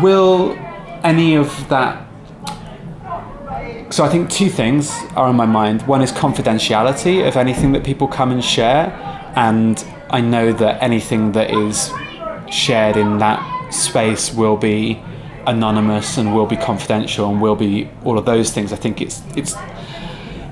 [0.03, 0.57] will
[1.03, 2.07] any of that
[3.91, 5.83] so I think two things are on my mind.
[5.83, 8.93] One is confidentiality of anything that people come and share,
[9.37, 11.93] and I know that anything that is
[12.51, 13.41] shared in that
[13.73, 15.01] space will be
[15.47, 18.73] anonymous and will be confidential and will be all of those things.
[18.73, 19.55] I think it's it's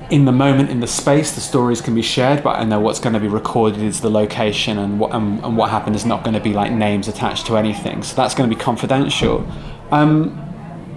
[0.09, 2.99] in the moment in the space the stories can be shared but i know what's
[2.99, 6.23] going to be recorded is the location and what and, and what happened is not
[6.23, 8.03] going to be like names attached to anything.
[8.03, 9.47] So that's going to be confidential.
[9.91, 10.41] Um,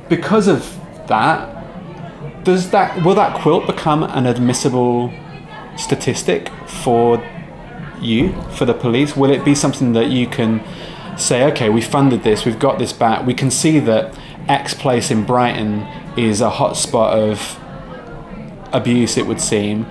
[0.09, 0.79] because of
[1.09, 1.55] that
[2.45, 5.13] does that will that quilt become an admissible
[5.77, 7.23] statistic for
[8.01, 9.17] you for the police?
[9.17, 10.63] Will it be something that you can
[11.19, 13.27] say okay we funded this we've got this back.
[13.27, 14.17] We can see that
[14.49, 15.81] x place in brighton
[16.17, 17.59] is a hotspot of
[18.73, 19.87] abuse, it would seem,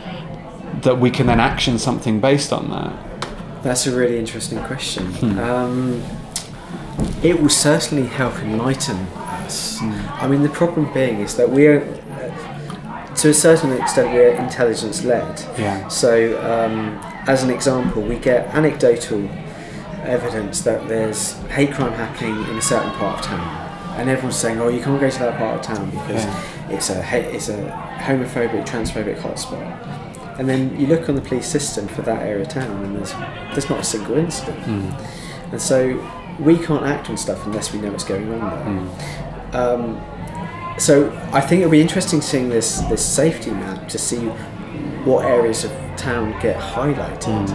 [0.81, 3.63] that we can then action something based on that?
[3.63, 5.05] That's a really interesting question.
[5.05, 5.39] Hmm.
[5.39, 6.03] Um,
[7.23, 9.81] it will certainly help enlighten us.
[9.81, 15.03] I mean, the problem being is that we're, uh, to a certain extent, we're intelligence
[15.03, 15.39] led.
[15.57, 15.87] Yeah.
[15.87, 19.29] So, um, as an example, we get anecdotal
[20.03, 23.63] evidence that there's hate crime happening in a certain part of town.
[23.97, 26.39] And everyone's saying, "Oh, you can't go to that part of town because Yeah.
[26.69, 27.01] It's a
[27.33, 27.69] it's a
[27.99, 29.85] homophobic, transphobic hotspot."
[30.39, 33.13] And then you look on the police system for that area of town, and there's
[33.53, 34.59] there's not a single incident.
[35.51, 35.99] And so
[36.39, 39.61] we can't act on stuff unless we know what's going on there.
[39.61, 39.99] Um,
[40.77, 44.27] so I think it'll be interesting seeing this this safety map to see
[45.05, 47.49] what areas of town get highlighted.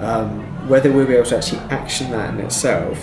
[0.00, 2.98] Um, whether we'll be able to actually action that in itself,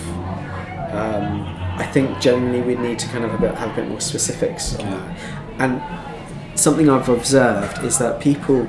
[0.92, 1.46] um,
[1.78, 4.76] I think generally we'd need to kind of a bit, have a bit more specifics
[4.76, 5.18] on that.
[5.62, 8.66] And something I've observed is that people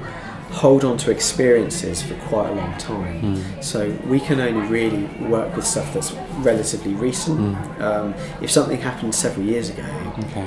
[0.51, 3.62] hold on to experiences for quite a long time.
[3.62, 6.12] So we can only really work with stuff that's
[6.44, 7.40] relatively recent.
[7.81, 9.86] Um, if something happened several years ago,
[10.24, 10.47] Okay.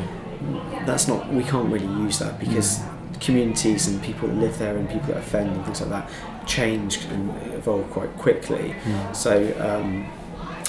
[0.86, 2.80] that's not we can't really use that because
[3.20, 6.10] communities and people that live there and people that offend and things like that
[6.46, 8.76] change and evolve quite quickly.
[9.14, 10.06] So um,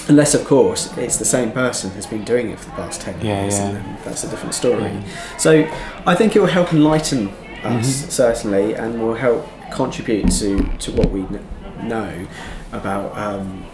[0.09, 3.21] unless of course it's the same person who's been doing it for the past 10
[3.21, 3.97] Yeah, years yeah.
[4.05, 4.91] that's a different story.
[5.37, 5.67] So
[6.05, 7.29] I think it will help enlighten
[7.63, 11.45] us certainly and will help contribute to, to what we kn-
[11.83, 12.27] know
[12.71, 13.65] about um,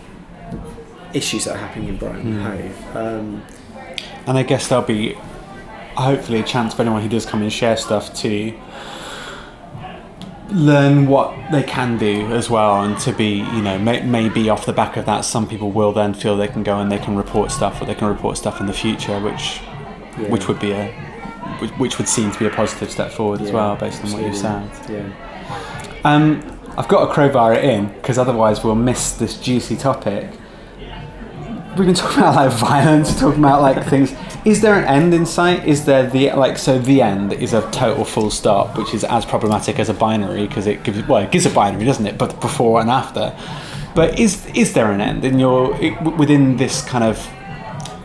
[1.14, 2.96] issues that are happening in Brighton and Hove.
[2.96, 3.44] Um,
[4.26, 5.14] And I guess there'll be
[5.96, 8.54] hopefully a chance for anyone who does come and share stuff to
[10.54, 14.66] learn what they can do as well and to be you know may, maybe off
[14.66, 17.16] the back of that some people will then feel they can go and they can
[17.16, 19.62] report stuff or they can report stuff in the future which
[20.20, 20.30] Yeah.
[20.30, 20.92] which would be a
[21.60, 24.22] which, which would seem to be a positive step forward as well based on what
[24.22, 24.70] you've said.
[24.90, 26.02] Yeah.
[26.04, 26.42] Um,
[26.78, 30.30] I've got to crowbar it in because otherwise we'll miss this juicy topic.
[31.76, 34.14] We've been talking about like violence, talking about like things.
[34.46, 35.66] Is there an end in sight?
[35.66, 39.26] Is there the like so the end is a total full stop, which is as
[39.26, 42.18] problematic as a binary because it gives well it gives a binary, doesn't it?
[42.18, 43.36] But before and after.
[43.96, 45.74] But is is there an end in your
[46.16, 47.18] within this kind of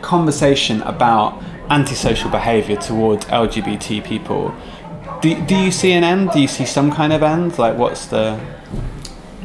[0.00, 4.54] conversation about antisocial behaviour towards LGBT people?
[5.20, 6.30] Do, do you see an end?
[6.30, 7.58] Do you see some kind of end?
[7.58, 8.40] Like, what's the.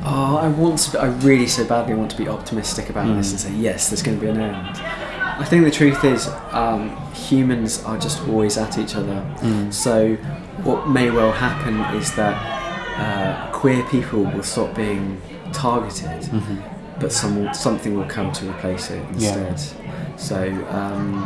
[0.05, 0.99] Oh, I want to.
[0.99, 4.17] I really so badly want to be optimistic about this and say yes, there's going
[4.19, 4.77] to be an end.
[4.77, 9.23] I think the truth is, um, humans are just always at each other.
[9.71, 10.15] So,
[10.63, 12.35] what may well happen is that
[12.99, 15.21] uh, queer people will stop being
[15.53, 16.29] targeted,
[16.99, 19.35] but some something will come to replace it Yeah.
[19.47, 20.19] instead.
[20.19, 21.25] So, um,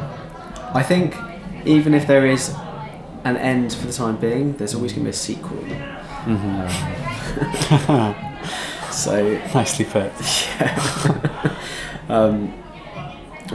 [0.74, 1.16] I think
[1.66, 2.54] even if there is
[3.24, 5.64] an end for the time being, there's always going to be a sequel.
[6.28, 8.24] Um,
[8.98, 10.12] so Nicely put.
[12.10, 12.54] um,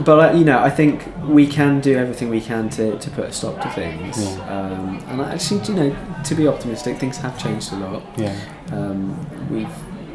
[0.03, 3.25] but uh, you know, I think we can do everything we can to, to put
[3.25, 4.19] a stop to things.
[4.19, 4.49] Yeah.
[4.49, 8.03] Um, and actually, you know, to be optimistic, things have changed a lot.
[8.17, 8.39] Yeah.
[8.71, 9.69] Um, we've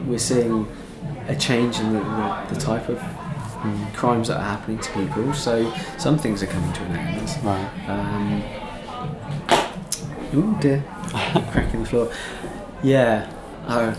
[0.06, 0.66] we're seeing
[1.28, 2.98] a change in the, the, the type of
[3.94, 5.32] crimes that are happening to people.
[5.34, 7.38] So some things are coming to an end.
[7.44, 7.88] Right.
[7.88, 8.42] Um,
[10.34, 10.84] oh dear,
[11.52, 12.12] cracking the floor.
[12.82, 13.32] Yeah.
[13.66, 13.96] Oh,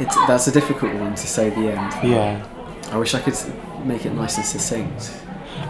[0.00, 1.92] it's that's a difficult one to say the end.
[2.02, 2.46] Yeah.
[2.90, 3.34] I wish I could
[3.84, 5.12] make it nice and succinct.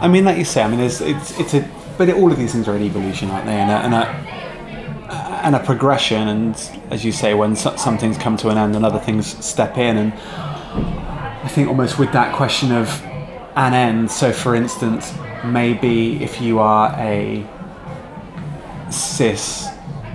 [0.01, 2.39] I mean, like you say, I mean, it's it's it's a, but it, all of
[2.39, 3.55] these things are an evolution, aren't they?
[3.55, 4.07] And a, and a,
[5.45, 6.29] and a progression.
[6.29, 6.57] And
[6.91, 9.79] as you say, when so, some things come to an end and other things step
[9.79, 12.89] in, and I think almost with that question of
[13.57, 14.11] an end.
[14.11, 15.15] So, for instance,
[15.45, 17.47] maybe if you are a
[18.91, 19.69] cis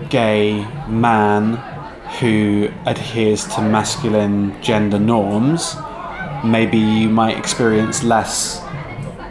[0.10, 1.77] gay man
[2.20, 5.76] who adheres to masculine gender norms,
[6.44, 8.62] maybe you might experience less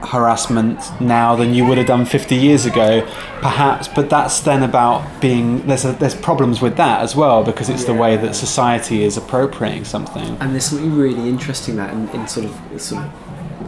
[0.03, 3.01] harassment now than you would have done 50 years ago
[3.41, 7.69] perhaps but that's then about being there's a, there's problems with that as well because
[7.69, 10.37] it's the way that society is appropriating something.
[10.41, 13.11] And there's something really interesting that in, in sort of sort of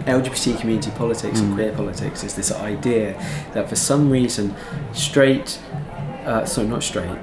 [0.05, 1.45] LGBT community politics Mm.
[1.45, 3.15] and queer politics is this idea
[3.53, 4.55] that for some reason
[4.93, 5.59] straight,
[6.25, 7.19] uh, sorry not straight,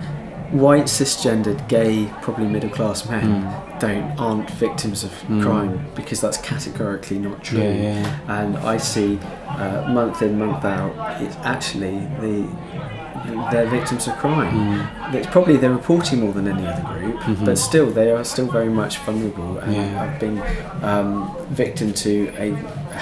[0.51, 3.79] white cisgendered gay probably middle class men Mm.
[3.79, 5.11] don't aren't victims of
[5.41, 7.59] crime because that's categorically not true.
[7.59, 8.19] Yeah, yeah.
[8.27, 12.47] And I see uh, month in month out it's actually the
[13.51, 14.53] they're victims of crime.
[14.53, 15.13] Mm.
[15.15, 18.69] It's probably they're reporting more than any other group, but still they are still very
[18.69, 19.81] much vulnerable and Mm-hmm.
[19.81, 20.05] Yeah.
[20.05, 20.37] have been
[20.83, 22.51] um, victim to a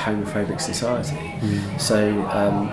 [0.05, 1.17] homophobic society.
[1.41, 1.79] Mm.
[1.79, 1.97] So
[2.31, 2.69] um,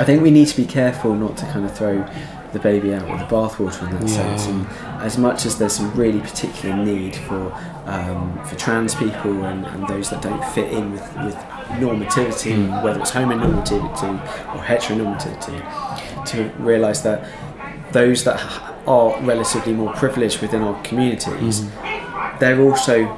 [0.00, 2.04] I think we need to be careful not to kind of throw
[2.52, 4.36] the baby out with the bathwater in that Yeah.
[4.36, 4.46] sense.
[4.46, 4.66] And
[5.02, 7.52] as much as there's some really particular need for
[7.86, 11.36] um, for trans people and, and those that don't fit in with, with
[11.78, 12.82] normativity, Mm.
[12.82, 14.10] whether it's homonormativity
[14.54, 17.24] or heteronormativity, to realise that
[17.92, 18.40] those that
[18.86, 22.38] are relatively more privileged within our communities, Mm.
[22.40, 23.08] they're also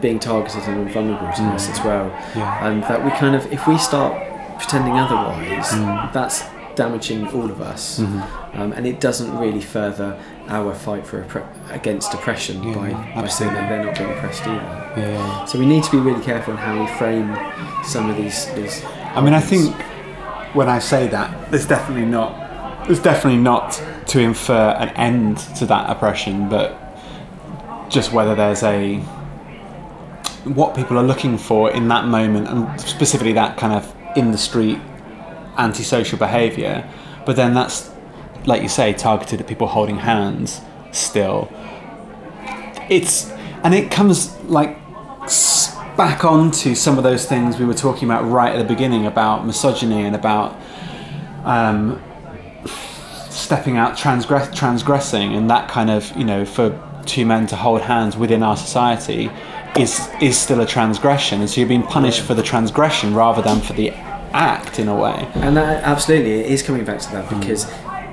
[0.00, 2.06] being targeted and vulnerable to this as well.
[2.10, 2.36] Mm.
[2.36, 2.66] Yeah.
[2.66, 4.12] And that we kind of, if we start
[4.58, 6.12] pretending otherwise, Mm.
[6.12, 6.42] that's
[6.76, 8.00] damaging all of us.
[8.00, 8.60] Mm-hmm.
[8.60, 10.18] Um, and it doesn't really further
[10.48, 12.74] our fight for oppre- against oppression Yeah,
[13.14, 15.00] by, by saying that they're not being oppressed either.
[15.00, 17.34] yeah So we need to be really careful in how we frame
[17.84, 18.46] some of these.
[18.54, 19.74] these I mean, I think
[20.54, 25.66] when I say that, there's definitely not, there's definitely not to infer an end to
[25.66, 26.78] that oppression, but
[27.88, 28.98] just whether there's a
[30.44, 34.36] what people are looking for in that moment, and specifically that kind of in the
[34.38, 34.78] street
[35.56, 36.88] antisocial behaviour.
[37.26, 37.90] But then that's,
[38.46, 40.60] like you say, targeted at people holding hands.
[40.92, 41.50] Still,
[42.88, 43.30] it's
[43.64, 44.78] and it comes like
[45.96, 49.46] back onto some of those things we were talking about right at the beginning about
[49.46, 50.56] misogyny and about
[51.44, 52.02] um,
[53.30, 57.82] stepping out, transgress, transgressing, and that kind of you know for two men to hold
[57.82, 59.30] hands within our society
[59.76, 63.60] is is still a transgression, and so you're being punished for the transgression rather than
[63.60, 63.92] for the
[64.34, 65.28] act in a way.
[65.36, 67.66] And that absolutely it is coming back to that because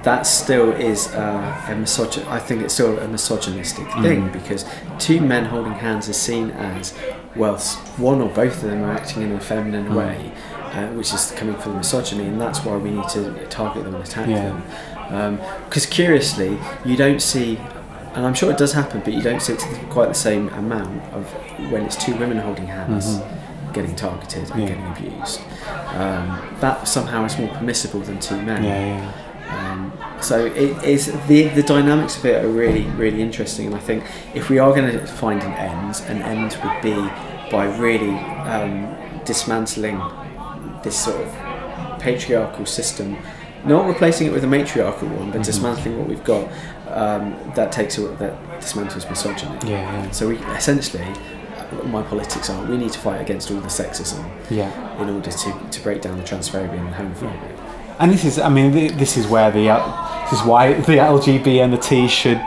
[0.03, 2.25] that still is uh, a misogyn.
[2.27, 4.65] I think it's still a misogynistic thing because
[4.99, 6.93] two men holding hands is seen as
[7.35, 7.57] well,
[7.97, 10.31] one or both of them are acting in a feminine way,
[10.73, 13.95] uh, which is coming from the misogyny, and that's why we need to target them
[13.95, 14.59] and attack Yeah.
[15.09, 15.39] them.
[15.65, 17.59] Because curiously, you don't see.
[18.13, 20.49] And I'm sure it does happen, but you don't see it to quite the same
[20.49, 21.25] amount of
[21.71, 23.19] when it's two women holding hands
[23.73, 24.67] getting targeted and Yeah.
[24.69, 25.39] getting abused.
[25.93, 28.63] Um, that somehow is more permissible than two men.
[28.63, 29.11] Yeah, yeah.
[29.71, 29.91] Um,
[30.21, 34.03] so it is the the dynamics of it are really really interesting, and I think
[34.33, 36.95] if we are going to find an end, an end would be
[37.51, 38.15] by really
[38.49, 38.95] um,
[39.25, 40.01] dismantling
[40.83, 43.17] this sort of patriarchal system,
[43.65, 45.31] not replacing it with a matriarchal one, Mm-hmm.
[45.31, 46.47] but dismantling what we've got
[46.87, 49.57] um, that takes away, that dismantles misogyny.
[49.69, 50.11] Yeah, yeah.
[50.11, 51.05] So we essentially.
[51.85, 54.69] My politics are we need to fight against all the sexism Yeah.
[55.01, 57.57] in order to, to break down the transphobia and homophobia.
[57.99, 61.63] And this is, I mean, this is where the, uh, this is why the LGB
[61.63, 62.41] and the T should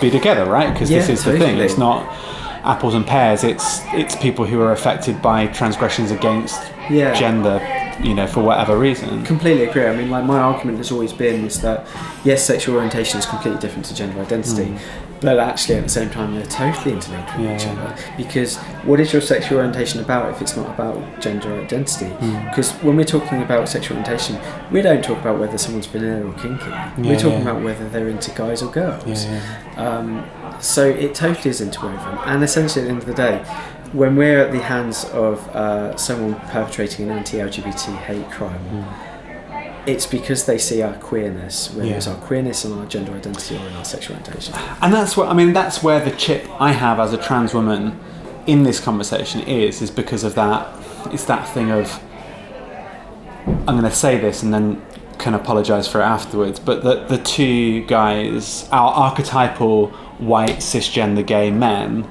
[0.00, 0.72] be together, right?
[0.72, 1.58] Because this Yeah, is the thing.
[1.58, 2.04] It's not
[2.64, 3.44] apples and pears.
[3.44, 7.14] It's it's people who are affected by transgressions against Yeah.
[7.14, 7.60] gender,
[8.02, 9.24] you know, for whatever reason.
[9.24, 9.86] Completely agree.
[9.86, 11.86] I mean, like my argument has always been is that
[12.24, 14.74] yes, sexual orientation is completely different to gender identity,
[15.20, 17.46] but actually at the same time they're totally interlinked with.
[17.46, 17.72] Yeah, each yeah.
[17.72, 17.96] other.
[18.16, 22.06] Because what is your sexual orientation about if it's not about gender identity?
[22.06, 22.48] Hmm.
[22.48, 24.38] Because when we're talking about sexual orientation,
[24.70, 26.68] we don't talk about whether someone's vanilla or kinky.
[26.68, 27.50] Yeah, we're talking yeah.
[27.50, 29.24] about whether they're into guys or girls.
[29.24, 30.28] Yeah, Um,
[30.60, 32.18] so it totally is interwoven.
[32.24, 33.38] And essentially, at the end of the day,
[33.92, 38.60] when we're at the hands of uh, someone perpetrating an anti-LGBT hate crime,
[39.88, 43.66] it's because they see our queerness, whether it's our queerness and our gender identity or
[43.66, 44.54] in our sexual orientation.
[44.82, 45.54] And that's what I mean.
[45.54, 47.98] That's where the chip I have as a trans woman
[48.46, 50.68] in this conversation is, is because of that.
[51.10, 52.02] It's that thing of
[53.46, 54.82] I'm going to say this and then
[55.18, 56.60] can apologise for it afterwards.
[56.60, 59.88] But the the two guys, our archetypal
[60.18, 62.02] white cisgender gay men,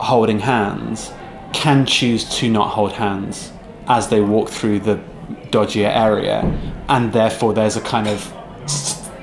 [0.00, 1.12] holding hands,
[1.54, 3.52] can choose to not hold hands
[3.88, 5.00] as they walk through the
[5.50, 6.40] dodgier area,
[6.88, 8.32] and therefore there's a kind of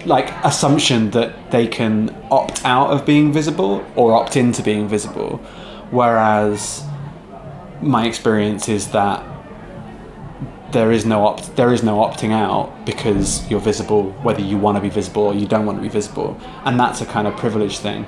[0.06, 5.38] like assumption that they can opt out of being visible or opt into being visible,
[5.92, 6.84] whereas
[7.82, 9.24] my experience is that
[10.72, 14.76] there is no opt there is no opting out because you're visible whether you want
[14.76, 17.38] to be visible or you don't want to be visible and that's a kind of
[17.38, 18.06] privilege thing.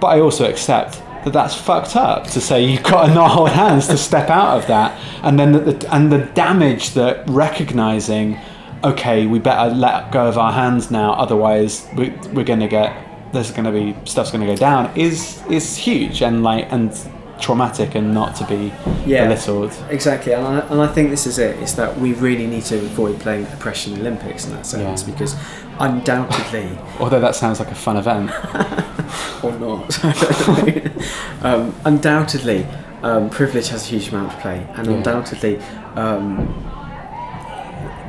[0.00, 3.50] But i also accept that that's fucked up to say you've got to not hold
[3.50, 8.38] hands to step out of that, and then the, and the damage that recognizing,
[8.84, 12.96] okay, we better let go of our hands now, otherwise we, we're going to get
[13.32, 16.92] there's going to be stuff's going to go down is is huge and like and
[17.40, 18.72] traumatic and not to be
[19.04, 19.24] Yeah.
[19.24, 19.72] belittled.
[19.90, 21.56] Exactly, and I, and I think this is it.
[21.56, 21.62] it.
[21.64, 25.10] Is that we really need to avoid playing oppression Olympics in that sense Yeah.
[25.12, 25.34] because
[25.80, 28.30] undoubtedly, Although that sounds like a fun event.
[29.42, 30.04] or not,
[31.44, 32.66] um, undoubtedly,
[33.02, 34.92] um, privilege has a huge amount to play, and Yeah.
[34.94, 35.58] undoubtedly,
[35.96, 36.54] um,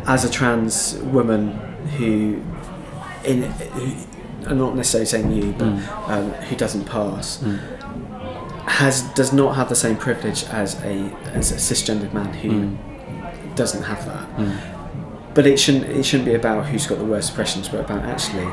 [0.08, 1.52] as a trans woman
[1.98, 2.42] who,
[3.24, 3.96] in, who,
[4.48, 6.10] I'm not necessarily saying you, but Mm.
[6.10, 7.44] um, who doesn't pass.
[8.68, 13.56] Has does not have the same privilege as a as a cisgendered man who Mm.
[13.56, 14.28] doesn't have that.
[15.36, 18.48] But it shouldn't it shouldn't be about who's got the worst oppressions, but about actually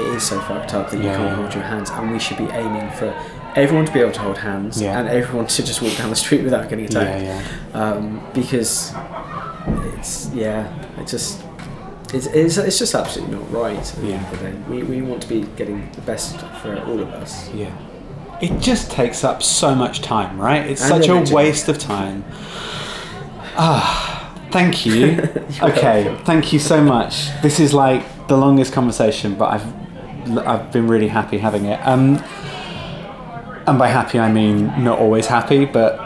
[0.00, 2.38] it is so fucked up that you Yeah, can't hold your hands, and we should
[2.38, 3.12] be aiming for
[3.56, 4.98] everyone to be able to hold hands, Yeah.
[5.00, 7.22] and everyone to just walk down the street without getting attacked.
[7.24, 7.42] yeah.
[7.74, 8.92] Um, because
[9.96, 11.42] it's yeah, it just.
[12.14, 13.76] It's, it's, it's just absolutely not right.
[13.76, 14.56] At the end of the day.
[14.70, 17.52] We, we want to be getting the best for all of us.
[17.52, 17.70] Yeah.
[18.40, 20.64] It just takes up so much time, right?
[20.70, 22.24] It's And such a waste of time.
[23.60, 24.17] Ah,
[24.50, 25.12] thank you.
[25.62, 26.24] okay, welcome.
[26.24, 27.28] thank you so much.
[27.42, 31.80] This is like the longest conversation, but I've I've been really happy having it.
[31.86, 32.22] Um,
[33.66, 35.98] and by happy I mean not always happy, but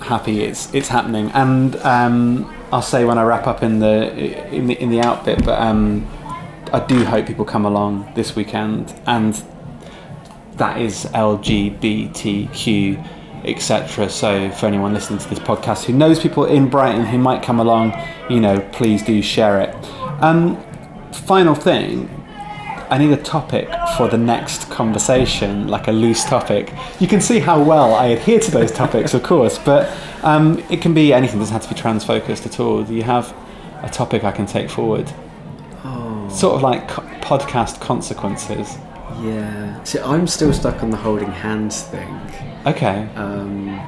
[0.00, 1.30] happy it's it's happening.
[1.32, 5.24] And um, I'll say when I wrap up in the in the in the out
[5.24, 6.06] bit, but um,
[6.72, 9.42] I do hope people come along this weekend and
[10.56, 13.08] that is LGBTQ,
[13.46, 14.08] etc.
[14.10, 17.60] So for anyone listening to this podcast who knows people in Brighton who might come
[17.60, 17.92] along,
[18.30, 19.74] you know, please do share it.
[20.22, 20.62] Um,
[21.12, 22.08] final thing,
[22.90, 26.72] I need a topic for the next conversation, like a loose topic.
[27.00, 29.90] You can see how well I adhere to those topics, of course, but
[30.22, 31.36] um, it can be anything.
[31.36, 32.82] It doesn't have to be trans focused at all.
[32.84, 33.34] Do you have
[33.82, 35.10] a topic I can take forward?
[35.84, 38.76] Oh, Sort of like co- podcast consequences.
[39.22, 39.82] yeah.
[39.84, 42.08] See, I'm still stuck on the holding hands thing.
[42.66, 43.08] Okay.
[43.16, 43.80] Um,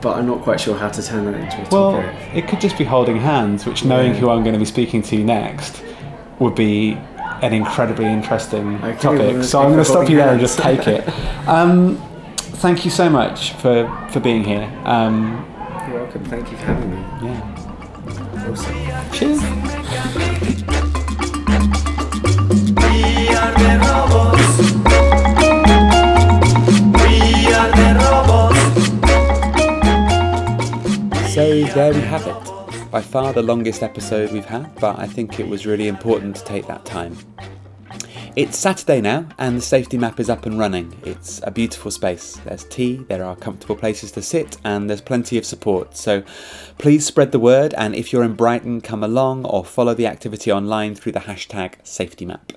[0.00, 2.34] but I'm not quite sure how to turn that into a Well, topic.
[2.34, 4.20] it could just be holding hands, which knowing Yeah.
[4.20, 5.82] who I'm going to be speaking to next
[6.38, 6.98] would be
[7.42, 9.34] an incredibly interesting Okay, topic.
[9.34, 11.08] well, so I'm going to stop you there and just take it.
[11.48, 11.96] Um,
[12.36, 14.70] thank you so much for, for being here.
[14.84, 15.44] Um,
[15.88, 16.24] You're welcome.
[16.26, 17.00] Thank you for having me.
[17.24, 18.48] yeah.
[18.48, 19.12] Awesome.
[20.72, 20.91] Cheers.
[31.32, 32.90] So there we have it.
[32.90, 36.44] By far the longest episode we've had, but I think it was really important to
[36.44, 37.16] take that time.
[38.36, 40.94] It's Saturday now, and the safety map is up and running.
[41.06, 42.36] It's a beautiful space.
[42.44, 45.96] There's tea, there are comfortable places to sit, and there's plenty of support.
[45.96, 46.22] So
[46.76, 50.52] please spread the word, and if you're in Brighton, come along or follow the activity
[50.52, 52.54] online through the hashtag safetymap.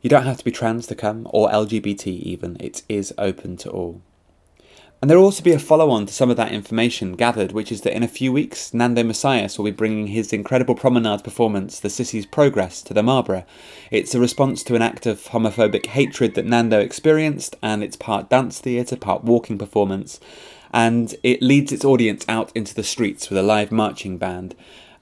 [0.00, 3.68] You don't have to be trans to come, or LGBT even, it is open to
[3.68, 4.00] all.
[5.00, 7.72] And there will also be a follow on to some of that information gathered, which
[7.72, 11.80] is that in a few weeks, Nando Messias will be bringing his incredible promenade performance,
[11.80, 13.46] The Sissy's Progress, to the Marlborough.
[13.90, 18.28] It's a response to an act of homophobic hatred that Nando experienced, and it's part
[18.28, 20.20] dance theatre, part walking performance,
[20.70, 24.54] and it leads its audience out into the streets with a live marching band.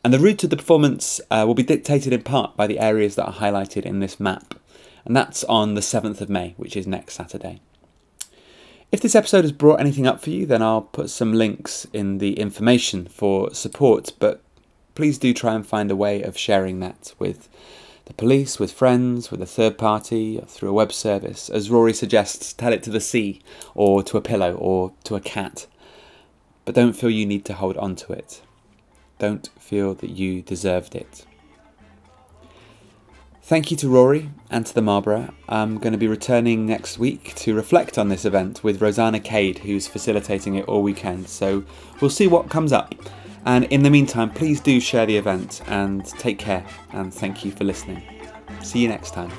[0.04, 3.16] And the route of the performance uh, will be dictated in part by the areas
[3.16, 4.54] that are highlighted in this map.
[5.04, 7.60] And that's on the 7th of May, which is next Saturday.
[8.90, 12.18] If this episode has brought anything up for you, then I'll put some links in
[12.18, 14.40] the information for support, but
[14.94, 17.50] please do try and find a way of sharing that with
[18.06, 21.50] the police, with friends, with a third party, through a web service.
[21.50, 23.42] As Rory suggests, tell it to the sea,
[23.74, 25.66] or to a pillow, or to a cat.
[26.64, 28.40] But don't feel you need to hold on to it.
[29.18, 31.26] Don't feel that you deserved it.
[33.48, 35.32] Thank you to Rory and to the Marlborough.
[35.48, 39.60] I'm going to be returning next week to reflect on this event with Rosana Cade,
[39.60, 41.30] who's facilitating it all weekend.
[41.30, 41.64] So
[41.98, 42.94] we'll see what comes up.
[43.46, 46.66] And in the meantime, please do share the event and take care.
[46.92, 48.02] And thank you for listening.
[48.62, 49.32] See you next time.